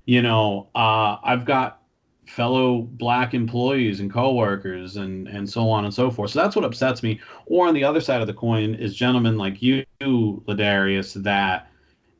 [0.05, 1.82] You know, uh, I've got
[2.28, 6.31] fellow black employees and coworkers and and so on and so forth.
[6.31, 7.19] So that's what upsets me.
[7.47, 11.72] Or on the other side of the coin is gentlemen like you, Ladarius, that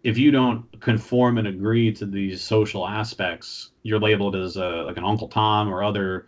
[0.03, 4.97] if you don't conform and agree to these social aspects, you're labeled as a, like
[4.97, 6.27] an Uncle Tom or other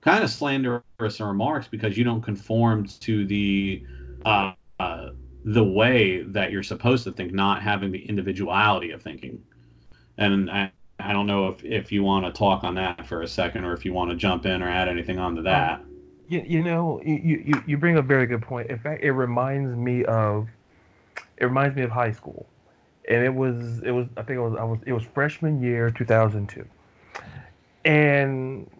[0.00, 3.82] kind of slanderous remarks because you don't conform to the
[4.24, 5.10] uh, uh,
[5.44, 9.42] the way that you're supposed to think, not having the individuality of thinking.
[10.16, 10.70] And I,
[11.00, 13.72] I don't know if, if you want to talk on that for a second or
[13.72, 15.82] if you want to jump in or add anything onto that.
[16.28, 18.68] You, you know, you, you, you bring a very good point.
[18.68, 20.48] In fact, it reminds me of
[21.38, 22.46] it reminds me of high school.
[23.08, 25.90] And it was it was I think it was I was it was freshman year
[25.90, 26.64] 2002.
[27.84, 28.70] And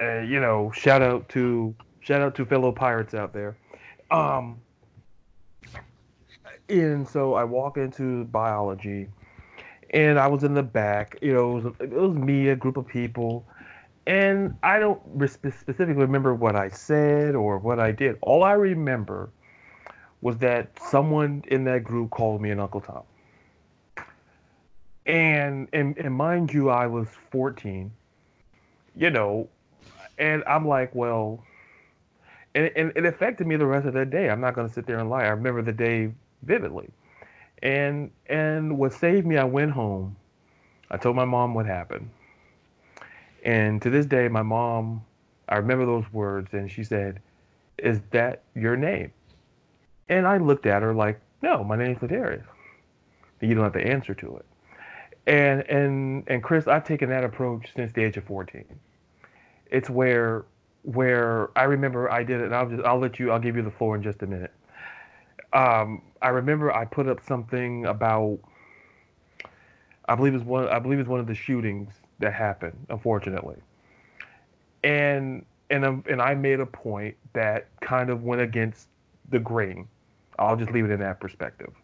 [0.00, 3.56] uh, you know, shout out to shout out to fellow pirates out there.
[4.10, 4.60] Um
[6.68, 9.08] and so I walk into biology
[9.90, 11.18] and I was in the back.
[11.22, 13.46] You know, it was, it was me, a group of people,
[14.06, 18.16] and I don't specifically remember what I said or what I did.
[18.22, 19.30] All I remember
[20.20, 23.02] was that someone in that group called me an Uncle Tom.
[25.08, 27.90] And, and and mind you, I was 14.
[28.94, 29.48] You know,
[30.18, 31.42] and I'm like, well,
[32.54, 34.28] and, and it affected me the rest of that day.
[34.28, 35.24] I'm not going to sit there and lie.
[35.24, 36.12] I remember the day
[36.42, 36.90] vividly.
[37.62, 40.16] And and what saved me, I went home.
[40.90, 42.10] I told my mom what happened.
[43.44, 45.04] And to this day, my mom,
[45.48, 47.20] I remember those words, and she said,
[47.78, 49.12] "Is that your name?"
[50.08, 52.44] And I looked at her like, "No, my name name's Ladarius."
[53.40, 54.46] You don't have to answer to it.
[55.28, 58.64] And and and Chris, I've taken that approach since the age of 14.
[59.70, 60.46] It's where
[60.82, 63.60] where I remember I did it, and I'll just I'll let you I'll give you
[63.62, 64.52] the floor in just a minute.
[65.52, 68.38] Um, I remember I put up something about
[70.08, 73.56] I believe it's one I believe it's one of the shootings that happened, unfortunately.
[74.82, 78.88] And and um, and I made a point that kind of went against
[79.28, 79.88] the grain.
[80.38, 81.74] I'll just leave it in that perspective.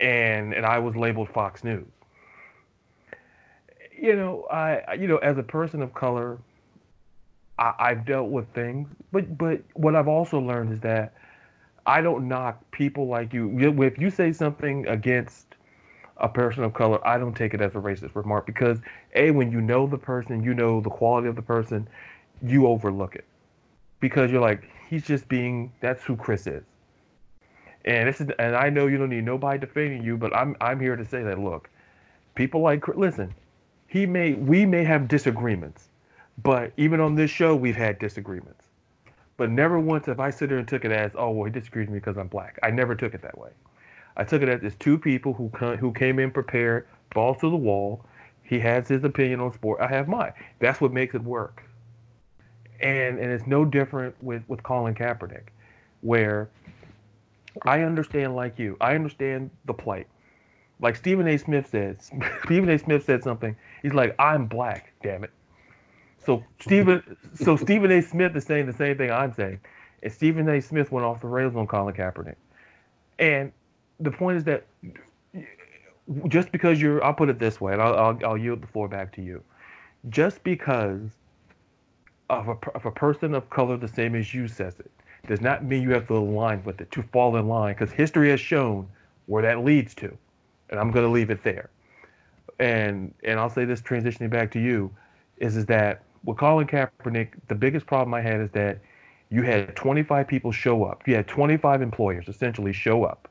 [0.00, 1.84] And and I was labeled Fox News.
[4.00, 6.38] You know, I you know as a person of color,
[7.58, 11.14] I, I've dealt with things, but but what I've also learned is that
[11.86, 13.58] I don't knock people like you.
[13.82, 15.56] If you say something against
[16.18, 18.78] a person of color, I don't take it as a racist remark because
[19.14, 21.88] a when you know the person, you know the quality of the person,
[22.42, 23.24] you overlook it
[24.00, 26.64] because you're like he's just being that's who Chris is.
[27.84, 30.78] And this is and I know you don't need nobody defending you, but I'm I'm
[30.80, 31.68] here to say that look,
[32.34, 33.34] people like listen,
[33.88, 35.88] he may we may have disagreements,
[36.42, 38.66] but even on this show we've had disagreements.
[39.38, 41.86] But never once have I sit there and took it as, oh, well, he disagrees
[41.86, 42.58] with me because I'm black.
[42.62, 43.50] I never took it that way.
[44.16, 47.56] I took it as it's two people who who came in prepared, balls to the
[47.56, 48.04] wall.
[48.42, 49.80] He has his opinion on sport.
[49.80, 50.32] I have mine.
[50.58, 51.62] That's what makes it work.
[52.80, 55.48] And and it's no different with with Colin Kaepernick,
[56.02, 56.50] where
[57.62, 58.76] I understand like you.
[58.80, 60.08] I understand the plight.
[60.80, 61.36] Like Stephen A.
[61.36, 62.00] Smith said.
[62.44, 62.78] Stephen A.
[62.78, 63.56] Smith said something.
[63.82, 64.92] He's like, I'm black.
[65.02, 65.30] Damn it.
[66.24, 68.02] So Stephen, so Stephen A.
[68.02, 69.60] Smith is saying the same thing I'm saying,
[70.02, 70.60] and Stephen A.
[70.60, 72.36] Smith went off the rails on Colin Kaepernick.
[73.18, 73.52] And
[74.00, 74.66] the point is that
[76.28, 78.88] just because you're, I'll put it this way, and I'll, I'll, I'll yield the floor
[78.88, 79.42] back to you.
[80.08, 81.00] Just because
[82.30, 84.90] of a, of a person of color the same as you says it,
[85.26, 88.30] does not mean you have to align with it to fall in line, because history
[88.30, 88.88] has shown
[89.26, 90.16] where that leads to,
[90.70, 91.70] and I'm going to leave it there.
[92.58, 94.90] And and I'll say this, transitioning back to you,
[95.36, 98.80] is is that with Colin Kaepernick, the biggest problem I had is that
[99.30, 101.06] you had 25 people show up.
[101.06, 103.28] You had 25 employers essentially show up,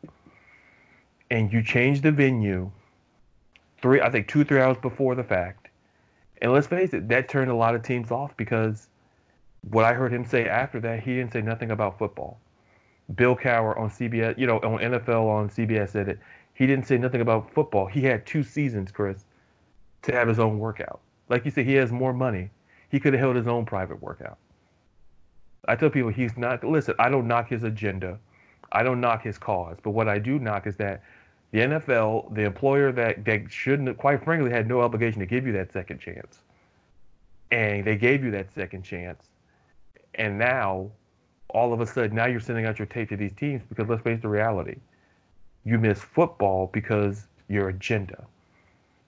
[1.30, 2.72] and you changed the venue
[3.82, 5.68] three, I think two, three hours before the fact.
[6.42, 8.88] And let's face it, that turned a lot of teams off because
[9.70, 12.40] what I heard him say after that, he didn't say nothing about football.
[13.16, 16.20] Bill Cowher on CBS, you know, on NFL on CBS said it.
[16.58, 17.86] He didn't say nothing about football.
[17.86, 19.26] He had two seasons, Chris,
[20.02, 21.02] to have his own workout.
[21.30, 22.50] Like you said, he has more money.
[22.90, 24.40] He could have held his own private workout.
[25.68, 26.64] I tell people he's not.
[26.64, 28.18] Listen, I don't knock his agenda.
[28.72, 29.78] I don't knock his cause.
[29.84, 31.04] But what I do knock is that
[31.52, 35.54] the NFL, the employer that, that shouldn't, quite frankly, had no obligation to give you
[35.54, 36.40] that second chance.
[37.52, 39.30] And they gave you that second chance.
[40.16, 40.90] And now,
[41.50, 44.02] all of a sudden, now you're sending out your tape to these teams because let's
[44.02, 44.78] face the reality.
[45.68, 48.24] You miss football because your agenda.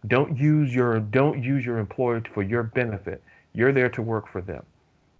[0.08, 3.24] Don't use your don't use your employer for your benefit.
[3.54, 4.66] You're there to work for them.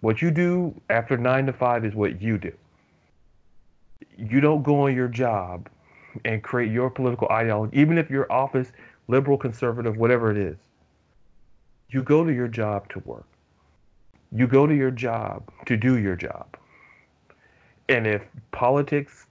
[0.02, 2.52] What you do after nine to five is what you do.
[4.18, 5.70] You don't go on your job
[6.26, 8.70] and create your political ideology, even if your office
[9.08, 10.58] liberal, conservative, whatever it is.
[11.88, 13.26] You go to your job to work.
[14.30, 16.54] You go to your job to do your job.
[17.88, 19.24] And if politics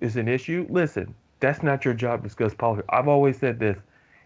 [0.00, 2.86] is an issue, listen, that's not your job to discuss politics.
[2.90, 3.78] I've always said this.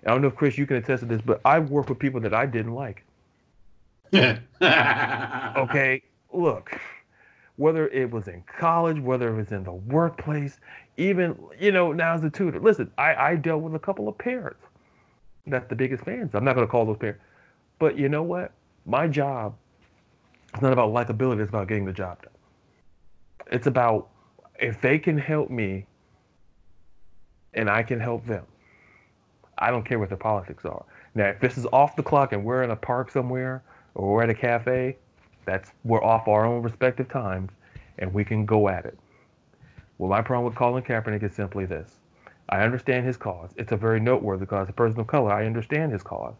[0.07, 2.21] I don't know if Chris, you can attest to this, but I work with people
[2.21, 3.05] that I didn't like.
[4.15, 6.03] okay,
[6.33, 6.79] look,
[7.57, 10.59] whether it was in college, whether it was in the workplace,
[10.97, 12.61] even you know now as a tutor.
[12.61, 14.61] Listen, I, I dealt with a couple of parents
[15.47, 16.31] that's the biggest fans.
[16.35, 17.23] I'm not going to call those parents,
[17.79, 18.53] but you know what?
[18.87, 19.55] My job
[20.55, 21.41] is not about likability.
[21.41, 22.33] It's about getting the job done.
[23.53, 24.09] It's about
[24.59, 25.87] if they can help me
[27.55, 28.45] and I can help them.
[29.59, 30.85] I don't care what the politics are.
[31.15, 33.63] Now, if this is off the clock and we're in a park somewhere
[33.95, 34.97] or we're at a cafe,
[35.45, 37.53] that's we're off our own respective times
[37.99, 38.99] and we can go at it.
[39.99, 41.93] Well, my problem with Colin Kaepernick is simply this.
[42.49, 43.51] I understand his cause.
[43.57, 44.69] It's a very noteworthy cause.
[44.69, 46.35] A person of color, I understand his cause.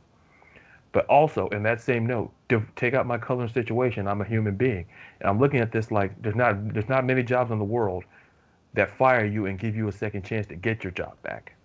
[0.95, 4.25] But also, in that same note, to take out my color and situation, I'm a
[4.25, 4.87] human being,
[5.19, 8.05] and I'm looking at this like there's not there's not many jobs in the world
[8.75, 11.57] that fire you and give you a second chance to get your job back.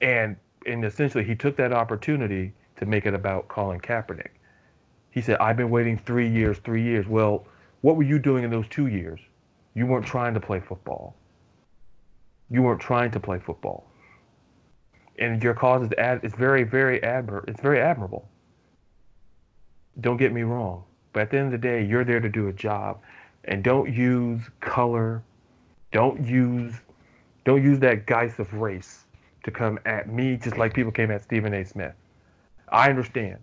[0.00, 4.30] And and essentially, he took that opportunity to make it about Colin Kaepernick.
[5.10, 7.46] He said, "I've been waiting three years, three years." Well,
[7.82, 9.20] what were you doing in those two years?
[9.74, 11.14] You weren't trying to play football.
[12.48, 13.91] You weren't trying to play football.
[15.18, 18.28] And your cause is ad- it's very, very admir- it's very admirable.
[20.00, 20.84] Don't get me wrong.
[21.12, 23.00] But at the end of the day, you're there to do a job.
[23.44, 25.22] And don't use color.
[25.90, 26.74] Don't use
[27.44, 29.04] don't use that guise of race
[29.42, 31.64] to come at me just like people came at Stephen A.
[31.64, 31.94] Smith.
[32.68, 33.38] I understand.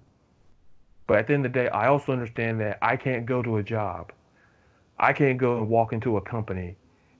[1.05, 3.57] But at the end of the day, I also understand that I can't go to
[3.57, 4.13] a job
[4.99, 6.75] I can't go and walk into a company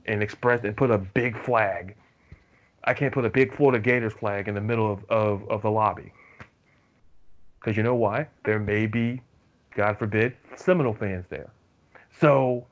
[0.05, 1.95] and express and put a big flag.
[2.83, 5.71] I can't put a big Florida Gators flag in the middle of, of, of the
[5.71, 6.11] lobby.
[7.59, 8.27] Because you know why?
[8.45, 9.21] There may be,
[9.75, 11.51] God forbid, Seminole fans there.
[12.19, 12.65] So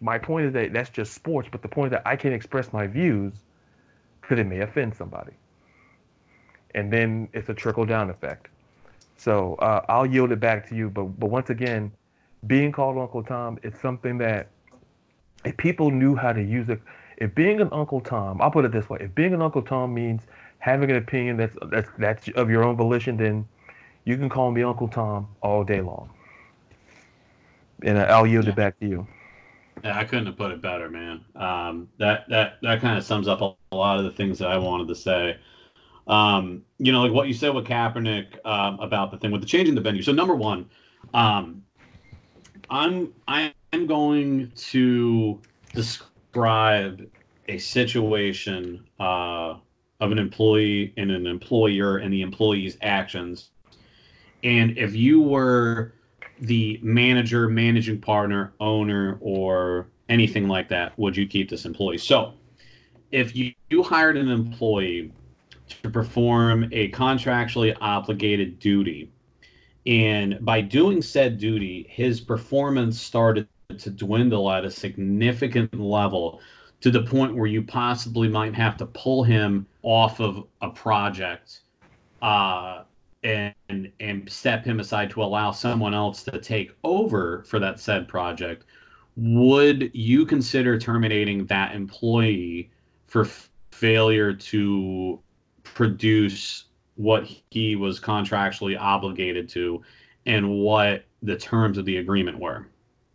[0.00, 2.72] my point is that that's just sports, but the point is that I can't express
[2.72, 3.34] my views
[4.20, 5.32] because it may offend somebody.
[6.74, 8.48] And then it's a trickle down effect.
[9.16, 10.90] So uh, I'll yield it back to you.
[10.90, 11.90] But but once again,
[12.46, 14.48] being called Uncle Tom is something that
[15.44, 16.80] if people knew how to use it,
[17.20, 19.92] if being an Uncle Tom, I'll put it this way: if being an Uncle Tom
[19.92, 20.22] means
[20.58, 23.46] having an opinion that's that's that's of your own volition, then
[24.04, 26.10] you can call me Uncle Tom all day long.
[27.82, 28.50] And I'll yield yeah.
[28.50, 29.06] it back to you.
[29.84, 31.24] Yeah, I couldn't have put it better, man.
[31.34, 34.58] Um, that that that kind of sums up a, lot of the things that I
[34.58, 35.36] wanted to say.
[36.06, 39.46] Um, you know, like what you said with Kaepernick um, about the thing with the
[39.46, 40.02] changing the venue.
[40.02, 40.68] So number one,
[41.14, 41.62] um,
[42.70, 45.40] I'm I'm going to
[45.74, 49.56] describe a situation uh,
[50.00, 53.50] of an employee and an employer and the employee's actions.
[54.44, 55.94] And if you were
[56.40, 61.98] the manager, managing partner, owner, or anything like that, would you keep this employee?
[61.98, 62.34] So,
[63.10, 65.12] if you, you hired an employee
[65.82, 69.10] to perform a contractually obligated duty
[69.88, 76.40] and by doing said duty, his performance started to dwindle at a significant level
[76.80, 81.60] to the point where you possibly might have to pull him off of a project
[82.22, 82.84] uh,
[83.24, 83.54] and
[84.00, 88.64] and step him aside to allow someone else to take over for that said project.
[89.16, 92.70] Would you consider terminating that employee
[93.06, 95.20] for f- failure to
[95.64, 96.64] produce
[96.94, 99.82] what he was contractually obligated to
[100.26, 102.66] and what the terms of the agreement were.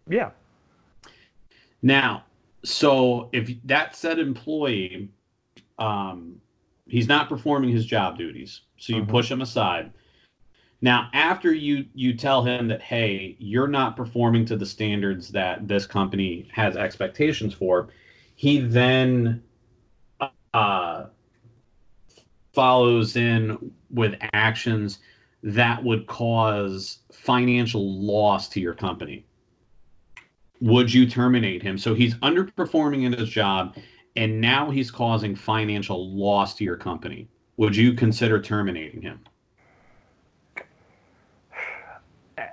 [0.09, 0.31] Yeah.
[1.83, 2.23] Now,
[2.63, 5.09] so if that said employee,
[5.77, 6.37] um,
[6.87, 9.11] he's not performing his job duties, so you mm-hmm.
[9.11, 9.91] push him aside.
[10.81, 15.67] Now, after you you tell him that hey, you're not performing to the standards that
[15.67, 17.89] this company has expectations for,
[18.35, 19.43] he then
[20.53, 21.05] uh,
[22.53, 24.99] follows in with actions
[25.43, 29.25] that would cause financial loss to your company,
[30.63, 31.77] would you terminate him?
[31.77, 33.75] So he's underperforming in his job
[34.15, 37.27] and now he's causing financial loss to your company.
[37.57, 39.19] Would you consider terminating him?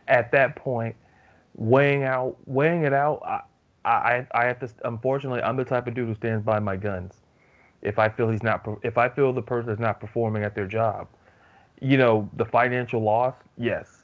[0.09, 0.97] At that point,
[1.55, 3.43] weighing out weighing it out, I
[3.85, 7.15] I, I have to unfortunately I'm the type of dude who stands by my guns
[7.81, 10.67] if I feel he's not if I feel the person is not performing at their
[10.67, 11.07] job,
[11.81, 14.00] you know, the financial loss, yes.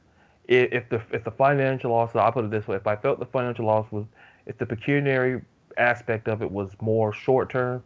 [0.48, 3.18] If, if the if the financial loss, I'll put it this way: if I felt
[3.18, 4.04] the financial loss was,
[4.46, 5.42] if the pecuniary
[5.76, 7.82] aspect of it was more short term,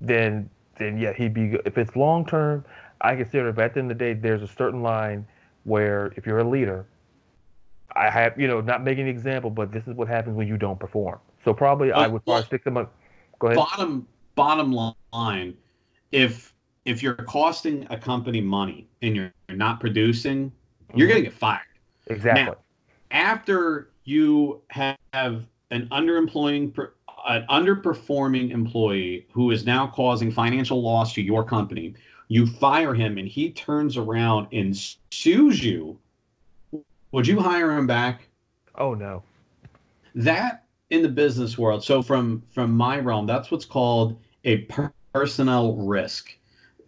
[0.00, 1.56] then then yeah, he'd be.
[1.64, 2.64] If it's long term,
[3.00, 5.26] I consider if at the end of the day there's a certain line
[5.64, 6.86] where if you're a leader,
[7.94, 10.56] I have you know not making an example, but this is what happens when you
[10.56, 11.18] don't perform.
[11.44, 12.94] So probably I would probably stick them up.
[13.38, 13.56] Go ahead.
[13.56, 14.72] Bottom bottom
[15.12, 15.54] line,
[16.12, 16.54] if
[16.84, 20.52] if you're costing a company money and you're not producing,
[20.94, 21.16] you're mm-hmm.
[21.16, 21.60] gonna get fired.
[22.06, 22.44] Exactly.
[22.44, 22.56] Now,
[23.10, 26.74] after you have an underemploying
[27.28, 31.94] an underperforming employee who is now causing financial loss to your company,
[32.28, 34.76] you fire him and he turns around and
[35.10, 35.98] sues you.
[37.12, 38.28] Would you hire him back?
[38.76, 39.22] Oh no.
[40.14, 41.84] That in the business world.
[41.84, 46.36] So from from my realm, that's what's called a per- personnel risk.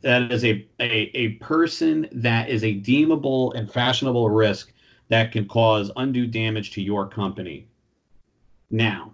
[0.03, 4.73] That is a, a a person that is a deemable and fashionable risk
[5.09, 7.69] that can cause undue damage to your company.
[8.71, 9.13] Now,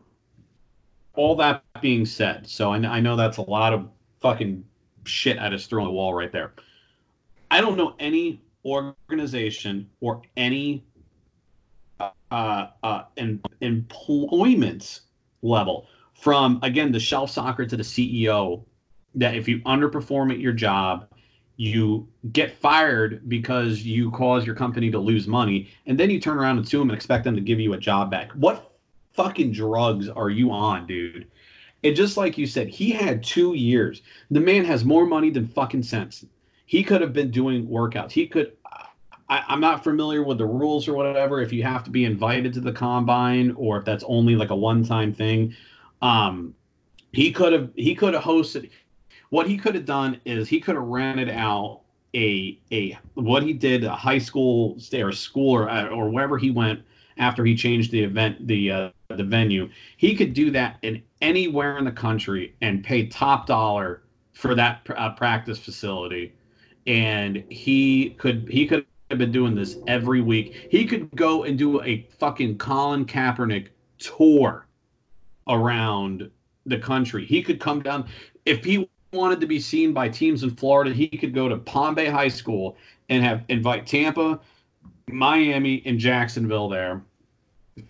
[1.14, 3.88] all that being said, so I, I know that's a lot of
[4.20, 4.64] fucking
[5.04, 6.52] shit I just threw on the wall right there.
[7.50, 10.84] I don't know any organization or any
[12.00, 15.00] uh, uh, in, employment
[15.42, 18.64] level from again the shelf soccer to the CEO
[19.18, 21.08] that if you underperform at your job,
[21.56, 26.38] you get fired because you cause your company to lose money, and then you turn
[26.38, 28.30] around and sue them and expect them to give you a job back.
[28.32, 28.72] What
[29.14, 31.26] fucking drugs are you on, dude?
[31.84, 34.02] And just like you said, he had two years.
[34.30, 36.24] The man has more money than fucking sense.
[36.66, 38.10] He could have been doing workouts.
[38.12, 38.52] He could
[39.28, 41.40] I, am not familiar with the rules or whatever.
[41.40, 44.56] If you have to be invited to the combine or if that's only like a
[44.56, 45.54] one-time thing,
[46.00, 46.54] um,
[47.12, 48.70] he could have he could have hosted.
[49.30, 51.82] What he could have done is he could have rented out
[52.14, 56.50] a a what he did a high school stay or school or or wherever he
[56.50, 56.82] went
[57.18, 59.68] after he changed the event the uh, the venue.
[59.96, 64.02] He could do that in anywhere in the country and pay top dollar
[64.32, 66.32] for that uh, practice facility
[66.88, 70.68] and he could he could have been doing this every week.
[70.70, 73.68] He could go and do a fucking Colin Kaepernick
[73.98, 74.66] tour
[75.46, 76.30] around
[76.66, 77.24] the country.
[77.24, 78.08] He could come down
[78.44, 80.92] if he wanted to be seen by teams in Florida.
[80.92, 82.76] He could go to Palm Bay High School
[83.08, 84.40] and have invite Tampa,
[85.08, 87.02] Miami, and Jacksonville there.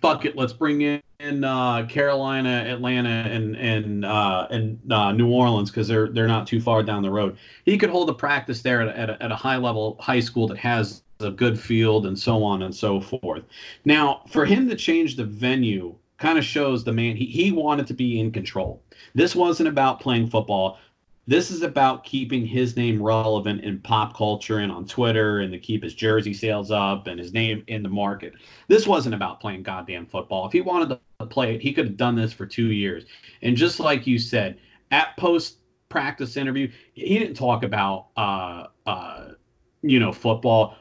[0.00, 5.70] Fuck it, let's bring in uh, Carolina, Atlanta, and and uh, and uh, New Orleans
[5.70, 7.36] because they're they're not too far down the road.
[7.64, 10.46] He could hold a practice there at, at, a, at a high level high school
[10.48, 13.42] that has a good field and so on and so forth.
[13.84, 17.86] Now, for him to change the venue kind of shows the man he, he wanted
[17.86, 18.82] to be in control.
[19.14, 20.78] This wasn't about playing football.
[21.28, 25.58] This is about keeping his name relevant in pop culture and on Twitter and to
[25.58, 28.32] keep his jersey sales up and his name in the market.
[28.68, 30.46] This wasn't about playing goddamn football.
[30.46, 33.04] If he wanted to play it, he could have done this for two years.
[33.42, 34.58] And just like you said,
[34.90, 35.58] at post
[35.90, 39.32] practice interview, he didn't talk about uh, uh,
[39.82, 40.76] you know football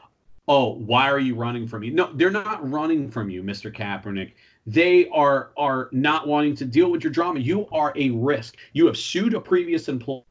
[0.50, 1.90] oh, why are you running from me?
[1.90, 3.70] No, they're not running from you, Mr.
[3.70, 4.32] Kaepernick.
[4.66, 7.40] They are are not wanting to deal with your drama.
[7.40, 8.56] You are a risk.
[8.72, 10.22] You have sued a previous employer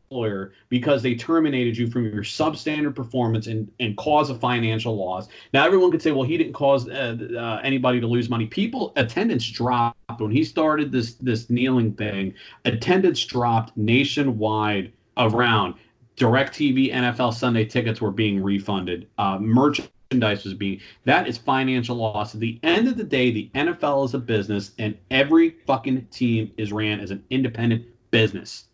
[0.70, 5.28] because they terminated you from your substandard performance and and cause a financial loss.
[5.54, 8.48] Now everyone could say, well, he didn't cause uh, uh, anybody to lose money.
[8.48, 12.34] People attendance dropped when he started this this kneeling thing.
[12.66, 15.76] Attendance dropped nationwide around.
[16.16, 19.08] DirecTV NFL Sunday tickets were being refunded.
[19.18, 22.34] Uh, merch merchandise was being that is financial loss.
[22.34, 26.52] At the end of the day, the NFL is a business and every fucking team
[26.58, 28.66] is ran as an independent business.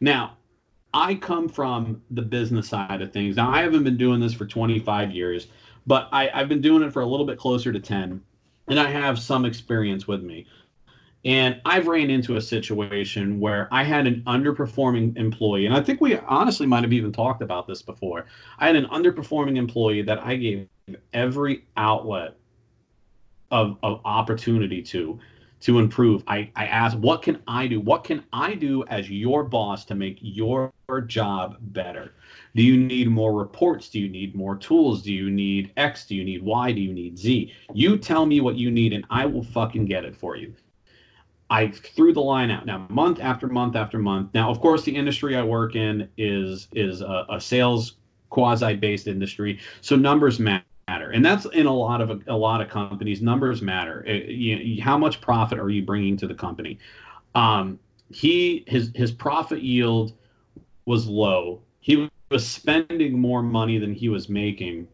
[0.00, 0.36] Now,
[0.94, 3.36] I come from the business side of things.
[3.36, 5.46] Now, I haven't been doing this for 25 years,
[5.86, 8.22] but I, I've been doing it for a little bit closer to 10,
[8.68, 10.46] and I have some experience with me.
[11.24, 16.00] And I've ran into a situation where I had an underperforming employee, and I think
[16.00, 18.26] we honestly might have even talked about this before.
[18.58, 20.66] I had an underperforming employee that I gave
[21.12, 22.36] every outlet
[23.52, 25.20] of, of opportunity to
[25.62, 26.22] to improve.
[26.26, 27.80] I, I asked, what can I do?
[27.80, 30.72] What can I do as your boss to make your
[31.06, 32.14] job better?
[32.54, 33.88] Do you need more reports?
[33.88, 35.02] Do you need more tools?
[35.02, 36.06] Do you need X?
[36.06, 36.72] Do you need Y?
[36.72, 37.52] Do you need Z?
[37.72, 40.54] You tell me what you need and I will fucking get it for you.
[41.48, 44.30] I threw the line out now month after month after month.
[44.32, 47.96] Now, of course, the industry I work in is is a, a sales
[48.30, 52.60] quasi based industry, so numbers matter matter and that's in a lot of a, lot
[52.60, 56.78] of companies numbers matter it, you, how much profit are you bringing to the company
[57.34, 57.78] um,
[58.10, 60.12] he his his profit yield
[60.86, 64.88] was low he was spending more money than he was making.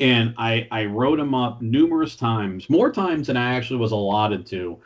[0.00, 4.44] And I, I wrote him up numerous times, more times than I actually was allotted
[4.46, 4.78] to.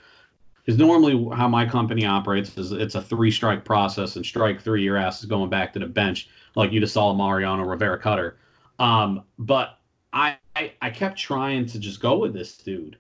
[0.64, 4.82] Because normally, how my company operates is it's a three strike process, and strike three,
[4.82, 8.36] your ass is going back to the bench, like you just saw Mariano Rivera cutter.
[8.78, 9.78] Um, but
[10.12, 12.96] I, I, I kept trying to just go with this dude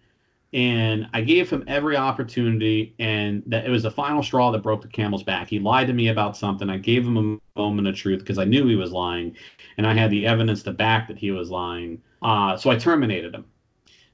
[0.52, 4.80] and I gave him every opportunity, and that it was the final straw that broke
[4.80, 5.48] the camel's back.
[5.48, 6.70] He lied to me about something.
[6.70, 9.36] I gave him a moment of truth because I knew he was lying,
[9.76, 12.00] and I had the evidence to back that he was lying.
[12.22, 13.44] Uh, so I terminated him.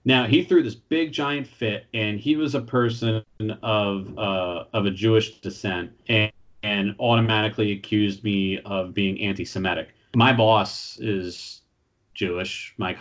[0.05, 3.23] Now he threw this big giant fit, and he was a person
[3.63, 6.33] of uh, of a Jewish descent, and,
[6.65, 9.91] and automatically accused me of being anti-Semitic.
[10.17, 11.61] My boss is
[12.15, 12.75] Jewish.
[12.77, 12.93] My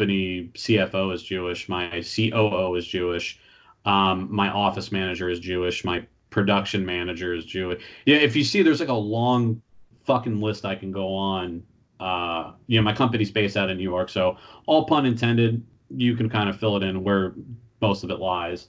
[0.00, 1.68] company CFO is Jewish.
[1.68, 3.38] My COO is Jewish.
[3.84, 5.84] Um, my office manager is Jewish.
[5.84, 7.82] My production manager is Jewish.
[8.06, 9.60] Yeah, if you see, there's like a long
[10.04, 11.62] fucking list I can go on.
[11.98, 15.62] Uh, you know, my company's based out in New York, so all pun intended.
[15.94, 17.34] You can kind of fill it in where
[17.82, 18.68] most of it lies.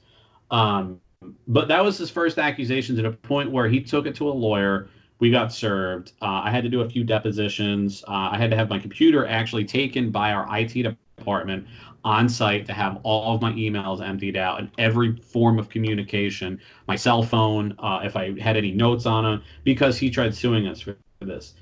[0.49, 0.99] Um,
[1.47, 4.33] but that was his first accusation to the point where he took it to a
[4.33, 4.89] lawyer.
[5.19, 6.11] We got served.
[6.21, 8.03] Uh, I had to do a few depositions.
[8.05, 11.68] Uh, I had to have my computer actually taken by our IT department
[12.03, 16.60] on site to have all of my emails emptied out and every form of communication,
[16.88, 20.68] my cell phone, uh, if I had any notes on them, because he tried suing
[20.68, 21.53] us for this.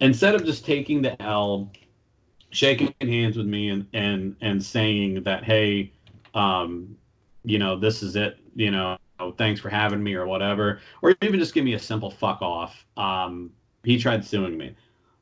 [0.00, 1.72] Instead of just taking the L,
[2.50, 5.92] shaking hands with me and and and saying that, hey,
[6.34, 6.96] um,
[7.44, 8.98] you know, this is it, you know,
[9.38, 12.84] thanks for having me or whatever, or even just give me a simple fuck off.
[12.98, 13.50] Um,
[13.84, 14.74] he tried suing me.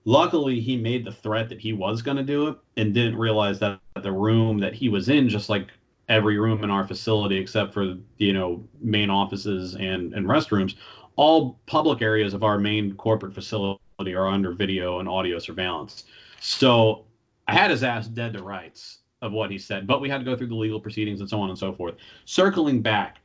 [0.07, 3.59] Luckily, he made the threat that he was going to do it and didn't realize
[3.61, 5.69] that the room that he was in, just like
[6.09, 10.75] every room in our facility except for you know main offices and and restrooms,
[11.17, 13.81] all public areas of our main corporate facility
[14.15, 16.05] are under video and audio surveillance.
[16.41, 17.07] So
[17.49, 20.25] I had his ass dead to rights of what he said, but we had to
[20.25, 21.95] go through the legal proceedings and so on and so forth.
[22.27, 23.19] Circling back,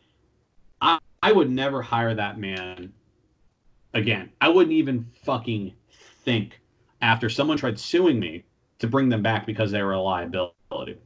[0.80, 2.94] I, I would never hire that man
[3.94, 4.32] again.
[4.40, 5.74] I wouldn't even fucking
[6.24, 6.60] think
[7.02, 8.44] after someone tried suing me
[8.80, 10.98] to bring them back because they were a liability.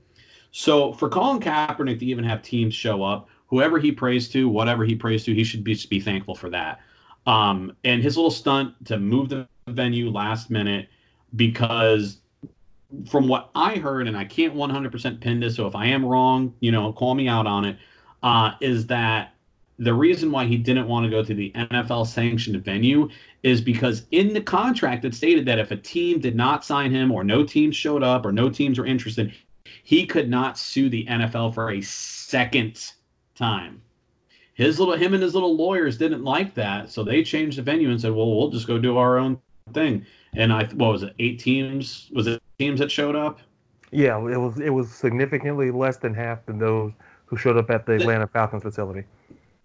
[0.51, 4.85] So for Colin Kaepernick to even have teams show up, whoever he prays to, whatever
[4.85, 6.79] he prays to, he should be, be thankful for that.
[7.25, 10.89] Um, and his little stunt to move the venue last minute
[11.35, 12.17] because
[13.07, 16.53] from what I heard, and I can't 100% pin this, so if I am wrong,
[16.59, 17.77] you know, call me out on it.
[18.21, 19.32] Uh, is that
[19.79, 23.09] the reason why he didn't want to go to the NFL sanctioned venue
[23.41, 27.11] is because in the contract it stated that if a team did not sign him
[27.11, 29.33] or no teams showed up or no teams were interested,
[29.83, 32.91] he could not sue the NFL for a second
[33.35, 33.81] time.
[34.53, 37.89] His little him and his little lawyers didn't like that, so they changed the venue
[37.89, 39.39] and said, "Well, we'll just go do our own
[39.73, 40.05] thing."
[40.35, 41.15] And I what was it?
[41.17, 42.11] Eight teams?
[42.13, 43.39] Was it teams that showed up?
[43.89, 44.59] Yeah, it was.
[44.59, 46.91] It was significantly less than half than those
[47.25, 49.05] who showed up at the Atlanta Falcons facility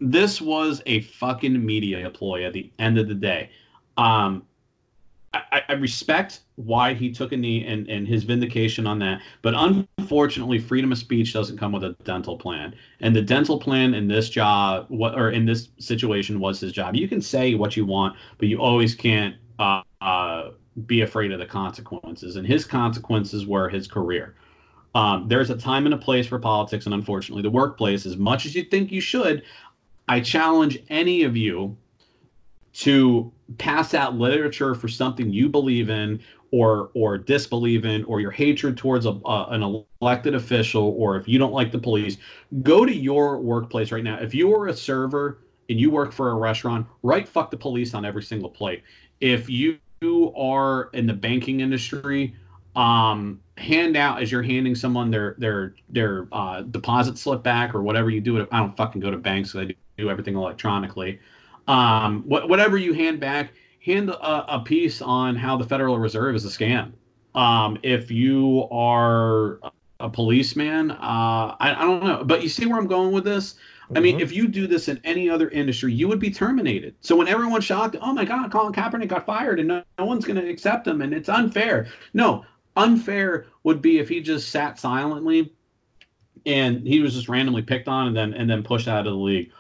[0.01, 3.51] this was a fucking media ploy at the end of the day.
[3.97, 4.45] Um,
[5.35, 9.55] I, I, respect why he took a knee and, and his vindication on that, but
[9.55, 12.75] unfortunately, freedom of speech doesn't come with a dental plan.
[13.01, 16.97] And the dental plan in this job, what or in this situation, was his job.
[16.97, 20.51] You can say what you want, but you always can't uh, uh,
[20.87, 22.37] be afraid of the consequences.
[22.37, 24.35] And his consequences were his career.
[24.95, 28.47] Um, there's a time and a place for politics, and unfortunately, the workplace, as much
[28.47, 29.43] as you think you should,
[30.09, 31.77] I challenge any of you
[32.75, 36.21] to pass out literature for something you believe in
[36.51, 41.29] or or disbelieve in or your hatred towards a, uh, an elected official or if
[41.29, 42.17] you don't like the police
[42.63, 46.31] go to your workplace right now if you are a server and you work for
[46.31, 48.83] a restaurant write fuck the police on every single plate
[49.21, 49.79] if you
[50.37, 52.35] are in the banking industry
[52.77, 57.83] um, hand out as you're handing someone their their their uh, deposit slip back or
[57.83, 58.47] whatever you do.
[58.53, 59.53] I don't fucking go to banks.
[59.53, 61.19] So I do everything electronically.
[61.67, 63.53] Um, wh- whatever you hand back,
[63.85, 66.93] hand a, a, piece on how the Federal Reserve is a scam.
[67.35, 69.61] Um, if you are
[70.01, 73.57] a policeman, uh, I, I, don't know, but you see where I'm going with this.
[73.95, 74.23] I mean, mm-hmm.
[74.23, 76.95] if you do this in any other industry, you would be terminated.
[77.01, 80.27] So when everyone's shocked, oh my God, Colin Kaepernick got fired and no, no one's
[80.27, 81.87] going to accept him and it's unfair.
[82.13, 82.45] No,
[82.79, 85.53] Unfair would be if he just sat silently
[86.47, 89.19] and he was just randomly picked on and then and then pushed out of the
[89.19, 89.51] league.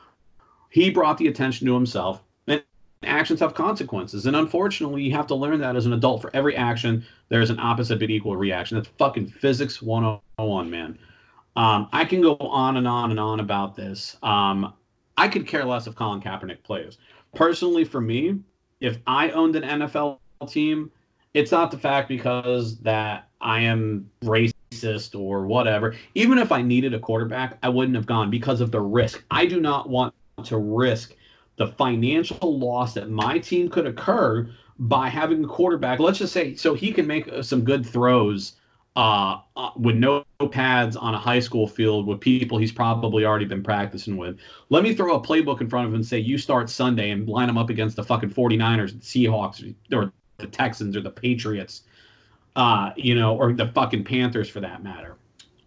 [0.70, 2.22] He brought the attention to himself.
[2.46, 2.62] And
[3.02, 4.26] actions have consequences.
[4.26, 6.22] And unfortunately, you have to learn that as an adult.
[6.22, 8.76] For every action, there's an opposite but equal reaction.
[8.76, 10.98] That's fucking physics 101, man.
[11.56, 14.16] Um, I can go on and on and on about this.
[14.22, 14.72] Um,
[15.16, 16.98] I could care less if Colin Kaepernick plays.
[17.34, 18.38] Personally, for me,
[18.80, 20.90] if I owned an NFL team
[21.34, 25.94] It's not the fact because that I am racist or whatever.
[26.14, 29.24] Even if I needed a quarterback, I wouldn't have gone because of the risk.
[29.30, 30.14] I do not want
[30.44, 31.14] to risk
[31.56, 34.48] the financial loss that my team could occur
[34.78, 35.98] by having a quarterback.
[35.98, 38.54] Let's just say so he can make uh, some good throws
[38.96, 43.44] uh, uh, with no pads on a high school field with people he's probably already
[43.44, 44.38] been practicing with.
[44.70, 47.28] Let me throw a playbook in front of him and say, you start Sunday and
[47.28, 51.82] line him up against the fucking 49ers, the Seahawks, or the Texans, or the Patriots,
[52.56, 55.16] uh, you know, or the fucking Panthers for that matter.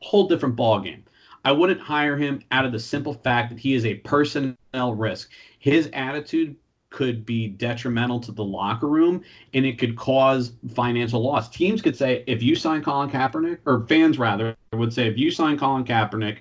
[0.01, 1.03] Whole different ball game.
[1.43, 5.31] I wouldn't hire him out of the simple fact that he is a personnel risk.
[5.59, 6.55] His attitude
[6.91, 9.23] could be detrimental to the locker room
[9.53, 11.49] and it could cause financial loss.
[11.49, 15.31] Teams could say, if you sign Colin Kaepernick, or fans rather would say, if you
[15.31, 16.39] sign Colin Kaepernick,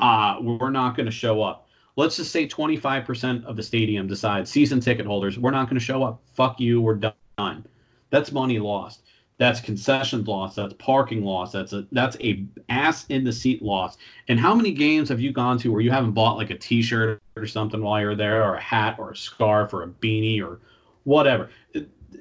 [0.00, 1.68] uh, we're not going to show up.
[1.96, 5.84] Let's just say 25% of the stadium decides, season ticket holders, we're not going to
[5.84, 6.20] show up.
[6.34, 6.96] Fuck you, we're
[7.38, 7.64] done.
[8.10, 9.02] That's money lost.
[9.38, 10.54] That's concession loss.
[10.54, 11.50] That's parking loss.
[11.52, 13.96] That's a that's a ass in the seat loss.
[14.28, 17.20] And how many games have you gone to where you haven't bought like a T-shirt
[17.36, 20.60] or something while you're there, or a hat, or a scarf, or a beanie, or
[21.02, 21.50] whatever?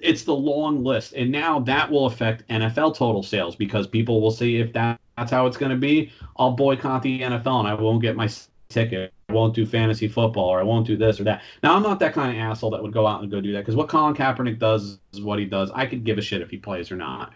[0.01, 4.31] It's the long list, and now that will affect NFL total sales because people will
[4.31, 6.11] see if that, that's how it's going to be.
[6.37, 8.27] I'll boycott the NFL and I won't get my
[8.73, 9.13] ticket.
[9.29, 11.41] I won't do fantasy football or I won't do this or that.
[11.61, 13.59] Now, I'm not that kind of asshole that would go out and go do that
[13.59, 15.71] because what Colin Kaepernick does is what he does.
[15.73, 17.33] I could give a shit if he plays or not.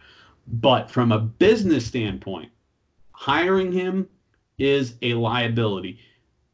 [0.48, 2.52] But from a business standpoint,
[3.12, 4.08] hiring him
[4.58, 6.00] is a liability.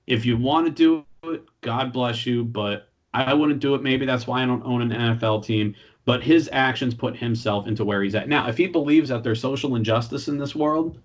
[0.07, 3.83] If you want to do it, God bless you, but I wouldn't do it.
[3.83, 5.75] Maybe that's why I don't own an NFL team.
[6.05, 8.27] But his actions put himself into where he's at.
[8.27, 10.99] Now, if he believes that there's social injustice in this world,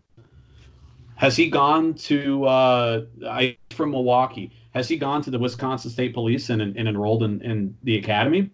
[1.18, 2.44] has he gone to?
[2.44, 4.52] Uh, I from Milwaukee.
[4.72, 8.50] Has he gone to the Wisconsin State Police and, and enrolled in, in the academy?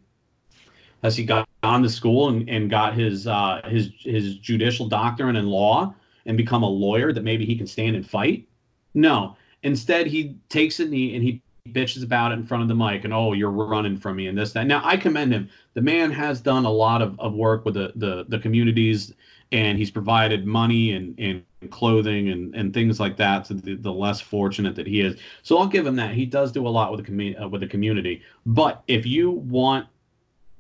[1.03, 5.47] Has he gone to school and, and got his uh, his his judicial doctorate in
[5.47, 8.49] law and become a lawyer that maybe he can stand and fight?
[8.95, 9.37] No.
[9.63, 13.05] Instead, he takes a knee and he bitches about it in front of the mic
[13.05, 16.11] and oh you're running from me and this that now i commend him the man
[16.11, 19.15] has done a lot of, of work with the, the the communities
[19.51, 23.93] and he's provided money and, and clothing and, and things like that to the, the
[23.93, 25.19] less fortunate that he is.
[25.43, 26.15] So I'll give him that.
[26.15, 28.23] He does do a lot with the community uh, with the community.
[28.47, 29.87] But if you want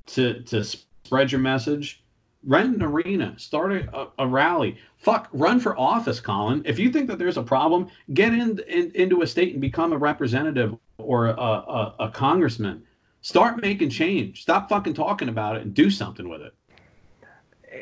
[0.07, 2.03] to to spread your message,
[2.45, 4.77] rent an arena, start a, a, rally.
[4.99, 6.63] Fuck, run for office, Colin.
[6.65, 9.93] If you think that there's a problem, get in, in into a state and become
[9.93, 12.83] a representative or a, a, a congressman.
[13.23, 14.43] Start making change.
[14.43, 16.55] Stop fucking talking about it and do something with it.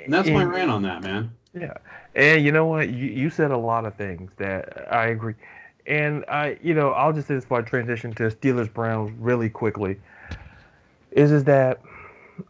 [0.05, 1.33] And that's and, my rant on that, man.
[1.53, 1.75] Yeah,
[2.15, 2.91] and you know what?
[2.91, 5.35] You, you said a lot of things that I agree.
[5.87, 9.49] And I, you know, I'll just say this before I transition to Steelers Browns really
[9.49, 9.99] quickly.
[11.11, 11.81] Is is that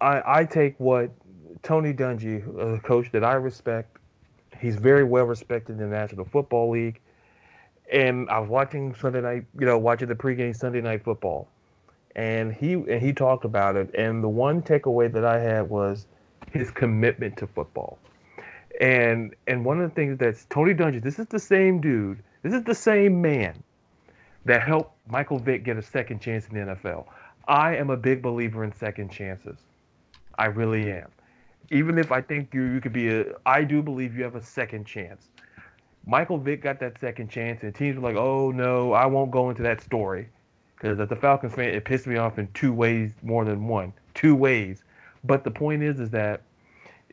[0.00, 1.10] I I take what
[1.62, 3.98] Tony Dungy, uh, a coach that I respect.
[4.60, 7.00] He's very well respected in the National Football League.
[7.90, 11.48] And I was watching Sunday night, you know, watching the pregame Sunday night football.
[12.14, 13.94] And he and he talked about it.
[13.94, 16.06] And the one takeaway that I had was
[16.52, 17.98] his commitment to football.
[18.82, 22.52] And and one of the things that's Tony Dungy, this is the same dude, this
[22.52, 23.62] is the same man
[24.44, 27.06] that helped Michael Vick get a second chance in the NFL.
[27.46, 29.56] I am a big believer in second chances.
[30.36, 31.08] I really am.
[31.70, 34.42] Even if I think you you could be a I do believe you have a
[34.42, 35.28] second chance.
[36.04, 39.48] Michael Vick got that second chance and teams were like, "Oh no, I won't go
[39.48, 40.28] into that story."
[40.74, 43.92] Because as a Falcons fan, it pissed me off in two ways more than one.
[44.14, 44.82] Two ways.
[45.22, 46.42] But the point is, is that,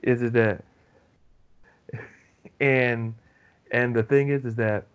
[0.01, 0.63] is is that,
[2.59, 3.13] and
[3.71, 4.85] and the thing is, is that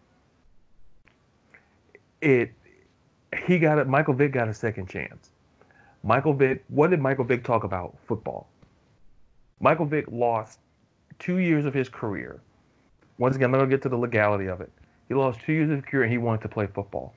[2.21, 2.53] it
[3.47, 3.87] he got it.
[3.87, 5.31] Michael Vick got a second chance.
[6.03, 6.65] Michael Vick.
[6.69, 7.97] What did Michael Vick talk about?
[8.07, 8.49] Football.
[9.61, 10.59] Michael Vick lost
[11.19, 12.41] two years of his career.
[13.19, 14.71] Once again, I'm not gonna get to the legality of it.
[15.09, 17.15] He lost two years of career and he wanted to play football.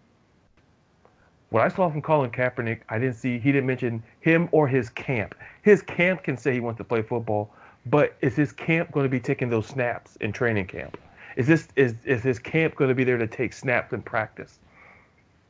[1.50, 4.90] What I saw from Colin Kaepernick, I didn't see, he didn't mention him or his
[4.90, 5.34] camp.
[5.62, 7.52] His camp can say he wants to play football,
[7.90, 10.98] but is his camp going to be taking those snaps in training camp?
[11.36, 14.60] Is this is is his camp going to be there to take snaps in practice?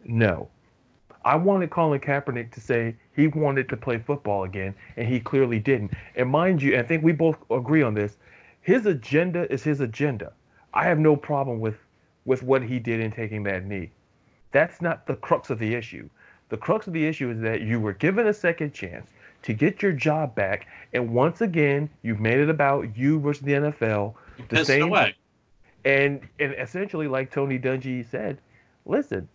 [0.04, 0.50] No.
[1.24, 5.60] I wanted Colin Kaepernick to say he wanted to play football again, and he clearly
[5.60, 5.92] didn't.
[6.16, 8.18] And mind you, I think we both agree on this.
[8.62, 10.34] His agenda is his agenda.
[10.74, 11.78] I have no problem with
[12.26, 13.92] with what he did in taking that knee.
[14.52, 16.10] That's not the crux of the issue.
[16.50, 19.12] The crux of the issue is that you were given a second chance
[19.48, 23.54] to get your job back, and once again, you've made it about you versus the
[23.54, 24.14] NFL.
[24.50, 25.16] The same away.
[25.86, 28.40] And and essentially, like Tony Dungy said,
[28.86, 29.30] listen,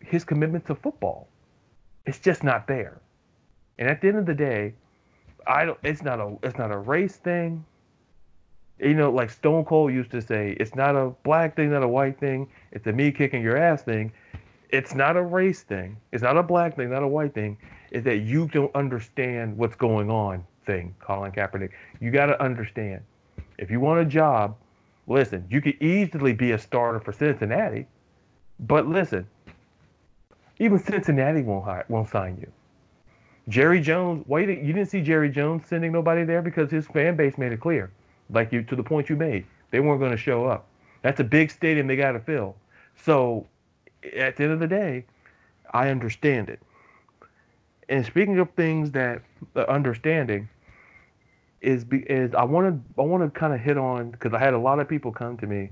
[0.00, 1.28] his commitment to football,
[2.06, 3.02] it's just not there.
[3.78, 4.72] And at the end of the day,
[5.46, 5.78] I don't.
[5.82, 6.38] It's not a.
[6.42, 7.62] It's not a race thing.
[8.78, 11.88] You know, like Stone Cold used to say, it's not a black thing, not a
[11.88, 12.48] white thing.
[12.72, 14.10] It's a me kicking your ass thing.
[14.70, 15.98] It's not a race thing.
[16.12, 17.58] It's not a black thing, not a white thing.
[17.90, 21.70] It's that you don't understand what's going on thing, Colin Kaepernick.
[22.00, 23.02] You got to understand.
[23.58, 24.56] If you want a job,
[25.06, 27.86] listen, you could easily be a starter for Cincinnati,
[28.60, 29.26] but listen,
[30.58, 32.50] even Cincinnati won't hire, won't sign you.
[33.48, 37.16] Jerry Jones, why you, you didn't see Jerry Jones sending nobody there because his fan
[37.16, 37.90] base made it clear,
[38.30, 40.66] like you to the point you made, they weren't going to show up.
[41.02, 42.54] That's a big stadium they got to fill.
[42.96, 43.46] So,
[44.16, 45.06] at the end of the day,
[45.72, 46.60] I understand it.
[47.90, 49.20] And speaking of things that
[49.54, 50.48] uh, understanding
[51.60, 54.38] is be, is I want to I want to kind of hit on because I
[54.38, 55.70] had a lot of people come to me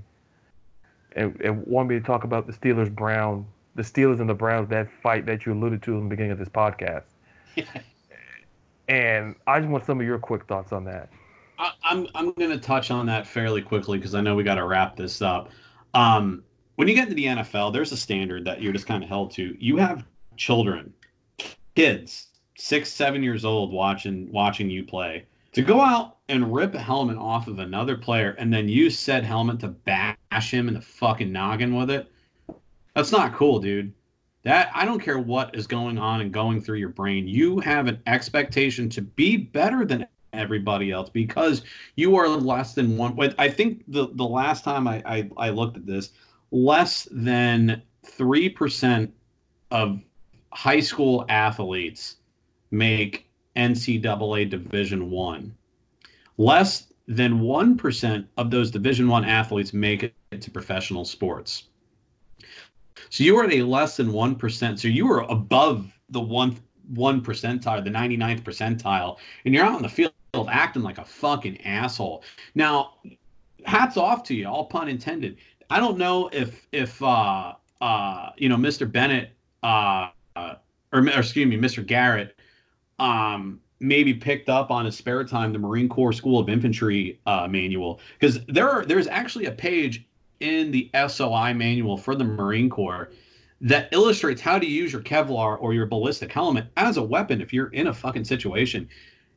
[1.13, 3.47] and, and want me to talk about the Steelers Brown
[3.79, 6.39] the Steelers and the Browns that fight that you alluded to in the beginning of
[6.39, 7.05] this podcast.
[8.89, 11.11] and I just want some of your quick thoughts on that.
[11.61, 14.43] I, am I'm, I'm going to touch on that fairly quickly because I know we
[14.43, 15.51] got to wrap this up.
[15.95, 16.43] Um,
[16.75, 19.31] when you get into the NFL, there's a standard that you're just kind of held
[19.33, 19.57] to.
[19.61, 20.05] You have
[20.37, 20.93] children,
[21.79, 22.27] kids,
[22.57, 25.25] six, seven years old, watching watching you play.
[25.53, 29.23] To go out and rip a helmet off of another player and then use said
[29.23, 32.11] helmet to bash him in the fucking noggin with it,
[32.97, 33.93] that's not cool, dude.
[34.43, 37.29] That I don't care what is going on and going through your brain.
[37.29, 41.63] You have an expectation to be better than everybody else because
[41.95, 43.17] you are less than one.
[43.39, 46.11] I think the the last time I I, I looked at this,
[46.51, 49.15] less than three percent
[49.71, 50.01] of
[50.53, 52.17] high school athletes
[52.71, 55.55] make NCAA Division One.
[56.37, 61.65] Less than one percent of those Division One athletes make it to professional sports.
[63.11, 64.81] So you are at a less than one percent.
[64.81, 66.57] So you are above the one
[66.95, 70.13] one percentile, the 99th percentile, and you're out in the field
[70.51, 72.23] acting like a fucking asshole.
[72.55, 72.95] Now,
[73.65, 75.37] hats off to you, all pun intended.
[75.71, 78.91] I don't know if if uh uh you know Mr.
[78.91, 80.09] Bennett uh,
[80.39, 80.55] uh
[80.93, 81.85] or, or excuse me, Mr.
[81.85, 82.37] Garrett
[82.99, 87.47] um maybe picked up on his spare time the Marine Corps School of Infantry uh,
[87.49, 90.07] manual because there are there's actually a page
[90.41, 93.11] in the SOI manual for the Marine Corps
[93.61, 97.53] that illustrates how to use your Kevlar or your ballistic helmet as a weapon if
[97.53, 98.89] you're in a fucking situation.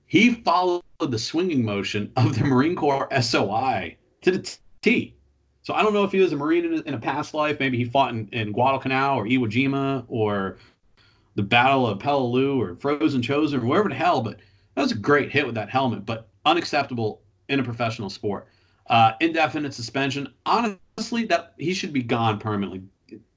[0.05, 5.15] He followed the swinging motion of the Marine Corps SOI to the T.
[5.63, 7.59] So I don't know if he was a Marine in a, in a past life.
[7.59, 10.57] Maybe he fought in, in Guadalcanal or Iwo Jima or
[11.35, 14.21] the Battle of Peleliu or Frozen Chosen or wherever the hell.
[14.21, 14.39] But
[14.75, 18.47] that was a great hit with that helmet, but unacceptable in a professional sport.
[18.87, 20.33] Uh, indefinite suspension.
[20.45, 22.81] Honestly, that he should be gone permanently.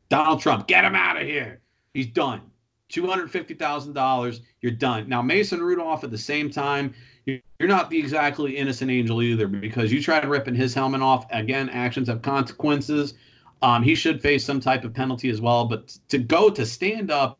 [0.08, 1.60] Donald Trump, get him out of here.
[1.92, 2.42] He's done.
[2.88, 4.42] Two hundred fifty thousand dollars.
[4.60, 5.08] You're done.
[5.08, 6.04] Now Mason Rudolph.
[6.04, 6.94] At the same time,
[7.24, 11.26] you're not the exactly innocent angel either because you tried ripping his helmet off.
[11.30, 13.14] Again, actions have consequences.
[13.62, 15.64] Um, he should face some type of penalty as well.
[15.64, 17.38] But to go to stand up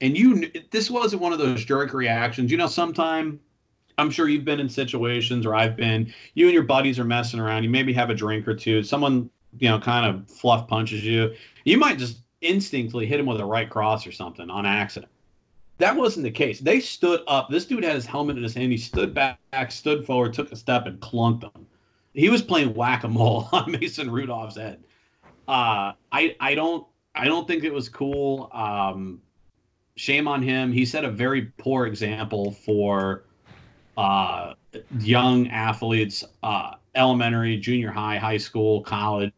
[0.00, 2.50] and you, this wasn't one of those jerk reactions.
[2.50, 3.40] You know, sometime
[3.98, 6.12] I'm sure you've been in situations, or I've been.
[6.34, 7.62] You and your buddies are messing around.
[7.62, 8.82] You maybe have a drink or two.
[8.82, 11.34] Someone, you know, kind of fluff punches you.
[11.64, 15.10] You might just instinctively hit him with a right cross or something on accident.
[15.78, 16.60] That wasn't the case.
[16.60, 17.48] They stood up.
[17.50, 18.72] This dude had his helmet in his hand.
[18.72, 19.38] He stood back,
[19.70, 21.66] stood forward, took a step, and clunked him.
[22.14, 24.82] He was playing whack a mole on Mason Rudolph's head.
[25.48, 28.50] Uh, I I don't I don't think it was cool.
[28.52, 29.20] Um,
[29.96, 30.72] shame on him.
[30.72, 33.24] He set a very poor example for
[33.96, 34.54] uh,
[35.00, 39.32] young athletes, uh, elementary, junior high, high school, college.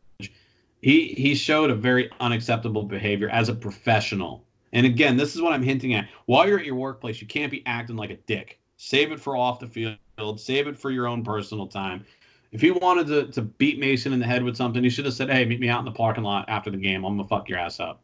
[0.80, 4.44] He he showed a very unacceptable behavior as a professional.
[4.72, 6.09] And again, this is what I'm hinting at.
[6.26, 8.60] While you're at your workplace, you can't be acting like a dick.
[8.76, 10.40] Save it for off the field.
[10.40, 12.05] Save it for your own personal time.
[12.52, 15.14] If he wanted to, to beat Mason in the head with something, he should have
[15.14, 17.05] said, "Hey, meet me out in the parking lot after the game.
[17.05, 18.01] I'm gonna fuck your ass up."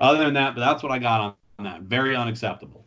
[0.00, 1.34] Other than that, but that's what I got on
[1.64, 1.82] that.
[1.82, 2.84] Very unacceptable.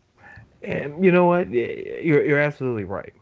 [0.62, 1.50] And you know what?
[1.50, 3.12] You're you're absolutely right.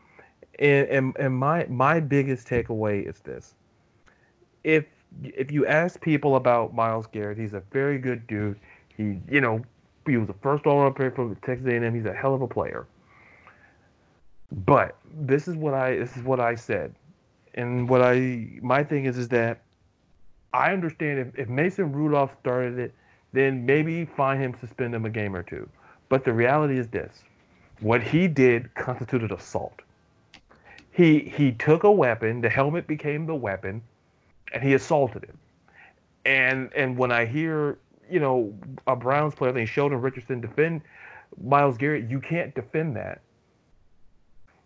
[0.58, 3.54] And and, and my my biggest takeaway is this.
[4.62, 4.84] If
[5.22, 8.58] if you ask people about Myles Garrett, he's a very good dude.
[8.96, 9.62] He, you know,
[10.06, 11.94] he was the first all-around player for Texas A&M.
[11.94, 12.86] He's a hell of a player.
[14.52, 16.94] But this is what I this is what I said,
[17.54, 19.62] and what I my thing is is that
[20.52, 22.94] I understand if, if Mason Rudolph started it,
[23.34, 25.68] then maybe find him, suspend him a game or two.
[26.10, 27.24] But the reality is this:
[27.80, 29.82] what he did constituted assault.
[30.92, 33.82] He he took a weapon, the helmet became the weapon,
[34.52, 35.38] and he assaulted him.
[36.26, 37.78] And and when I hear
[38.10, 38.54] you know
[38.86, 40.82] a Browns player, I think Sheldon Richardson defend
[41.42, 43.22] Myles Garrett, you can't defend that.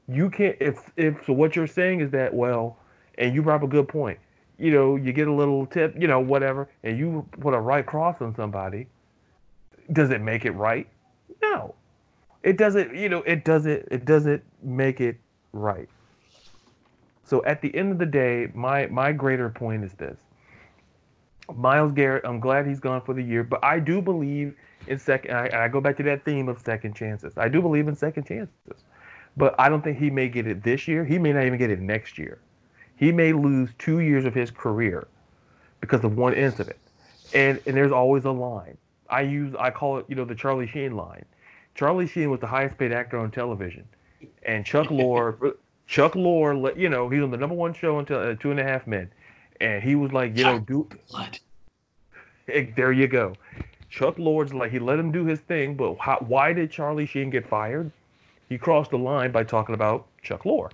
[0.08, 2.78] you can't if if so what you're saying is that well,
[3.18, 4.18] and you brought up a good point.
[4.58, 7.86] You know, you get a little tip, you know, whatever, and you put a right
[7.86, 8.88] cross on somebody.
[9.92, 10.86] Does it make it right?
[11.40, 11.74] No.
[12.42, 15.16] It doesn't, you know, it doesn't it doesn't make it
[15.52, 15.88] right.
[17.24, 20.18] So at the end of the day, my my greater point is this.
[21.54, 24.54] Myles Garrett, I'm glad he's gone for the year, but I do believe
[24.86, 25.34] in second.
[25.34, 27.36] I, I go back to that theme of second chances.
[27.36, 28.84] I do believe in second chances,
[29.36, 31.04] but I don't think he may get it this year.
[31.04, 32.38] He may not even get it next year.
[32.98, 35.06] He may lose two years of his career
[35.80, 36.76] because of one incident,
[37.32, 38.76] and and there's always a line.
[39.08, 41.24] I use I call it you know the Charlie Sheen line.
[41.74, 43.86] Charlie Sheen was the highest paid actor on television,
[44.42, 45.54] and Chuck Lorre.
[45.86, 48.62] Chuck Lorre, you know, he's on the number one show until uh, Two and a
[48.62, 49.10] Half Men,
[49.58, 50.86] and he was like, you know, do.
[51.08, 51.40] what?
[52.46, 53.34] There you go.
[53.88, 57.30] Chuck Lorre's like he let him do his thing, but how, why did Charlie Sheen
[57.30, 57.90] get fired?
[58.50, 60.72] He crossed the line by talking about Chuck Lorre.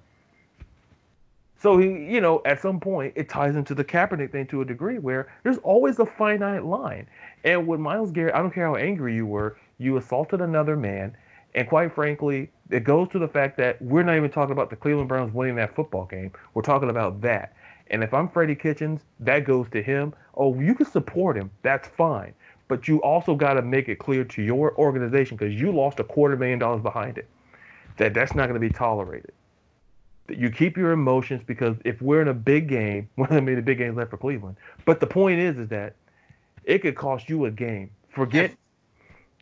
[1.64, 4.66] So he, you know, at some point it ties into the Kaepernick thing to a
[4.66, 7.06] degree where there's always a finite line.
[7.42, 11.16] And with Myles Garrett, I don't care how angry you were, you assaulted another man,
[11.54, 14.76] and quite frankly, it goes to the fact that we're not even talking about the
[14.76, 16.32] Cleveland Browns winning that football game.
[16.52, 17.56] We're talking about that.
[17.90, 20.12] And if I'm Freddie Kitchens, that goes to him.
[20.34, 21.50] Oh, you can support him.
[21.62, 22.34] That's fine.
[22.68, 26.04] But you also got to make it clear to your organization because you lost a
[26.04, 27.26] quarter million dollars behind it
[27.96, 29.32] that that's not going to be tolerated.
[30.28, 33.60] You keep your emotions because if we're in a big game, one of the many
[33.60, 34.56] big games left for Cleveland.
[34.84, 35.96] But the point is, is that
[36.64, 37.90] it could cost you a game.
[38.08, 38.54] Forget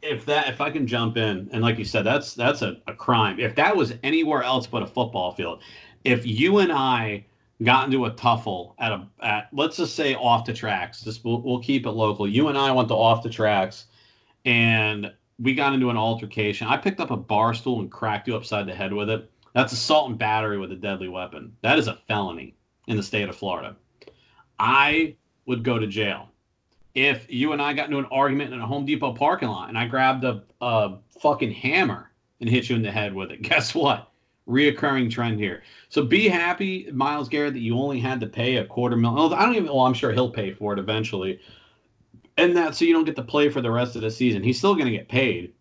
[0.03, 2.95] if that if I can jump in and like you said, that's that's a, a
[2.95, 3.39] crime.
[3.39, 5.63] If that was anywhere else but a football field,
[6.05, 7.25] if you and I
[7.63, 11.41] got into a tuffle at a at let's just say off the tracks, just we'll,
[11.43, 12.29] we'll keep it local.
[12.29, 13.87] You and I went to off the tracks,
[14.45, 16.67] and we got into an altercation.
[16.67, 19.31] I picked up a bar stool and cracked you upside the head with it.
[19.55, 21.57] That's assault and battery with a deadly weapon.
[21.63, 22.55] That is a felony
[22.87, 23.77] in the state of Florida.
[24.59, 25.17] I
[25.47, 26.29] would go to jail
[26.95, 29.79] if you and I got into an argument in a Home Depot parking lot and
[29.79, 32.11] I grabbed a, a fucking hammer
[32.41, 34.11] and hit you in the head with it, guess what?
[34.49, 35.63] Reoccurring trend here.
[35.89, 39.33] So be happy, Myles Garrett, that you only had to pay a quarter million.
[39.33, 39.69] I don't even.
[39.69, 41.39] Well, I'm sure he'll pay for it eventually,
[42.37, 44.43] and that so you don't get to play for the rest of the season.
[44.43, 45.53] He's still going to get paid,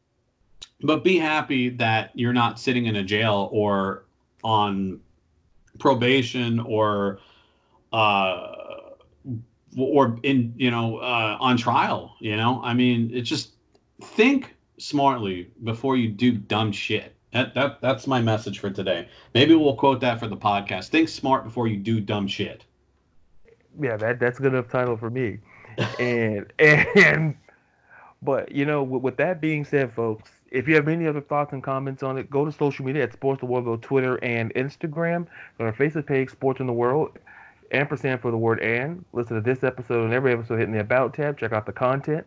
[0.83, 4.05] but be happy that you're not sitting in a jail or
[4.43, 4.99] on
[5.79, 7.19] probation or
[7.93, 8.55] uh
[9.77, 12.15] or in you know uh, on trial.
[12.19, 13.53] You know, I mean, it's just
[14.01, 17.15] think smartly before you do dumb shit.
[17.33, 19.07] That, that that's my message for today.
[19.33, 20.89] Maybe we'll quote that for the podcast.
[20.89, 22.65] Think smart before you do dumb shit.
[23.79, 25.39] Yeah, that that's a good enough title for me.
[25.99, 27.37] and and
[28.21, 31.53] but you know, with, with, that being said, folks, if you have any other thoughts
[31.53, 34.53] and comments on it, go to social media at Sports the World, go Twitter and
[34.53, 35.27] Instagram.
[35.59, 37.17] On our Facebook page, Sports in the World
[37.71, 39.03] ampersand for the word and.
[39.13, 41.37] Listen to this episode and every episode hitting the About tab.
[41.37, 42.25] Check out the content.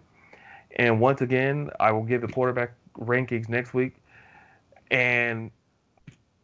[0.76, 3.94] And once again, I will give the quarterback rankings next week.
[4.90, 5.50] And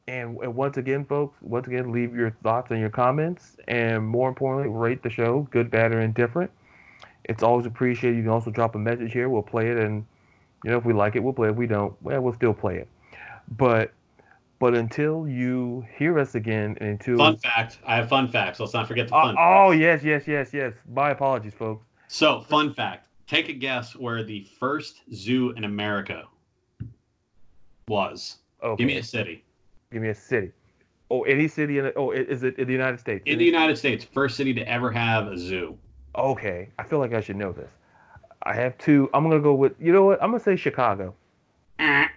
[0.07, 3.57] and, and once again, folks, once again, leave your thoughts and your comments.
[3.69, 6.51] And more importantly, rate the show, good, bad, or indifferent.
[7.25, 8.17] It's always appreciated.
[8.17, 9.29] You can also drop a message here.
[9.29, 9.79] We'll play it.
[9.79, 10.05] And,
[10.65, 11.53] you know, if we like it, we'll play it.
[11.53, 12.89] If we don't, well, we'll still play it.
[13.57, 13.93] But
[14.59, 18.61] but until you hear us again, and until fun fact, I have fun facts.
[18.61, 19.37] Let's not forget the fun.
[19.37, 20.75] Uh, oh yes, yes, yes, yes.
[20.93, 21.87] My apologies, folks.
[22.09, 26.25] So fun fact: take a guess where the first zoo in America
[27.89, 28.37] was.
[28.63, 28.83] Okay.
[28.83, 29.45] Give me a city.
[29.91, 30.53] Give me a city.
[31.11, 33.25] Oh, any city in the, oh, is it in the United States?
[33.27, 35.77] In the United States, first city to ever have a zoo.
[36.15, 37.71] Okay, I feel like I should know this.
[38.43, 39.11] I have two.
[39.13, 39.75] I'm gonna go with.
[39.81, 40.23] You know what?
[40.23, 41.15] I'm gonna say Chicago.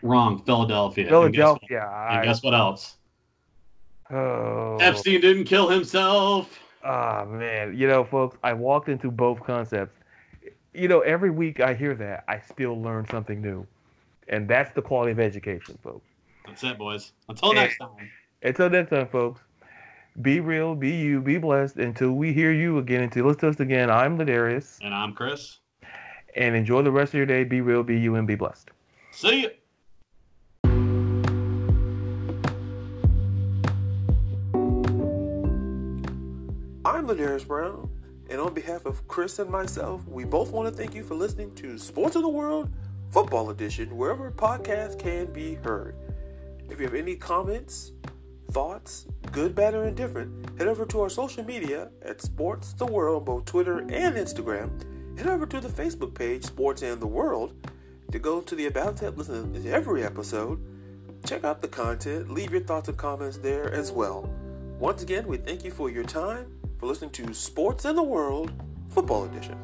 [0.02, 0.44] Wrong.
[0.44, 1.08] Philadelphia.
[1.08, 1.28] Philadelphia.
[1.30, 2.96] And guess, what, and guess what else?
[4.12, 4.78] Oh.
[4.80, 6.60] Epstein didn't kill himself.
[6.84, 9.98] Ah oh, man, you know, folks, I walked into both concepts.
[10.74, 13.66] You know, every week I hear that, I still learn something new,
[14.28, 16.06] and that's the quality of education, folks.
[16.46, 17.14] That's it, boys.
[17.30, 18.10] Until and, next time.
[18.42, 19.40] Until next time, folks.
[20.22, 21.78] Be real, be you, be blessed.
[21.78, 23.90] Until we hear you again, until let's toast again.
[23.90, 24.80] I'm Ladarius.
[24.82, 25.60] And I'm Chris.
[26.36, 27.44] And enjoy the rest of your day.
[27.44, 28.72] Be real, be you, and be blessed.
[29.12, 29.50] See you.
[36.86, 37.90] I'm Ladarius Brown,
[38.30, 41.54] and on behalf of Chris and myself, we both want to thank you for listening
[41.56, 42.72] to Sports of the World
[43.12, 45.96] Football Edition, wherever podcasts can be heard.
[46.70, 47.92] If you have any comments,
[48.52, 53.26] thoughts, good, bad, or indifferent, head over to our social media at Sports the World,
[53.26, 54.72] both Twitter and Instagram.
[55.18, 57.54] Head over to the Facebook page, Sports and the World,
[58.12, 60.60] to go to the About tab, listen to every episode,
[61.26, 62.32] check out the content.
[62.32, 64.30] Leave your thoughts and comments there as well.
[64.80, 68.52] Once again, we thank you for your time for listening to Sports and the World
[68.90, 69.58] Football Edition.